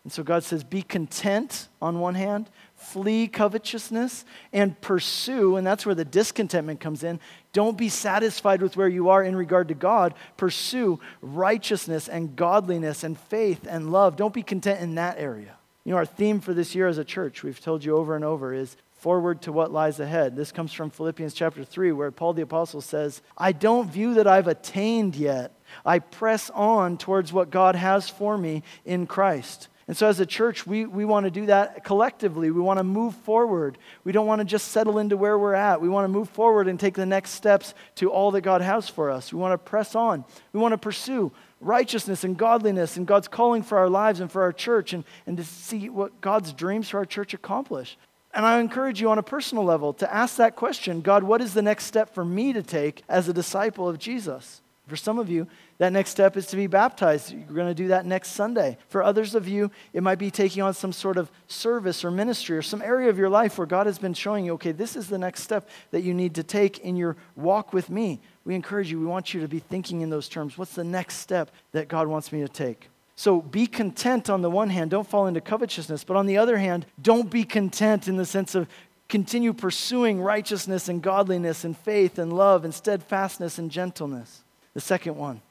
And 0.05 0.13
so 0.13 0.21
God 0.21 0.43
says, 0.43 0.63
be 0.63 0.83
content 0.83 1.67
on 1.81 1.99
one 1.99 2.13
hand, 2.13 2.47
flee 2.75 3.27
covetousness, 3.27 4.23
and 4.53 4.79
pursue, 4.79 5.55
and 5.55 5.65
that's 5.65 5.83
where 5.83 5.95
the 5.95 6.05
discontentment 6.05 6.79
comes 6.79 7.03
in. 7.03 7.19
Don't 7.53 7.75
be 7.75 7.89
satisfied 7.89 8.61
with 8.61 8.77
where 8.77 8.87
you 8.87 9.09
are 9.09 9.23
in 9.23 9.35
regard 9.35 9.67
to 9.69 9.73
God. 9.73 10.13
Pursue 10.37 10.99
righteousness 11.23 12.07
and 12.07 12.35
godliness 12.35 13.03
and 13.03 13.17
faith 13.17 13.65
and 13.67 13.91
love. 13.91 14.15
Don't 14.15 14.33
be 14.33 14.43
content 14.43 14.79
in 14.79 14.95
that 14.95 15.17
area. 15.17 15.55
You 15.85 15.91
know, 15.91 15.97
our 15.97 16.05
theme 16.05 16.39
for 16.39 16.53
this 16.53 16.75
year 16.75 16.87
as 16.87 16.99
a 16.99 17.03
church, 17.03 17.41
we've 17.41 17.59
told 17.59 17.83
you 17.83 17.97
over 17.97 18.15
and 18.15 18.23
over, 18.23 18.53
is 18.53 18.77
forward 19.05 19.39
to 19.39 19.51
what 19.51 19.71
lies 19.71 19.99
ahead. 19.99 20.35
This 20.35 20.51
comes 20.51 20.73
from 20.73 20.89
Philippians 20.89 21.35
chapter 21.35 21.63
3, 21.63 21.91
where 21.91 22.09
Paul 22.09 22.33
the 22.33 22.41
Apostle 22.41 22.81
says, 22.81 23.21
I 23.37 23.51
don't 23.51 23.87
view 23.87 24.15
that 24.15 24.25
I've 24.25 24.47
attained 24.47 25.15
yet. 25.15 25.55
I 25.85 25.99
press 25.99 26.49
on 26.49 26.97
towards 26.97 27.31
what 27.31 27.51
God 27.51 27.75
has 27.75 28.09
for 28.09 28.35
me 28.35 28.63
in 28.83 29.05
Christ. 29.05 29.67
And 29.87 29.95
so, 29.95 30.07
as 30.07 30.19
a 30.19 30.25
church, 30.25 30.65
we, 30.65 30.87
we 30.87 31.05
want 31.05 31.25
to 31.25 31.29
do 31.29 31.45
that 31.45 31.83
collectively. 31.83 32.49
We 32.49 32.61
want 32.61 32.79
to 32.79 32.83
move 32.83 33.13
forward. 33.17 33.77
We 34.03 34.11
don't 34.11 34.25
want 34.25 34.39
to 34.39 34.45
just 34.45 34.69
settle 34.69 34.97
into 34.97 35.17
where 35.17 35.37
we're 35.37 35.53
at. 35.53 35.81
We 35.81 35.87
want 35.87 36.05
to 36.05 36.09
move 36.09 36.29
forward 36.29 36.67
and 36.67 36.79
take 36.79 36.95
the 36.95 37.05
next 37.05 37.31
steps 37.31 37.75
to 37.97 38.09
all 38.09 38.31
that 38.31 38.41
God 38.41 38.61
has 38.61 38.89
for 38.89 39.11
us. 39.11 39.31
We 39.31 39.37
want 39.37 39.51
to 39.53 39.59
press 39.59 39.93
on. 39.93 40.25
We 40.51 40.59
want 40.59 40.71
to 40.71 40.79
pursue 40.79 41.31
righteousness 41.61 42.23
and 42.23 42.35
godliness 42.35 42.97
and 42.97 43.05
God's 43.05 43.27
calling 43.27 43.61
for 43.61 43.77
our 43.77 43.89
lives 43.89 44.19
and 44.19 44.31
for 44.31 44.41
our 44.41 44.51
church 44.51 44.93
and, 44.93 45.03
and 45.27 45.37
to 45.37 45.43
see 45.43 45.89
what 45.89 46.21
God's 46.21 46.53
dreams 46.53 46.89
for 46.89 46.97
our 46.97 47.05
church 47.05 47.35
accomplish. 47.35 47.99
And 48.35 48.45
I 48.45 48.59
encourage 48.59 48.99
you 48.99 49.09
on 49.09 49.17
a 49.17 49.23
personal 49.23 49.63
level 49.63 49.93
to 49.93 50.13
ask 50.13 50.35
that 50.35 50.57
question 50.57 50.99
God, 50.99 51.23
what 51.23 51.41
is 51.41 51.53
the 51.53 51.61
next 51.61 51.85
step 51.85 52.13
for 52.13 52.25
me 52.25 52.51
to 52.51 52.61
take 52.61 53.01
as 53.07 53.29
a 53.29 53.33
disciple 53.33 53.87
of 53.87 53.97
Jesus? 53.97 54.61
For 54.87 54.97
some 54.97 55.17
of 55.17 55.29
you, 55.29 55.47
that 55.79 55.93
next 55.93 56.11
step 56.11 56.37
is 56.37 56.45
to 56.47 56.55
be 56.55 56.67
baptized. 56.67 57.31
You're 57.31 57.41
going 57.45 57.67
to 57.67 57.73
do 57.73 57.87
that 57.87 58.05
next 58.05 58.33
Sunday. 58.33 58.77
For 58.87 59.01
others 59.01 59.33
of 59.33 59.47
you, 59.47 59.71
it 59.93 60.03
might 60.03 60.19
be 60.19 60.29
taking 60.29 60.61
on 60.61 60.75
some 60.75 60.93
sort 60.93 61.17
of 61.17 61.31
service 61.47 62.05
or 62.05 62.11
ministry 62.11 62.55
or 62.55 62.61
some 62.61 62.83
area 62.83 63.09
of 63.09 63.17
your 63.17 63.29
life 63.29 63.57
where 63.57 63.65
God 63.65 63.87
has 63.87 63.97
been 63.97 64.13
showing 64.13 64.45
you, 64.45 64.53
okay, 64.53 64.73
this 64.73 64.95
is 64.95 65.07
the 65.07 65.17
next 65.17 65.41
step 65.41 65.67
that 65.89 66.01
you 66.01 66.13
need 66.13 66.35
to 66.35 66.43
take 66.43 66.79
in 66.79 66.95
your 66.95 67.17
walk 67.35 67.73
with 67.73 67.89
me. 67.89 68.21
We 68.43 68.53
encourage 68.53 68.91
you, 68.91 68.99
we 68.99 69.07
want 69.07 69.33
you 69.33 69.41
to 69.41 69.47
be 69.47 69.59
thinking 69.59 70.01
in 70.01 70.11
those 70.11 70.29
terms. 70.29 70.55
What's 70.55 70.75
the 70.75 70.83
next 70.83 71.15
step 71.15 71.49
that 71.71 71.87
God 71.87 72.07
wants 72.07 72.31
me 72.31 72.41
to 72.41 72.47
take? 72.47 72.89
So 73.15 73.41
be 73.41 73.65
content 73.65 74.29
on 74.29 74.41
the 74.41 74.49
one 74.49 74.69
hand, 74.69 74.91
don't 74.91 75.07
fall 75.07 75.27
into 75.27 75.39
covetousness, 75.41 76.03
but 76.03 76.17
on 76.17 76.25
the 76.25 76.37
other 76.37 76.57
hand, 76.57 76.85
don't 77.01 77.29
be 77.29 77.45
content 77.45 78.07
in 78.07 78.17
the 78.17 78.25
sense 78.25 78.55
of 78.55 78.67
continue 79.07 79.53
pursuing 79.53 80.21
righteousness 80.21 80.89
and 80.89 81.01
godliness 81.01 81.63
and 81.63 81.77
faith 81.77 82.19
and 82.19 82.33
love 82.33 82.65
and 82.65 82.73
steadfastness 82.73 83.57
and 83.57 83.71
gentleness. 83.71 84.43
The 84.73 84.81
second 84.81 85.15
one, 85.15 85.41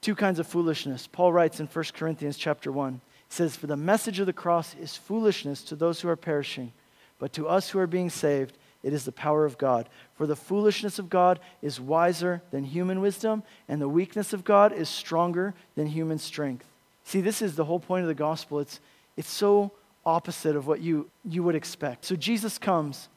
two 0.00 0.14
kinds 0.14 0.38
of 0.38 0.46
foolishness. 0.46 1.06
Paul 1.06 1.32
writes 1.32 1.60
in 1.60 1.66
1 1.66 1.84
Corinthians 1.94 2.38
chapter 2.38 2.72
1. 2.72 2.94
He 2.94 3.00
says, 3.28 3.56
For 3.56 3.66
the 3.66 3.76
message 3.76 4.18
of 4.18 4.26
the 4.26 4.32
cross 4.32 4.74
is 4.80 4.96
foolishness 4.96 5.62
to 5.64 5.76
those 5.76 6.00
who 6.00 6.08
are 6.08 6.16
perishing, 6.16 6.72
but 7.18 7.32
to 7.34 7.48
us 7.48 7.68
who 7.68 7.78
are 7.78 7.86
being 7.86 8.08
saved, 8.08 8.56
it 8.82 8.94
is 8.94 9.04
the 9.04 9.12
power 9.12 9.44
of 9.44 9.58
God. 9.58 9.88
For 10.14 10.26
the 10.26 10.36
foolishness 10.36 10.98
of 10.98 11.10
God 11.10 11.40
is 11.60 11.80
wiser 11.80 12.40
than 12.52 12.64
human 12.64 13.00
wisdom, 13.00 13.42
and 13.68 13.82
the 13.82 13.88
weakness 13.88 14.32
of 14.32 14.44
God 14.44 14.72
is 14.72 14.88
stronger 14.88 15.54
than 15.74 15.88
human 15.88 16.18
strength. 16.18 16.66
See, 17.06 17.20
this 17.20 17.40
is 17.40 17.54
the 17.54 17.64
whole 17.64 17.78
point 17.78 18.02
of 18.02 18.08
the 18.08 18.14
gospel. 18.14 18.58
It's, 18.58 18.80
it's 19.16 19.30
so 19.30 19.70
opposite 20.04 20.56
of 20.56 20.66
what 20.66 20.80
you, 20.80 21.08
you 21.24 21.44
would 21.44 21.54
expect. 21.54 22.04
So 22.04 22.16
Jesus 22.16 22.58
comes 22.58 23.08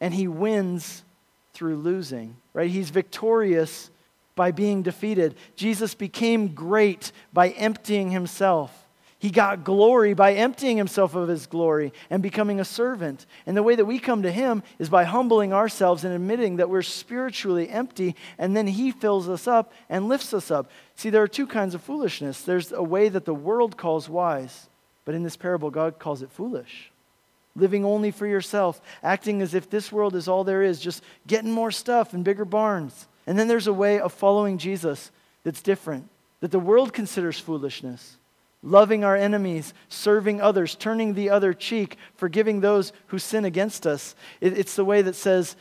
and 0.00 0.12
he 0.12 0.26
wins 0.26 1.04
through 1.54 1.76
losing, 1.76 2.36
right? 2.52 2.68
He's 2.68 2.90
victorious 2.90 3.92
by 4.34 4.50
being 4.50 4.82
defeated. 4.82 5.36
Jesus 5.54 5.94
became 5.94 6.48
great 6.48 7.12
by 7.32 7.50
emptying 7.50 8.10
himself. 8.10 8.87
He 9.20 9.30
got 9.30 9.64
glory 9.64 10.14
by 10.14 10.34
emptying 10.34 10.76
himself 10.76 11.16
of 11.16 11.28
his 11.28 11.46
glory 11.46 11.92
and 12.08 12.22
becoming 12.22 12.60
a 12.60 12.64
servant. 12.64 13.26
And 13.46 13.56
the 13.56 13.64
way 13.64 13.74
that 13.74 13.84
we 13.84 13.98
come 13.98 14.22
to 14.22 14.30
him 14.30 14.62
is 14.78 14.88
by 14.88 15.02
humbling 15.02 15.52
ourselves 15.52 16.04
and 16.04 16.14
admitting 16.14 16.56
that 16.56 16.70
we're 16.70 16.82
spiritually 16.82 17.68
empty, 17.68 18.14
and 18.38 18.56
then 18.56 18.68
he 18.68 18.92
fills 18.92 19.28
us 19.28 19.48
up 19.48 19.72
and 19.88 20.08
lifts 20.08 20.32
us 20.32 20.52
up. 20.52 20.70
See, 20.94 21.10
there 21.10 21.22
are 21.22 21.28
two 21.28 21.48
kinds 21.48 21.74
of 21.74 21.82
foolishness 21.82 22.42
there's 22.42 22.70
a 22.70 22.82
way 22.82 23.08
that 23.08 23.24
the 23.24 23.34
world 23.34 23.76
calls 23.76 24.08
wise, 24.08 24.68
but 25.04 25.16
in 25.16 25.24
this 25.24 25.36
parable, 25.36 25.70
God 25.70 25.98
calls 25.98 26.22
it 26.22 26.30
foolish. 26.30 26.92
Living 27.56 27.84
only 27.84 28.12
for 28.12 28.26
yourself, 28.26 28.80
acting 29.02 29.42
as 29.42 29.52
if 29.52 29.68
this 29.68 29.90
world 29.90 30.14
is 30.14 30.28
all 30.28 30.44
there 30.44 30.62
is, 30.62 30.78
just 30.78 31.02
getting 31.26 31.50
more 31.50 31.72
stuff 31.72 32.14
and 32.14 32.22
bigger 32.22 32.44
barns. 32.44 33.08
And 33.26 33.36
then 33.36 33.48
there's 33.48 33.66
a 33.66 33.72
way 33.72 33.98
of 33.98 34.12
following 34.12 34.58
Jesus 34.58 35.10
that's 35.42 35.60
different, 35.60 36.08
that 36.38 36.52
the 36.52 36.60
world 36.60 36.92
considers 36.92 37.40
foolishness 37.40 38.17
loving 38.62 39.04
our 39.04 39.16
enemies, 39.16 39.72
serving 39.88 40.40
others, 40.40 40.74
turning 40.74 41.14
the 41.14 41.30
other 41.30 41.52
cheek, 41.54 41.96
forgiving 42.14 42.60
those 42.60 42.92
who 43.06 43.18
sin 43.18 43.44
against 43.44 43.86
us. 43.86 44.14
It, 44.40 44.58
it's 44.58 44.76
the 44.76 44.84
way 44.84 45.02
that 45.02 45.14
says 45.14 45.56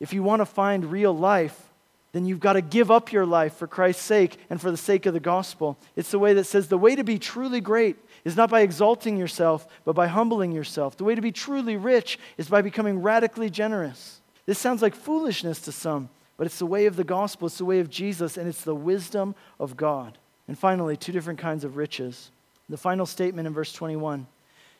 if 0.00 0.12
you 0.12 0.22
want 0.22 0.40
to 0.40 0.46
find 0.46 0.90
real 0.90 1.16
life, 1.16 1.68
then 2.12 2.24
you've 2.24 2.40
got 2.40 2.54
to 2.54 2.62
give 2.62 2.90
up 2.90 3.12
your 3.12 3.26
life 3.26 3.54
for 3.54 3.66
Christ's 3.66 4.02
sake 4.02 4.38
and 4.48 4.60
for 4.60 4.70
the 4.70 4.76
sake 4.76 5.06
of 5.06 5.12
the 5.12 5.20
gospel. 5.20 5.78
It's 5.94 6.10
the 6.10 6.18
way 6.18 6.32
that 6.34 6.44
says 6.44 6.68
the 6.68 6.78
way 6.78 6.96
to 6.96 7.04
be 7.04 7.18
truly 7.18 7.60
great 7.60 7.96
is 8.24 8.36
not 8.36 8.50
by 8.50 8.62
exalting 8.62 9.18
yourself, 9.18 9.66
but 9.84 9.94
by 9.94 10.06
humbling 10.06 10.52
yourself. 10.52 10.96
The 10.96 11.04
way 11.04 11.14
to 11.14 11.20
be 11.20 11.32
truly 11.32 11.76
rich 11.76 12.18
is 12.38 12.48
by 12.48 12.62
becoming 12.62 13.02
radically 13.02 13.50
generous. 13.50 14.20
This 14.46 14.58
sounds 14.58 14.80
like 14.80 14.94
foolishness 14.94 15.60
to 15.62 15.72
some, 15.72 16.08
but 16.38 16.46
it's 16.46 16.58
the 16.58 16.66
way 16.66 16.86
of 16.86 16.96
the 16.96 17.04
gospel, 17.04 17.46
it's 17.46 17.58
the 17.58 17.64
way 17.66 17.80
of 17.80 17.90
Jesus, 17.90 18.38
and 18.38 18.48
it's 18.48 18.62
the 18.62 18.74
wisdom 18.74 19.34
of 19.60 19.76
God. 19.76 20.16
And 20.46 20.58
finally, 20.58 20.96
two 20.96 21.12
different 21.12 21.38
kinds 21.38 21.62
of 21.64 21.76
riches. 21.76 22.30
The 22.68 22.76
final 22.76 23.06
statement 23.06 23.46
in 23.46 23.54
verse 23.54 23.72
21 23.72 24.26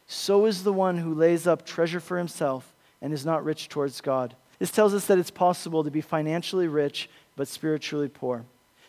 So 0.06 0.46
is 0.46 0.62
the 0.62 0.72
one 0.72 0.98
who 0.98 1.14
lays 1.14 1.46
up 1.46 1.64
treasure 1.64 2.00
for 2.00 2.18
himself 2.18 2.74
and 3.00 3.12
is 3.12 3.24
not 3.24 3.44
rich 3.44 3.68
towards 3.68 4.00
God. 4.00 4.34
This 4.58 4.70
tells 4.70 4.92
us 4.92 5.06
that 5.06 5.18
it's 5.18 5.30
possible 5.30 5.84
to 5.84 5.90
be 5.90 6.00
financially 6.00 6.68
rich 6.68 7.08
but 7.36 7.48
spiritually 7.48 8.08
poor. 8.08 8.44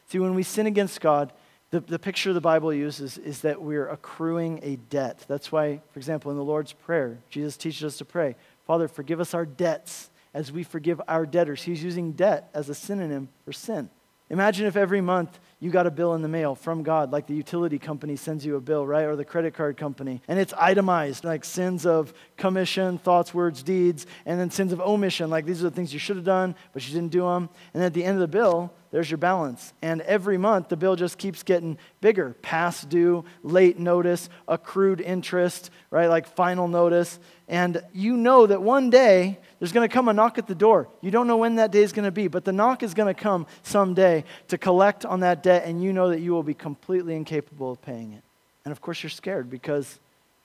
See, 0.07 0.19
when 0.19 0.33
we 0.33 0.43
sin 0.43 0.65
against 0.65 1.01
God, 1.01 1.31
the, 1.71 1.79
the 1.81 1.99
picture 1.99 2.33
the 2.33 2.41
Bible 2.41 2.73
uses 2.73 3.19
is 3.19 3.41
that 3.41 3.61
we're 3.61 3.87
accruing 3.87 4.59
a 4.63 4.77
debt. 4.77 5.23
That's 5.27 5.51
why, 5.51 5.81
for 5.91 5.99
example, 5.99 6.31
in 6.31 6.37
the 6.37 6.43
Lord's 6.43 6.73
Prayer, 6.73 7.19
Jesus 7.29 7.57
teaches 7.57 7.83
us 7.83 7.97
to 7.99 8.05
pray, 8.05 8.35
Father, 8.65 8.87
forgive 8.87 9.19
us 9.19 9.35
our 9.35 9.45
debts 9.45 10.09
as 10.33 10.51
we 10.51 10.63
forgive 10.63 10.99
our 11.07 11.27
debtors. 11.27 11.61
He's 11.61 11.83
using 11.83 12.13
debt 12.13 12.49
as 12.53 12.69
a 12.69 12.75
synonym 12.75 13.29
for 13.45 13.53
sin. 13.53 13.89
Imagine 14.29 14.67
if 14.67 14.75
every 14.75 15.01
month 15.01 15.39
you 15.59 15.71
got 15.71 15.87
a 15.87 15.91
bill 15.91 16.13
in 16.13 16.21
the 16.21 16.27
mail 16.27 16.55
from 16.55 16.83
God, 16.83 17.11
like 17.11 17.27
the 17.27 17.33
utility 17.33 17.79
company 17.79 18.15
sends 18.15 18.45
you 18.45 18.55
a 18.55 18.61
bill, 18.61 18.85
right? 18.85 19.03
Or 19.05 19.15
the 19.15 19.25
credit 19.25 19.53
card 19.53 19.75
company. 19.75 20.21
And 20.27 20.39
it's 20.39 20.53
itemized, 20.57 21.23
like 21.23 21.43
sins 21.43 21.85
of 21.85 22.13
commission, 22.37 22.97
thoughts, 22.97 23.33
words, 23.33 23.63
deeds, 23.63 24.05
and 24.25 24.39
then 24.39 24.51
sins 24.51 24.71
of 24.71 24.79
omission, 24.79 25.29
like 25.29 25.45
these 25.45 25.61
are 25.61 25.69
the 25.69 25.75
things 25.75 25.91
you 25.91 25.99
should 25.99 26.15
have 26.15 26.25
done, 26.25 26.55
but 26.73 26.87
you 26.87 26.93
didn't 26.93 27.11
do 27.11 27.21
them. 27.21 27.49
And 27.73 27.83
at 27.83 27.93
the 27.93 28.03
end 28.03 28.15
of 28.15 28.21
the 28.21 28.27
bill, 28.27 28.71
there's 28.91 29.09
your 29.11 29.17
balance. 29.17 29.73
And 29.81 30.01
every 30.01 30.37
month, 30.37 30.69
the 30.69 30.77
bill 30.77 30.95
just 30.95 31.17
keeps 31.17 31.43
getting 31.43 31.77
bigger 32.01 32.35
past 32.41 32.89
due, 32.89 33.25
late 33.43 33.77
notice, 33.77 34.29
accrued 34.47 35.01
interest, 35.01 35.69
right? 35.91 36.07
Like 36.07 36.27
final 36.27 36.67
notice. 36.67 37.19
And 37.47 37.83
you 37.93 38.15
know 38.15 38.47
that 38.47 38.61
one 38.61 38.89
day 38.89 39.39
there's 39.59 39.73
going 39.73 39.87
to 39.87 39.93
come 39.93 40.07
a 40.07 40.13
knock 40.13 40.37
at 40.37 40.47
the 40.47 40.55
door. 40.55 40.87
You 41.01 41.11
don't 41.11 41.27
know 41.27 41.37
when 41.37 41.55
that 41.55 41.71
day 41.71 41.83
is 41.83 41.91
going 41.91 42.05
to 42.05 42.11
be, 42.11 42.27
but 42.27 42.45
the 42.45 42.53
knock 42.53 42.81
is 42.81 42.93
going 42.93 43.13
to 43.13 43.19
come 43.19 43.45
someday 43.61 44.23
to 44.47 44.57
collect 44.57 45.05
on 45.05 45.19
that 45.19 45.43
debt, 45.43 45.65
and 45.65 45.83
you 45.83 45.91
know 45.93 46.09
that 46.09 46.21
you 46.21 46.31
will 46.31 46.43
be 46.43 46.53
completely 46.53 47.15
incapable 47.15 47.71
of 47.71 47.81
paying 47.81 48.13
it. 48.13 48.23
And 48.63 48.71
of 48.71 48.81
course, 48.81 49.03
you're 49.03 49.09
scared 49.09 49.49
because 49.49 49.99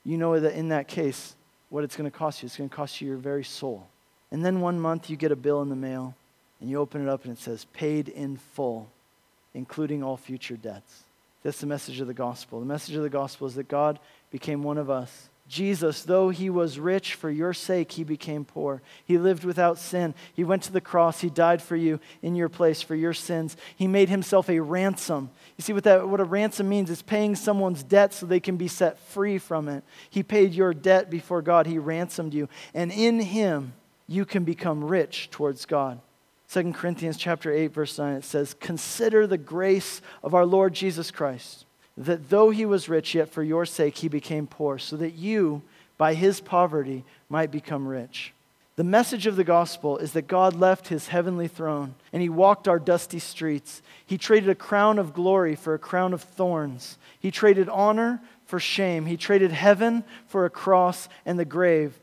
you 0.04 0.18
know 0.18 0.38
that 0.38 0.54
in 0.54 0.68
that 0.68 0.88
case, 0.88 1.36
what 1.70 1.84
it's 1.84 1.96
going 1.96 2.10
to 2.10 2.16
cost 2.16 2.42
you, 2.42 2.46
it's 2.46 2.56
going 2.56 2.68
to 2.68 2.74
cost 2.74 3.00
you 3.00 3.08
your 3.08 3.16
very 3.16 3.44
soul. 3.44 3.86
And 4.30 4.44
then 4.44 4.60
one 4.60 4.80
month 4.80 5.08
you 5.08 5.16
get 5.16 5.32
a 5.32 5.36
bill 5.36 5.62
in 5.62 5.68
the 5.68 5.76
mail, 5.76 6.14
and 6.60 6.68
you 6.68 6.78
open 6.78 7.02
it 7.02 7.08
up, 7.08 7.24
and 7.24 7.32
it 7.32 7.40
says, 7.40 7.66
paid 7.72 8.08
in 8.08 8.36
full, 8.36 8.88
including 9.54 10.02
all 10.02 10.16
future 10.16 10.56
debts. 10.56 11.04
That's 11.44 11.60
the 11.60 11.66
message 11.66 12.00
of 12.00 12.06
the 12.06 12.14
gospel. 12.14 12.58
The 12.58 12.66
message 12.66 12.96
of 12.96 13.02
the 13.02 13.10
gospel 13.10 13.46
is 13.46 13.54
that 13.54 13.68
God 13.68 14.00
became 14.30 14.62
one 14.62 14.78
of 14.78 14.90
us 14.90 15.28
Jesus, 15.46 16.02
though 16.02 16.30
he 16.30 16.48
was 16.48 16.78
rich, 16.78 17.14
for 17.14 17.30
your 17.30 17.52
sake 17.52 17.92
he 17.92 18.04
became 18.04 18.46
poor. 18.46 18.80
He 19.04 19.18
lived 19.18 19.44
without 19.44 19.78
sin. 19.78 20.14
He 20.32 20.42
went 20.42 20.62
to 20.62 20.72
the 20.72 20.80
cross. 20.80 21.20
He 21.20 21.28
died 21.28 21.60
for 21.60 21.76
you 21.76 22.00
in 22.22 22.34
your 22.34 22.48
place 22.48 22.80
for 22.80 22.94
your 22.94 23.12
sins. 23.12 23.54
He 23.76 23.86
made 23.86 24.08
himself 24.08 24.48
a 24.48 24.60
ransom. 24.60 25.28
You 25.58 25.62
see 25.62 25.74
what 25.74 25.84
that 25.84 26.08
what 26.08 26.20
a 26.20 26.24
ransom 26.24 26.68
means? 26.68 26.90
It's 26.90 27.02
paying 27.02 27.36
someone's 27.36 27.82
debt 27.82 28.14
so 28.14 28.24
they 28.24 28.40
can 28.40 28.56
be 28.56 28.68
set 28.68 28.98
free 28.98 29.36
from 29.36 29.68
it. 29.68 29.84
He 30.08 30.22
paid 30.22 30.54
your 30.54 30.72
debt 30.72 31.10
before 31.10 31.42
God. 31.42 31.66
He 31.66 31.78
ransomed 31.78 32.32
you. 32.32 32.48
And 32.72 32.90
in 32.90 33.20
him 33.20 33.74
you 34.06 34.24
can 34.24 34.44
become 34.44 34.82
rich 34.82 35.28
towards 35.30 35.66
God. 35.66 36.00
2 36.48 36.72
Corinthians 36.72 37.18
chapter 37.18 37.52
8 37.52 37.66
verse 37.68 37.98
9 37.98 38.16
it 38.16 38.24
says, 38.24 38.54
"Consider 38.54 39.26
the 39.26 39.38
grace 39.38 40.00
of 40.22 40.34
our 40.34 40.46
Lord 40.46 40.72
Jesus 40.72 41.10
Christ." 41.10 41.63
That 41.96 42.30
though 42.30 42.50
he 42.50 42.66
was 42.66 42.88
rich, 42.88 43.14
yet 43.14 43.28
for 43.28 43.42
your 43.42 43.66
sake 43.66 43.98
he 43.98 44.08
became 44.08 44.46
poor, 44.46 44.78
so 44.78 44.96
that 44.96 45.14
you, 45.14 45.62
by 45.96 46.14
his 46.14 46.40
poverty, 46.40 47.04
might 47.28 47.50
become 47.50 47.86
rich. 47.86 48.32
The 48.76 48.84
message 48.84 49.28
of 49.28 49.36
the 49.36 49.44
gospel 49.44 49.98
is 49.98 50.12
that 50.14 50.26
God 50.26 50.54
left 50.54 50.88
his 50.88 51.06
heavenly 51.08 51.46
throne 51.46 51.94
and 52.12 52.20
he 52.20 52.28
walked 52.28 52.66
our 52.66 52.80
dusty 52.80 53.20
streets. 53.20 53.82
He 54.04 54.18
traded 54.18 54.50
a 54.50 54.54
crown 54.56 54.98
of 54.98 55.14
glory 55.14 55.54
for 55.54 55.74
a 55.74 55.78
crown 55.78 56.12
of 56.12 56.22
thorns. 56.22 56.98
He 57.20 57.30
traded 57.30 57.68
honor 57.68 58.20
for 58.46 58.58
shame. 58.58 59.06
He 59.06 59.16
traded 59.16 59.52
heaven 59.52 60.02
for 60.26 60.44
a 60.44 60.50
cross 60.50 61.08
and 61.24 61.38
the 61.38 61.44
grave, 61.44 61.98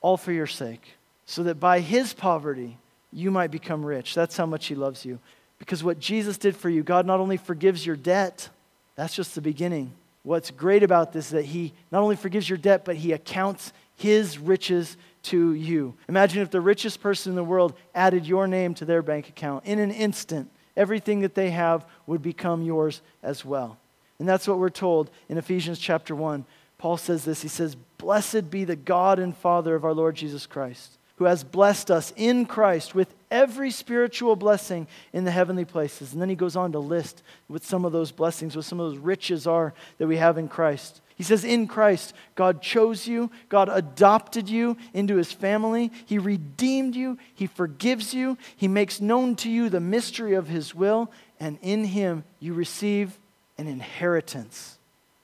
all 0.00 0.16
for 0.16 0.32
your 0.32 0.46
sake, 0.46 0.96
so 1.26 1.42
that 1.42 1.60
by 1.60 1.80
his 1.80 2.14
poverty 2.14 2.78
you 3.12 3.30
might 3.30 3.50
become 3.50 3.84
rich. 3.84 4.14
That's 4.14 4.36
how 4.36 4.46
much 4.46 4.66
he 4.66 4.74
loves 4.74 5.04
you. 5.04 5.18
Because 5.58 5.84
what 5.84 6.00
Jesus 6.00 6.38
did 6.38 6.56
for 6.56 6.70
you, 6.70 6.82
God 6.82 7.04
not 7.04 7.20
only 7.20 7.36
forgives 7.36 7.84
your 7.84 7.96
debt, 7.96 8.48
that's 8.96 9.14
just 9.14 9.34
the 9.34 9.40
beginning. 9.40 9.92
What's 10.22 10.50
great 10.50 10.82
about 10.82 11.12
this 11.12 11.26
is 11.26 11.32
that 11.32 11.44
He 11.44 11.72
not 11.90 12.02
only 12.02 12.16
forgives 12.16 12.48
your 12.48 12.58
debt, 12.58 12.84
but 12.84 12.96
He 12.96 13.12
accounts 13.12 13.72
His 13.96 14.38
riches 14.38 14.96
to 15.24 15.52
you. 15.54 15.94
Imagine 16.08 16.42
if 16.42 16.50
the 16.50 16.60
richest 16.60 17.00
person 17.00 17.32
in 17.32 17.36
the 17.36 17.44
world 17.44 17.74
added 17.94 18.26
your 18.26 18.46
name 18.46 18.74
to 18.74 18.84
their 18.84 19.02
bank 19.02 19.28
account. 19.28 19.64
In 19.64 19.78
an 19.78 19.90
instant, 19.90 20.50
everything 20.76 21.20
that 21.20 21.34
they 21.34 21.50
have 21.50 21.86
would 22.06 22.22
become 22.22 22.62
yours 22.62 23.00
as 23.22 23.44
well. 23.44 23.78
And 24.18 24.28
that's 24.28 24.46
what 24.46 24.58
we're 24.58 24.70
told 24.70 25.10
in 25.28 25.38
Ephesians 25.38 25.78
chapter 25.78 26.14
1. 26.14 26.44
Paul 26.78 26.96
says 26.96 27.24
this 27.24 27.42
He 27.42 27.48
says, 27.48 27.76
Blessed 27.98 28.50
be 28.50 28.64
the 28.64 28.76
God 28.76 29.18
and 29.18 29.36
Father 29.36 29.74
of 29.74 29.84
our 29.84 29.94
Lord 29.94 30.14
Jesus 30.14 30.46
Christ 30.46 30.98
who 31.16 31.24
has 31.24 31.44
blessed 31.44 31.90
us 31.90 32.12
in 32.16 32.46
Christ 32.46 32.94
with 32.94 33.14
every 33.34 33.70
spiritual 33.70 34.36
blessing 34.36 34.86
in 35.12 35.24
the 35.24 35.30
heavenly 35.30 35.64
places. 35.64 36.12
And 36.12 36.22
then 36.22 36.28
he 36.28 36.34
goes 36.34 36.56
on 36.56 36.72
to 36.72 36.78
list 36.78 37.22
what 37.48 37.62
some 37.62 37.84
of 37.84 37.92
those 37.92 38.12
blessings, 38.12 38.56
what 38.56 38.64
some 38.64 38.80
of 38.80 38.90
those 38.90 38.98
riches 38.98 39.46
are 39.46 39.74
that 39.98 40.06
we 40.06 40.16
have 40.16 40.38
in 40.38 40.48
Christ. 40.48 41.00
He 41.16 41.22
says, 41.22 41.44
In 41.44 41.66
Christ, 41.66 42.14
God 42.34 42.62
chose 42.62 43.06
you, 43.06 43.30
God 43.48 43.68
adopted 43.68 44.48
you 44.48 44.76
into 44.92 45.16
his 45.16 45.30
family, 45.30 45.92
he 46.06 46.18
redeemed 46.18 46.96
you, 46.96 47.18
he 47.34 47.46
forgives 47.46 48.14
you, 48.14 48.38
he 48.56 48.68
makes 48.68 49.00
known 49.00 49.36
to 49.36 49.50
you 49.50 49.68
the 49.68 49.80
mystery 49.80 50.34
of 50.34 50.48
his 50.48 50.74
will, 50.74 51.10
and 51.38 51.58
in 51.62 51.84
him 51.84 52.24
you 52.40 52.54
receive 52.54 53.16
an 53.58 53.66
inheritance. 53.68 54.78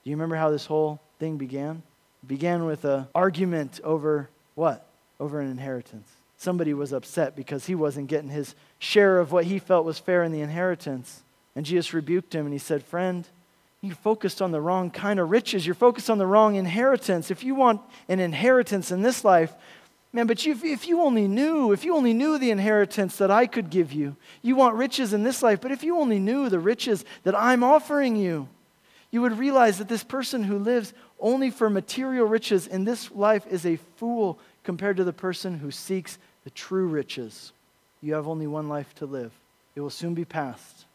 Do 0.04 0.10
you 0.10 0.16
remember 0.16 0.36
how 0.36 0.50
this 0.50 0.66
whole 0.66 1.00
thing 1.18 1.38
began? 1.38 1.82
It 2.22 2.28
began 2.28 2.66
with 2.66 2.84
an 2.84 3.06
argument 3.14 3.80
over 3.82 4.28
what? 4.54 4.86
over 5.20 5.40
an 5.40 5.50
inheritance. 5.50 6.08
Somebody 6.40 6.72
was 6.72 6.94
upset 6.94 7.36
because 7.36 7.66
he 7.66 7.74
wasn't 7.74 8.08
getting 8.08 8.30
his 8.30 8.54
share 8.78 9.18
of 9.18 9.30
what 9.30 9.44
he 9.44 9.58
felt 9.58 9.84
was 9.84 9.98
fair 9.98 10.22
in 10.24 10.32
the 10.32 10.40
inheritance. 10.40 11.22
And 11.54 11.66
Jesus 11.66 11.92
rebuked 11.92 12.34
him 12.34 12.46
and 12.46 12.52
he 12.54 12.58
said, 12.58 12.82
Friend, 12.82 13.28
you're 13.82 13.94
focused 13.94 14.40
on 14.40 14.50
the 14.50 14.60
wrong 14.60 14.90
kind 14.90 15.20
of 15.20 15.30
riches. 15.30 15.66
You're 15.66 15.74
focused 15.74 16.08
on 16.08 16.16
the 16.16 16.26
wrong 16.26 16.54
inheritance. 16.54 17.30
If 17.30 17.44
you 17.44 17.54
want 17.54 17.82
an 18.08 18.20
inheritance 18.20 18.90
in 18.90 19.02
this 19.02 19.22
life, 19.22 19.52
man, 20.14 20.26
but 20.26 20.46
you, 20.46 20.58
if 20.64 20.88
you 20.88 21.02
only 21.02 21.28
knew, 21.28 21.72
if 21.72 21.84
you 21.84 21.94
only 21.94 22.14
knew 22.14 22.38
the 22.38 22.50
inheritance 22.50 23.18
that 23.18 23.30
I 23.30 23.44
could 23.44 23.68
give 23.68 23.92
you, 23.92 24.16
you 24.40 24.56
want 24.56 24.76
riches 24.76 25.12
in 25.12 25.22
this 25.24 25.42
life, 25.42 25.60
but 25.60 25.72
if 25.72 25.84
you 25.84 25.98
only 25.98 26.18
knew 26.18 26.48
the 26.48 26.58
riches 26.58 27.04
that 27.24 27.38
I'm 27.38 27.62
offering 27.62 28.16
you, 28.16 28.48
you 29.10 29.20
would 29.20 29.38
realize 29.38 29.76
that 29.76 29.88
this 29.88 30.04
person 30.04 30.44
who 30.44 30.58
lives 30.58 30.94
only 31.18 31.50
for 31.50 31.68
material 31.68 32.26
riches 32.26 32.66
in 32.66 32.84
this 32.84 33.10
life 33.10 33.46
is 33.46 33.66
a 33.66 33.76
fool 33.76 34.38
compared 34.64 34.96
to 34.96 35.04
the 35.04 35.12
person 35.12 35.58
who 35.58 35.70
seeks 35.70 36.16
the 36.50 36.56
true 36.56 36.86
riches. 36.86 37.52
You 38.00 38.14
have 38.14 38.26
only 38.26 38.48
one 38.48 38.68
life 38.68 38.92
to 38.96 39.06
live, 39.06 39.32
it 39.76 39.80
will 39.80 39.90
soon 39.90 40.14
be 40.14 40.24
past. 40.24 40.86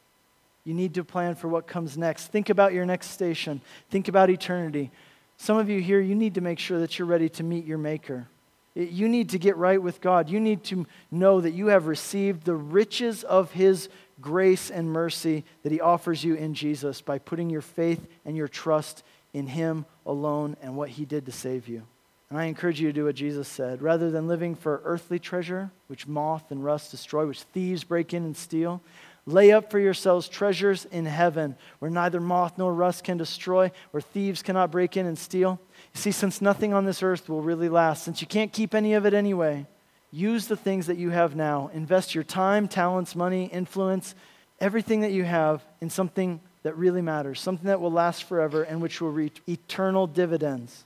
You 0.66 0.74
need 0.74 0.96
to 0.96 1.04
plan 1.04 1.36
for 1.36 1.48
what 1.48 1.68
comes 1.68 1.96
next. 1.96 2.28
Think 2.28 2.50
about 2.50 2.74
your 2.74 2.86
next 2.86 3.12
station, 3.12 3.62
think 3.90 4.08
about 4.10 4.30
eternity. 4.30 4.92
Some 5.38 5.58
of 5.58 5.70
you 5.70 5.82
here, 5.82 6.00
you 6.00 6.16
need 6.16 6.36
to 6.36 6.42
make 6.42 6.60
sure 6.60 6.80
that 6.80 6.98
you're 6.98 7.08
ready 7.08 7.28
to 7.30 7.44
meet 7.44 7.66
your 7.66 7.78
Maker. 7.78 8.28
You 8.74 9.08
need 9.10 9.30
to 9.30 9.40
get 9.40 9.58
right 9.58 9.82
with 9.82 10.02
God. 10.02 10.30
You 10.30 10.40
need 10.40 10.64
to 10.66 10.86
know 11.12 11.42
that 11.42 11.52
you 11.52 11.68
have 11.68 11.88
received 11.88 12.44
the 12.46 12.56
riches 12.56 13.24
of 13.24 13.52
His 13.52 13.90
grace 14.22 14.70
and 14.70 14.90
mercy 14.90 15.44
that 15.64 15.74
He 15.74 15.82
offers 15.82 16.24
you 16.24 16.36
in 16.36 16.54
Jesus 16.54 17.02
by 17.02 17.20
putting 17.20 17.50
your 17.50 17.62
faith 17.62 18.06
and 18.26 18.36
your 18.36 18.48
trust 18.48 19.04
in 19.34 19.48
Him 19.48 19.86
alone 20.06 20.56
and 20.62 20.76
what 20.76 20.90
He 20.90 21.06
did 21.06 21.26
to 21.26 21.32
save 21.34 21.68
you. 21.68 21.84
And 22.30 22.40
I 22.40 22.46
encourage 22.46 22.82
you 22.82 22.88
to 22.88 22.94
do 22.94 23.06
what 23.06 23.16
Jesus 23.16 23.48
said. 23.48 23.82
Rather 23.82 24.10
than 24.10 24.28
living 24.28 24.56
for 24.56 24.82
earthly 24.84 25.20
treasure, 25.20 25.72
which 25.88 26.08
moth 26.08 26.52
and 26.52 26.64
rust 26.64 26.92
destroy, 26.92 27.26
which 27.28 27.44
thieves 27.44 27.84
break 27.84 28.14
in 28.14 28.24
and 28.24 28.36
steal, 28.36 28.82
lay 29.28 29.52
up 29.52 29.70
for 29.70 29.80
yourselves 29.80 30.28
treasures 30.28 30.86
in 30.86 31.06
heaven, 31.06 31.56
where 31.80 31.92
neither 31.92 32.20
moth 32.20 32.58
nor 32.58 32.74
rust 32.74 33.04
can 33.04 33.18
destroy, 33.18 33.72
where 33.92 34.02
thieves 34.02 34.42
cannot 34.42 34.72
break 34.72 34.98
in 34.98 35.06
and 35.06 35.18
steal. 35.18 35.60
You 35.94 36.02
see, 36.02 36.12
since 36.12 36.42
nothing 36.42 36.74
on 36.74 36.86
this 36.86 37.04
earth 37.04 37.30
will 37.30 37.42
really 37.42 37.70
last, 37.70 38.04
since 38.04 38.22
you 38.22 38.28
can't 38.28 38.54
keep 38.54 38.74
any 38.74 38.94
of 38.94 39.06
it 39.06 39.14
anyway, 39.14 39.66
use 40.12 40.48
the 40.48 40.58
things 40.58 40.88
that 40.88 40.98
you 40.98 41.12
have 41.12 41.36
now. 41.36 41.70
Invest 41.74 42.16
your 42.16 42.24
time, 42.24 42.68
talents, 42.68 43.16
money, 43.16 43.46
influence, 43.46 44.16
everything 44.60 45.02
that 45.02 45.12
you 45.12 45.24
have 45.24 45.64
in 45.82 45.90
something 45.90 46.40
that 46.64 46.78
really 46.78 47.02
matters, 47.02 47.40
something 47.40 47.68
that 47.68 47.82
will 47.82 47.92
last 47.92 48.24
forever 48.24 48.64
and 48.64 48.82
which 48.82 49.00
will 49.00 49.12
reap 49.12 49.40
eternal 49.48 50.08
dividends. 50.08 50.86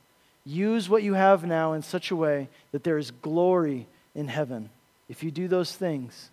Use 0.49 0.89
what 0.89 1.03
you 1.03 1.13
have 1.13 1.45
now 1.45 1.73
in 1.73 1.83
such 1.83 2.09
a 2.09 2.15
way 2.15 2.47
that 2.71 2.83
there 2.83 2.97
is 2.97 3.11
glory 3.11 3.85
in 4.15 4.27
heaven. 4.27 4.71
If 5.07 5.21
you 5.21 5.29
do 5.29 5.47
those 5.47 5.75
things, 5.75 6.31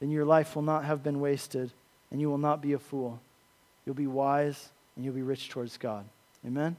then 0.00 0.10
your 0.10 0.24
life 0.24 0.56
will 0.56 0.62
not 0.62 0.86
have 0.86 1.02
been 1.02 1.20
wasted 1.20 1.70
and 2.10 2.18
you 2.18 2.30
will 2.30 2.38
not 2.38 2.62
be 2.62 2.72
a 2.72 2.78
fool. 2.78 3.20
You'll 3.84 3.94
be 3.94 4.06
wise 4.06 4.70
and 4.96 5.04
you'll 5.04 5.14
be 5.14 5.20
rich 5.20 5.50
towards 5.50 5.76
God. 5.76 6.06
Amen? 6.46 6.76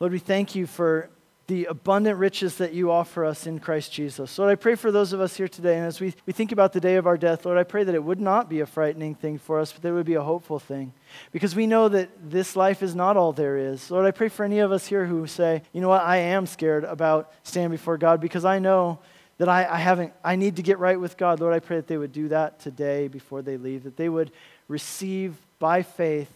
Lord, 0.00 0.12
we 0.12 0.18
thank 0.18 0.54
you 0.54 0.66
for 0.66 1.10
the 1.48 1.64
abundant 1.64 2.18
riches 2.18 2.56
that 2.56 2.74
you 2.74 2.90
offer 2.90 3.24
us 3.24 3.46
in 3.46 3.58
Christ 3.58 3.90
Jesus. 3.90 4.38
Lord, 4.38 4.52
I 4.52 4.54
pray 4.54 4.74
for 4.74 4.92
those 4.92 5.14
of 5.14 5.20
us 5.22 5.34
here 5.34 5.48
today, 5.48 5.78
and 5.78 5.86
as 5.86 5.98
we, 5.98 6.14
we 6.26 6.34
think 6.34 6.52
about 6.52 6.74
the 6.74 6.80
day 6.80 6.96
of 6.96 7.06
our 7.06 7.16
death, 7.16 7.46
Lord, 7.46 7.56
I 7.56 7.64
pray 7.64 7.84
that 7.84 7.94
it 7.94 8.04
would 8.04 8.20
not 8.20 8.50
be 8.50 8.60
a 8.60 8.66
frightening 8.66 9.14
thing 9.14 9.38
for 9.38 9.58
us, 9.58 9.72
but 9.72 9.80
that 9.80 9.88
it 9.88 9.92
would 9.92 10.04
be 10.04 10.14
a 10.14 10.22
hopeful 10.22 10.58
thing. 10.58 10.92
Because 11.32 11.56
we 11.56 11.66
know 11.66 11.88
that 11.88 12.10
this 12.30 12.54
life 12.54 12.82
is 12.82 12.94
not 12.94 13.16
all 13.16 13.32
there 13.32 13.56
is. 13.56 13.90
Lord, 13.90 14.04
I 14.04 14.10
pray 14.10 14.28
for 14.28 14.44
any 14.44 14.58
of 14.58 14.72
us 14.72 14.86
here 14.86 15.06
who 15.06 15.26
say, 15.26 15.62
you 15.72 15.80
know 15.80 15.88
what, 15.88 16.02
I 16.02 16.18
am 16.18 16.44
scared 16.44 16.84
about 16.84 17.32
standing 17.44 17.70
before 17.70 17.96
God 17.96 18.20
because 18.20 18.44
I 18.44 18.58
know 18.58 18.98
that 19.38 19.48
I, 19.48 19.64
I 19.64 19.78
haven't, 19.78 20.12
I 20.22 20.36
need 20.36 20.56
to 20.56 20.62
get 20.62 20.78
right 20.78 21.00
with 21.00 21.16
God. 21.16 21.40
Lord, 21.40 21.54
I 21.54 21.60
pray 21.60 21.76
that 21.76 21.86
they 21.86 21.96
would 21.96 22.12
do 22.12 22.28
that 22.28 22.60
today 22.60 23.08
before 23.08 23.40
they 23.40 23.56
leave, 23.56 23.84
that 23.84 23.96
they 23.96 24.10
would 24.10 24.32
receive 24.68 25.34
by 25.58 25.82
faith 25.82 26.30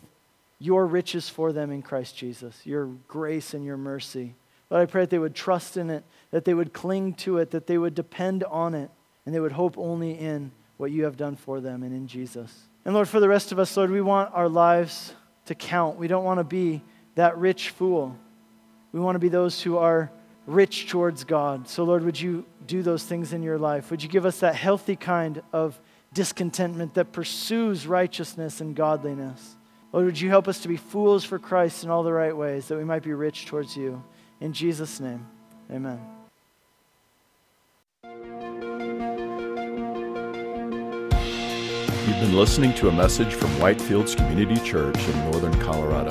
your 0.59 0.87
riches 0.87 1.29
for 1.29 1.53
them 1.53 1.71
in 1.71 1.83
Christ 1.83 2.17
Jesus, 2.17 2.59
your 2.65 2.87
grace 3.09 3.53
and 3.53 3.63
your 3.63 3.77
mercy. 3.77 4.37
Lord, 4.73 4.89
I 4.89 4.91
pray 4.91 5.03
that 5.03 5.11
they 5.11 5.19
would 5.19 5.35
trust 5.35 5.77
in 5.77 5.91
it, 5.91 6.03
that 6.31 6.47
they 6.47 6.55
would 6.55 6.73
cling 6.73 7.13
to 7.15 7.37
it, 7.37 7.51
that 7.51 7.67
they 7.67 7.77
would 7.77 7.95
depend 7.95 8.43
on 8.45 8.73
it, 8.73 8.91
and 9.27 9.35
they 9.35 9.39
would 9.39 9.53
hope 9.53 9.77
only 9.77 10.19
in 10.19 10.51
what 10.79 10.91
you 10.91 11.05
have 11.05 11.19
done 11.19 11.37
for 11.37 11.61
them 11.61 11.83
and 11.83 11.95
in 11.95 12.07
Jesus. 12.07 12.63
And 12.87 12.95
Lord, 12.95 13.07
for 13.07 13.21
the 13.21 13.29
rest 13.29 13.53
of 13.53 13.59
us, 13.59 13.77
Lord, 13.77 13.91
we 13.91 14.01
want 14.01 14.33
our 14.33 14.49
lives 14.49 15.13
to 15.45 15.55
count. 15.55 15.99
We 15.99 16.09
don't 16.09 16.25
want 16.25 16.39
to 16.39 16.45
be 16.45 16.81
that 17.17 17.37
rich 17.37 17.69
fool. 17.69 18.17
We 18.93 19.01
want 19.01 19.15
to 19.15 19.19
be 19.19 19.29
those 19.29 19.61
who 19.61 19.77
are 19.77 20.11
rich 20.47 20.89
towards 20.89 21.25
God. 21.25 21.69
So, 21.69 21.85
Lord, 21.85 22.03
would 22.03 22.19
you 22.19 22.47
do 22.67 22.83
those 22.83 23.05
things 23.05 23.35
in 23.35 23.43
your 23.43 23.59
life? 23.59 23.91
Would 23.91 24.03
you 24.03 24.09
give 24.09 24.25
us 24.25 24.41
that 24.41 24.55
healthy 24.55 24.97
kind 24.97 25.43
of 25.53 25.79
discontentment 26.15 26.95
that 26.95 27.13
pursues 27.13 27.87
righteousness 27.87 28.63
and 28.63 28.75
godliness? 28.75 29.55
Lord, 29.93 30.07
would 30.07 30.19
you 30.19 30.31
help 30.31 30.49
us 30.49 30.61
to 30.61 30.69
be 30.69 30.79
fools 30.79 31.25
for 31.25 31.39
Christ 31.39 31.85
in 31.85 31.91
all 31.91 32.03
the 32.05 32.13
right 32.15 32.35
ways, 32.35 32.69
that 32.69 32.79
we 32.79 32.85
might 32.85 33.03
be 33.03 33.13
rich 33.13 33.45
towards 33.45 33.77
you? 33.77 34.03
In 34.43 34.53
Jesus' 34.53 34.99
name, 34.99 35.25
amen. 35.71 36.01
You've 42.09 42.21
been 42.21 42.37
listening 42.37 42.75
to 42.75 42.89
a 42.89 42.93
message 42.93 43.33
from 43.35 43.51
Whitefields 43.61 44.17
Community 44.17 44.61
Church 44.69 44.99
in 44.99 45.31
Northern 45.31 45.57
Colorado. 45.61 46.11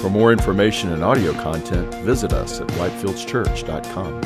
For 0.00 0.10
more 0.10 0.32
information 0.32 0.92
and 0.94 1.04
audio 1.04 1.32
content, 1.34 1.94
visit 2.02 2.32
us 2.32 2.60
at 2.60 2.66
whitefieldschurch.com. 2.70 4.20